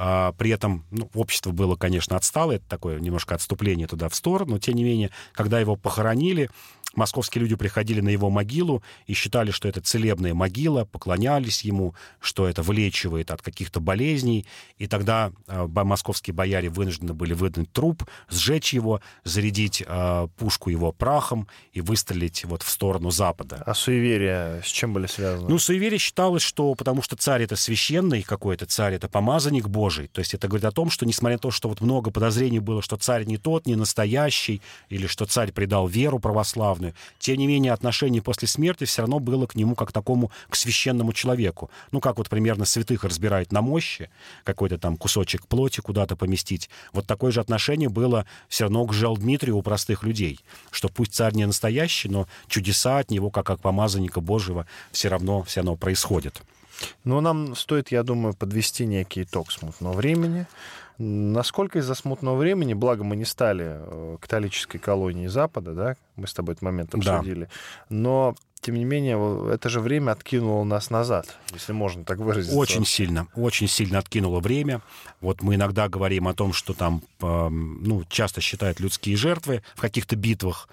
а, 0.00 0.30
при 0.38 0.50
этом 0.50 0.84
ну, 0.92 1.10
общество 1.14 1.50
было, 1.50 1.74
конечно, 1.74 2.16
отстало, 2.16 2.52
это 2.52 2.64
такое 2.68 3.00
немножко 3.00 3.34
отступление 3.34 3.88
туда 3.88 4.08
в 4.08 4.14
сторону, 4.14 4.52
но 4.52 4.58
тем 4.60 4.76
не 4.76 4.84
менее, 4.84 5.10
когда 5.32 5.58
его 5.58 5.74
похоронили, 5.74 6.50
московские 6.94 7.42
люди 7.42 7.54
приходили 7.56 8.00
на 8.00 8.08
его 8.08 8.30
могилу 8.30 8.82
и 9.06 9.14
считали, 9.14 9.50
что 9.50 9.68
это 9.68 9.80
целебная 9.80 10.34
могила, 10.34 10.84
поклонялись 10.84 11.62
ему, 11.62 11.94
что 12.20 12.48
это 12.48 12.62
вылечивает 12.62 13.30
от 13.30 13.42
каких-то 13.42 13.80
болезней. 13.80 14.46
И 14.78 14.86
тогда 14.86 15.32
э, 15.46 15.66
московские 15.66 16.34
бояре 16.34 16.68
вынуждены 16.68 17.14
были 17.14 17.34
выдать 17.34 17.72
труп, 17.72 18.04
сжечь 18.28 18.72
его, 18.72 19.00
зарядить 19.24 19.82
э, 19.86 20.28
пушку 20.36 20.70
его 20.70 20.92
прахом 20.92 21.48
и 21.72 21.80
выстрелить 21.80 22.44
вот 22.44 22.62
в 22.62 22.70
сторону 22.70 23.10
запада. 23.10 23.62
А 23.66 23.74
суеверия 23.74 24.62
с 24.62 24.66
чем 24.66 24.92
были 24.92 25.06
связаны? 25.06 25.48
Ну, 25.48 25.58
суеверие 25.58 25.98
считалось, 25.98 26.42
что 26.42 26.74
потому 26.74 27.02
что 27.02 27.16
царь 27.16 27.42
это 27.42 27.56
священный 27.56 28.22
какой-то, 28.22 28.66
царь 28.66 28.94
это 28.94 29.08
помазанник 29.08 29.68
Божий. 29.68 30.08
То 30.08 30.20
есть 30.20 30.34
это 30.34 30.48
говорит 30.48 30.64
о 30.64 30.72
том, 30.72 30.90
что 30.90 31.06
несмотря 31.06 31.36
на 31.36 31.40
то, 31.40 31.50
что 31.50 31.68
вот 31.68 31.80
много 31.80 32.10
подозрений 32.10 32.60
было, 32.60 32.82
что 32.82 32.96
царь 32.96 33.24
не 33.24 33.36
тот, 33.36 33.66
не 33.66 33.76
настоящий, 33.76 34.62
или 34.88 35.06
что 35.06 35.26
царь 35.26 35.52
предал 35.52 35.86
веру 35.86 36.18
православную, 36.18 36.77
православную, 36.78 36.94
тем 37.18 37.36
не 37.38 37.46
менее 37.46 37.72
отношение 37.72 38.22
после 38.22 38.48
смерти 38.48 38.84
все 38.84 39.02
равно 39.02 39.18
было 39.18 39.46
к 39.46 39.54
нему 39.54 39.74
как 39.74 39.92
такому, 39.92 40.30
к 40.48 40.56
священному 40.56 41.12
человеку. 41.12 41.70
Ну, 41.92 42.00
как 42.00 42.18
вот 42.18 42.28
примерно 42.28 42.64
святых 42.64 43.04
разбирают 43.04 43.52
на 43.52 43.62
мощи, 43.62 44.10
какой-то 44.44 44.78
там 44.78 44.96
кусочек 44.96 45.46
плоти 45.46 45.80
куда-то 45.80 46.16
поместить. 46.16 46.70
Вот 46.92 47.06
такое 47.06 47.32
же 47.32 47.40
отношение 47.40 47.88
было 47.88 48.24
все 48.48 48.64
равно 48.64 48.86
к 48.86 49.18
Дмитрию 49.18 49.56
у 49.56 49.62
простых 49.62 50.02
людей, 50.04 50.40
что 50.70 50.88
пусть 50.88 51.14
царь 51.14 51.34
не 51.34 51.46
настоящий, 51.46 52.08
но 52.08 52.26
чудеса 52.48 52.98
от 52.98 53.10
него, 53.10 53.30
как 53.30 53.46
как 53.46 53.60
помазанника 53.60 54.20
Божьего, 54.20 54.66
все 54.92 55.08
равно, 55.08 55.42
все 55.42 55.60
равно 55.60 55.76
происходят. 55.76 56.42
Ну, 57.04 57.20
нам 57.20 57.56
стоит, 57.56 57.90
я 57.90 58.02
думаю, 58.02 58.34
подвести 58.34 58.86
некий 58.86 59.22
итог 59.22 59.50
смутного 59.50 59.94
времени. 59.94 60.46
Насколько 60.98 61.78
из-за 61.78 61.94
смутного 61.94 62.36
времени, 62.36 62.74
благо 62.74 63.04
мы 63.04 63.14
не 63.14 63.24
стали 63.24 63.66
э, 63.78 64.16
католической 64.20 64.78
колонией 64.78 65.28
Запада, 65.28 65.72
да, 65.72 65.96
мы 66.16 66.26
с 66.26 66.34
тобой 66.34 66.54
этот 66.54 66.62
момент 66.62 66.94
обсудили, 66.94 67.44
да. 67.44 67.50
но 67.88 68.34
тем 68.60 68.74
не 68.74 68.84
менее, 68.84 69.52
это 69.52 69.68
же 69.68 69.80
время 69.80 70.12
откинуло 70.12 70.64
нас 70.64 70.90
назад, 70.90 71.38
если 71.52 71.72
можно 71.72 72.04
так 72.04 72.18
выразиться. 72.18 72.56
Очень 72.56 72.84
сильно, 72.84 73.28
очень 73.36 73.68
сильно 73.68 73.98
откинуло 73.98 74.40
время. 74.40 74.82
Вот 75.20 75.42
мы 75.42 75.54
иногда 75.54 75.88
говорим 75.88 76.26
о 76.26 76.34
том, 76.34 76.52
что 76.52 76.74
там, 76.74 77.02
ну, 77.20 78.02
часто 78.08 78.40
считают 78.40 78.80
людские 78.80 79.16
жертвы 79.16 79.62
в 79.76 79.80
каких-то 79.80 80.16
битвах. 80.16 80.68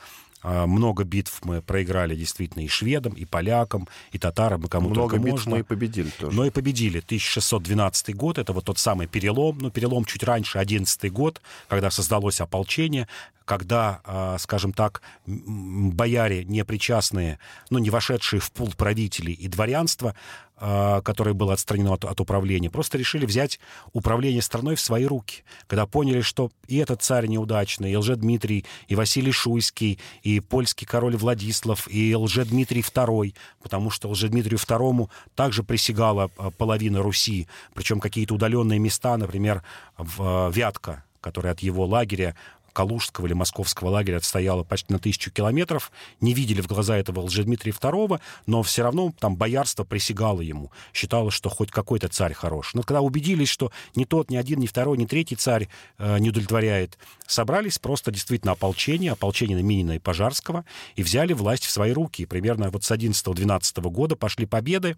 А, 0.48 0.68
много 0.68 1.04
битв 1.04 1.42
мы 1.44 1.64
проиграли 1.64 2.16
действительно 2.16 2.62
и 2.62 2.68
шведам, 2.68 3.14
и 3.14 3.26
полякам, 3.26 3.88
и 4.12 4.20
татарам, 4.20 4.64
и 4.64 4.68
кому 4.68 4.90
много 4.90 5.16
только 5.16 5.26
битв 5.26 5.46
можно. 5.46 5.52
мы 5.52 5.60
и 5.62 5.64
победили 5.64 6.10
тоже. 6.20 6.38
Но 6.38 6.46
и 6.46 6.52
победили. 6.52 7.00
1612 7.00 8.16
год, 8.16 8.38
это 8.38 8.54
вот 8.54 8.66
тот 8.66 8.78
самый 8.78 9.08
перелом, 9.08 9.58
ну, 9.58 9.72
перелом 9.72 10.06
чуть 10.06 10.22
раньше, 10.22 10.60
11 10.60 11.12
год, 11.12 11.42
когда 11.68 11.90
создалось 11.90 12.42
ополчение, 12.42 13.08
когда, 13.46 14.02
а, 14.04 14.38
скажем 14.40 14.74
так, 14.74 15.02
бояре 15.26 16.44
непричастные, 16.44 17.40
ну, 17.70 17.78
не 17.78 17.92
вошедшие 17.92 18.40
в 18.40 18.52
пул 18.52 18.72
правителей 18.76 19.34
и 19.34 19.48
дворянства, 19.48 20.16
а, 20.58 21.02
которое 21.02 21.34
было 21.34 21.54
отстранено 21.54 21.94
от, 21.94 22.06
от 22.06 22.20
управления, 22.20 22.72
просто 22.72 22.98
решили 22.98 23.26
взять 23.26 23.60
управление 23.94 24.42
страной 24.42 24.76
в 24.76 24.80
свои 24.80 25.06
руки. 25.06 25.44
Когда 25.68 25.86
поняли, 25.86 26.22
что 26.22 26.52
и 26.68 26.78
этот 26.78 27.04
царь 27.04 27.28
неудачный, 27.28 27.92
и 27.92 27.96
Лжедмитрий, 27.96 28.66
и 28.88 28.96
Василий 28.96 29.32
Шуйский, 29.32 30.00
и 30.24 30.40
польский 30.40 30.88
король 30.88 31.16
Владислав, 31.16 31.88
и 31.88 32.16
Лжедмитрий 32.16 32.82
II, 32.82 33.36
потому 33.62 33.90
что 33.92 34.10
Лжедмитрию 34.10 34.58
II 34.58 35.10
также 35.36 35.62
присягала 35.62 36.32
а, 36.38 36.50
половина 36.50 37.04
Руси, 37.04 37.48
причем 37.76 38.00
какие-то 38.00 38.34
удаленные 38.34 38.80
места, 38.80 39.18
например, 39.18 39.62
в 39.98 40.50
Вятка, 40.52 41.04
которая 41.22 41.54
от 41.54 41.60
его 41.60 41.86
лагеря 41.86 42.36
Калужского 42.76 43.26
или 43.26 43.34
Московского 43.34 43.90
лагеря 43.90 44.18
отстояла 44.18 44.64
почти 44.64 44.92
на 44.92 45.00
тысячу 45.00 45.32
километров, 45.32 45.92
не 46.20 46.34
видели 46.34 46.60
в 46.62 46.68
глаза 46.68 46.98
этого 46.98 47.22
Лжедмитрия 47.22 47.72
II, 47.72 48.20
но 48.46 48.64
все 48.64 48.84
равно 48.84 49.14
там 49.18 49.38
боярство 49.38 49.86
присягало 49.86 50.42
ему, 50.42 50.72
считало, 50.94 51.32
что 51.32 51.50
хоть 51.50 51.72
какой-то 51.72 52.10
царь 52.10 52.34
хорош. 52.34 52.74
Но 52.74 52.84
когда 52.84 53.02
убедились, 53.02 53.48
что 53.48 53.72
ни 53.96 54.04
тот, 54.04 54.30
ни 54.30 54.36
один, 54.36 54.60
ни 54.60 54.68
второй, 54.68 54.98
ни 54.98 55.06
третий 55.06 55.38
царь 55.38 55.70
э, 55.98 56.20
не 56.20 56.30
удовлетворяет, 56.30 56.98
собрались 57.26 57.80
просто 57.80 58.12
действительно 58.12 58.52
ополчение, 58.52 59.14
ополчение 59.14 59.64
Минина 59.64 59.94
и 59.94 60.00
Пожарского, 60.00 60.66
и 60.98 61.04
взяли 61.04 61.32
власть 61.32 61.64
в 61.64 61.72
свои 61.72 61.94
руки. 61.94 62.24
И 62.24 62.26
примерно 62.26 62.70
вот 62.70 62.84
с 62.84 62.92
11-12 62.92 63.82
года 63.90 64.18
пошли 64.18 64.46
победы, 64.46 64.98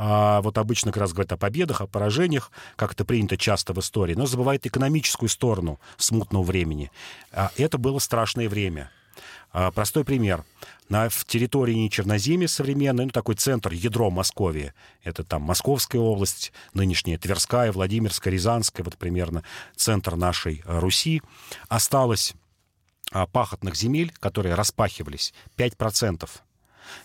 а 0.00 0.40
вот 0.42 0.58
обычно 0.58 0.92
как 0.92 1.00
раз 1.00 1.12
говорят 1.12 1.32
о 1.32 1.36
победах, 1.36 1.80
о 1.80 1.88
поражениях, 1.88 2.52
как 2.76 2.92
это 2.92 3.04
принято 3.04 3.36
часто 3.36 3.72
в 3.72 3.80
истории, 3.80 4.14
но 4.14 4.26
забывает 4.26 4.64
экономическую 4.64 5.28
сторону 5.28 5.80
смутного 5.96 6.44
времени. 6.44 6.92
А 7.32 7.50
это 7.56 7.78
было 7.78 7.98
страшное 7.98 8.48
время. 8.48 8.92
А, 9.50 9.72
простой 9.72 10.04
пример. 10.04 10.44
На, 10.88 11.08
в 11.08 11.24
территории 11.24 11.88
Черноземья 11.88 12.46
современной, 12.46 13.06
ну, 13.06 13.10
такой 13.10 13.34
центр, 13.34 13.72
ядро 13.72 14.08
Московии, 14.08 14.72
это 15.02 15.24
там 15.24 15.42
Московская 15.42 15.98
область, 15.98 16.52
нынешняя 16.74 17.18
Тверская, 17.18 17.72
Владимирская, 17.72 18.32
Рязанская, 18.32 18.84
вот 18.84 18.96
примерно 18.96 19.42
центр 19.74 20.14
нашей 20.14 20.62
а, 20.64 20.78
Руси, 20.78 21.22
осталось 21.68 22.34
а, 23.10 23.26
пахотных 23.26 23.74
земель, 23.74 24.12
которые 24.20 24.54
распахивались, 24.54 25.34
5%. 25.56 26.30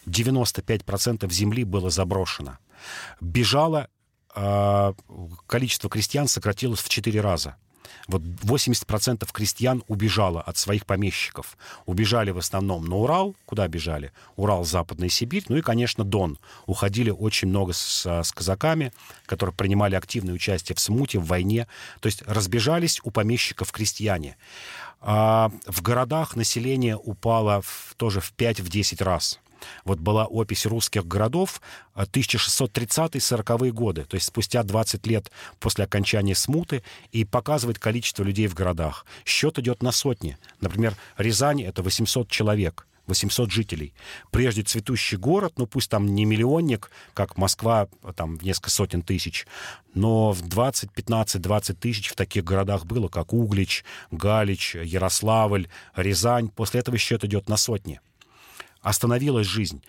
95% 0.05 1.29
земли 1.31 1.63
было 1.63 1.89
заброшено 1.89 2.59
бежало, 3.21 3.87
а, 4.35 4.93
количество 5.47 5.89
крестьян 5.89 6.27
сократилось 6.27 6.79
в 6.79 6.89
4 6.89 7.21
раза. 7.21 7.55
Вот 8.07 8.21
80% 8.21 9.31
крестьян 9.31 9.83
убежало 9.87 10.41
от 10.41 10.57
своих 10.57 10.85
помещиков. 10.85 11.57
Убежали 11.85 12.31
в 12.31 12.37
основном 12.37 12.85
на 12.85 12.97
Урал. 12.97 13.35
Куда 13.45 13.67
бежали? 13.67 14.11
Урал, 14.35 14.65
Западная 14.65 15.09
Сибирь. 15.09 15.45
Ну 15.47 15.57
и, 15.57 15.61
конечно, 15.61 16.03
Дон. 16.03 16.37
Уходили 16.65 17.11
очень 17.11 17.47
много 17.47 17.73
с, 17.73 18.05
с 18.05 18.31
казаками, 18.31 18.91
которые 19.25 19.55
принимали 19.55 19.95
активное 19.95 20.33
участие 20.33 20.75
в 20.75 20.79
смуте, 20.79 21.19
в 21.19 21.25
войне. 21.25 21.67
То 22.01 22.07
есть 22.07 22.23
разбежались 22.23 22.99
у 23.03 23.11
помещиков 23.11 23.71
крестьяне. 23.71 24.37
А 24.99 25.51
в 25.67 25.81
городах 25.81 26.35
население 26.35 26.97
упало 26.97 27.61
в, 27.61 27.93
тоже 27.97 28.21
в 28.21 28.33
5-10 28.37 29.03
раз. 29.03 29.39
Вот 29.85 29.99
была 29.99 30.25
опись 30.25 30.65
русских 30.65 31.07
городов 31.07 31.61
1630-40-е 31.95 33.71
годы, 33.71 34.03
то 34.05 34.15
есть 34.15 34.27
спустя 34.27 34.63
20 34.63 35.05
лет 35.07 35.31
после 35.59 35.85
окончания 35.85 36.35
смуты, 36.35 36.83
и 37.11 37.25
показывает 37.25 37.79
количество 37.79 38.23
людей 38.23 38.47
в 38.47 38.53
городах. 38.53 39.05
Счет 39.25 39.59
идет 39.59 39.83
на 39.83 39.91
сотни. 39.91 40.37
Например, 40.61 40.95
Рязань— 41.17 41.61
это 41.63 41.83
800 41.83 42.29
человек. 42.29 42.87
800 43.07 43.51
жителей. 43.51 43.93
Прежде 44.31 44.63
цветущий 44.63 45.17
город, 45.17 45.53
ну 45.57 45.67
пусть 45.67 45.89
там 45.89 46.15
не 46.15 46.25
миллионник, 46.25 46.89
как 47.13 47.37
Москва, 47.37 47.87
там 48.15 48.37
несколько 48.41 48.69
сотен 48.69 49.01
тысяч, 49.01 49.45
но 49.93 50.31
в 50.31 50.41
20, 50.41 50.91
15, 50.91 51.41
20 51.41 51.79
тысяч 51.79 52.09
в 52.09 52.15
таких 52.15 52.43
городах 52.43 52.85
было, 52.85 53.09
как 53.09 53.33
Углич, 53.33 53.83
Галич, 54.11 54.75
Ярославль, 54.75 55.67
Рязань. 55.95 56.49
После 56.49 56.79
этого 56.79 56.97
счет 56.97 57.23
идет 57.23 57.49
на 57.49 57.57
сотни 57.57 57.99
остановилась 58.83 59.47
жизнь. 59.47 59.81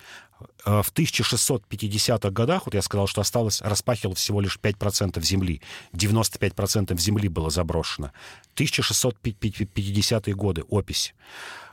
Э, 0.64 0.82
в 0.82 0.92
1650-х 0.92 2.30
годах, 2.30 2.62
вот 2.66 2.74
я 2.74 2.82
сказал, 2.82 3.06
что 3.06 3.20
осталось, 3.20 3.60
распахивало 3.60 4.14
всего 4.14 4.40
лишь 4.40 4.58
5% 4.58 5.20
земли. 5.22 5.60
95% 5.92 6.98
земли 6.98 7.28
было 7.28 7.50
заброшено. 7.50 8.12
1650-е 8.56 10.34
годы, 10.34 10.62
опись. 10.62 11.14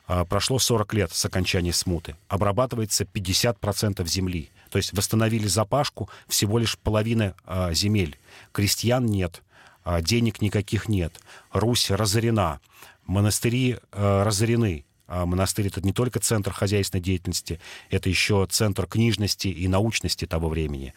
Э, 0.08 0.26
прошло 0.26 0.60
40 0.60 0.94
лет 0.96 1.14
с 1.14 1.26
окончания 1.26 1.74
смуты. 1.74 2.16
Обрабатывается 2.28 3.06
50% 3.06 4.06
земли. 4.08 4.50
То 4.70 4.78
есть 4.78 4.94
восстановили 4.94 5.48
запашку 5.48 6.10
всего 6.28 6.58
лишь 6.58 6.78
половины 6.78 7.36
э, 7.46 7.74
земель. 7.74 8.18
Крестьян 8.52 9.06
нет, 9.06 9.42
денег 10.02 10.42
никаких 10.42 10.88
нет. 10.88 11.20
Русь 11.52 11.90
разорена, 11.90 12.60
монастыри 13.06 13.80
разорены 13.92 14.86
монастырь 15.12 15.68
это 15.68 15.82
не 15.82 15.94
только 15.94 16.20
центр 16.20 16.52
хозяйственной 16.52 17.02
деятельности, 17.02 17.60
это 17.90 18.10
еще 18.10 18.48
центр 18.50 18.88
книжности 18.88 19.48
и 19.48 19.68
научности 19.68 20.26
того 20.26 20.50
времени. 20.50 20.94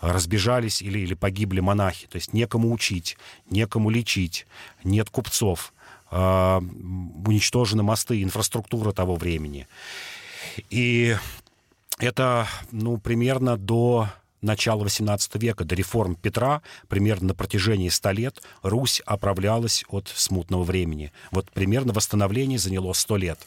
Разбежались 0.00 0.82
или, 0.82 1.00
или 1.00 1.14
погибли 1.14 1.60
монахи, 1.60 2.06
то 2.06 2.16
есть 2.16 2.32
некому 2.32 2.72
учить, 2.72 3.18
некому 3.50 3.90
лечить, 3.90 4.46
нет 4.84 5.10
купцов, 5.10 5.72
э, 6.10 6.60
уничтожены 7.26 7.82
мосты, 7.82 8.22
инфраструктура 8.22 8.92
того 8.92 9.16
времени. 9.16 9.66
И 10.70 11.16
это, 11.98 12.46
ну, 12.70 12.98
примерно 12.98 13.56
до 13.56 14.08
начала 14.42 14.84
XVIII 14.84 15.38
века, 15.38 15.64
до 15.64 15.74
реформ 15.74 16.14
Петра, 16.14 16.62
примерно 16.88 17.28
на 17.28 17.34
протяжении 17.34 17.88
100 17.88 18.10
лет, 18.12 18.42
Русь 18.62 19.02
оправлялась 19.04 19.84
от 19.88 20.08
смутного 20.08 20.62
времени. 20.62 21.12
Вот 21.30 21.50
примерно 21.50 21.92
восстановление 21.92 22.58
заняло 22.58 22.92
100 22.92 23.16
лет. 23.16 23.38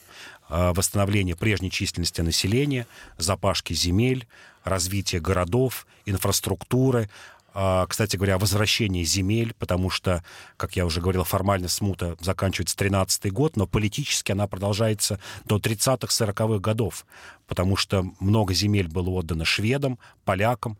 А, 0.49 0.73
восстановление 0.73 1.35
прежней 1.35 1.71
численности 1.71 2.21
населения, 2.21 2.87
запашки 3.17 3.73
земель, 3.73 4.27
развитие 4.63 5.21
городов, 5.21 5.85
инфраструктуры, 6.05 7.09
кстати 7.53 8.15
говоря, 8.15 8.37
возвращение 8.37 9.03
земель, 9.03 9.53
потому 9.57 9.89
что, 9.89 10.23
как 10.57 10.75
я 10.75 10.85
уже 10.85 11.01
говорил, 11.01 11.23
формально 11.23 11.67
смута 11.67 12.15
заканчивается 12.19 12.77
13 12.77 13.31
год, 13.31 13.55
но 13.57 13.67
политически 13.67 14.31
она 14.31 14.47
продолжается 14.47 15.19
до 15.45 15.57
30-х, 15.57 16.07
40-х 16.07 16.59
годов, 16.59 17.05
потому 17.47 17.75
что 17.75 18.05
много 18.19 18.53
земель 18.53 18.87
было 18.87 19.09
отдано 19.09 19.45
шведам, 19.45 19.97
полякам, 20.25 20.77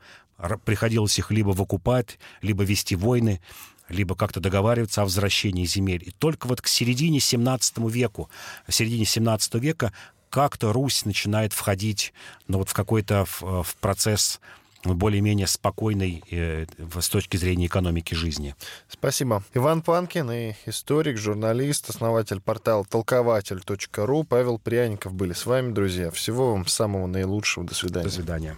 приходилось 0.64 1.18
их 1.18 1.32
либо 1.32 1.50
выкупать, 1.50 2.20
либо 2.42 2.64
вести 2.64 2.96
войны, 2.96 3.42
либо 3.90 4.16
как-то 4.16 4.40
договариваться 4.40 5.02
о 5.02 5.06
возвращении 5.06 5.66
земель. 5.66 6.04
И 6.06 6.12
только 6.12 6.48
вот 6.48 6.62
к 6.62 6.68
середине 6.68 7.20
17 7.20 7.78
веку, 7.90 8.30
середине 8.68 9.06
17 9.06 9.56
века 9.56 9.92
как-то 10.30 10.72
Русь 10.72 11.06
начинает 11.06 11.54
входить 11.54 12.14
ну, 12.48 12.60
вот 12.60 12.70
в 12.70 12.74
какой-то 12.74 13.26
в, 13.26 13.64
в 13.64 13.76
процесс 13.78 14.40
более-менее 14.84 15.48
спокойной 15.48 16.24
э, 16.32 16.66
с 17.00 17.10
точки 17.10 17.38
зрения 17.38 17.66
экономики 17.66 18.14
жизни. 18.14 18.56
Спасибо. 18.88 19.44
Иван 19.54 19.82
Панкин 19.82 20.32
и 20.32 20.54
историк, 20.66 21.18
журналист, 21.18 21.90
основатель 21.90 22.40
портала 22.42 22.86
толкователь.ру 22.86 24.24
Павел 24.24 24.60
Пряников 24.60 25.14
были 25.14 25.34
с 25.34 25.46
вами, 25.46 25.74
друзья. 25.74 26.12
Всего 26.12 26.52
вам 26.52 26.68
самого 26.68 27.08
наилучшего. 27.08 27.66
До 27.66 27.76
свидания. 27.76 28.06
До 28.06 28.12
свидания. 28.12 28.58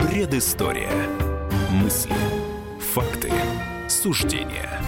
Предыстория. 0.00 0.92
Мысли. 1.70 2.14
Факты. 2.92 3.32
Суждения. 3.88 4.87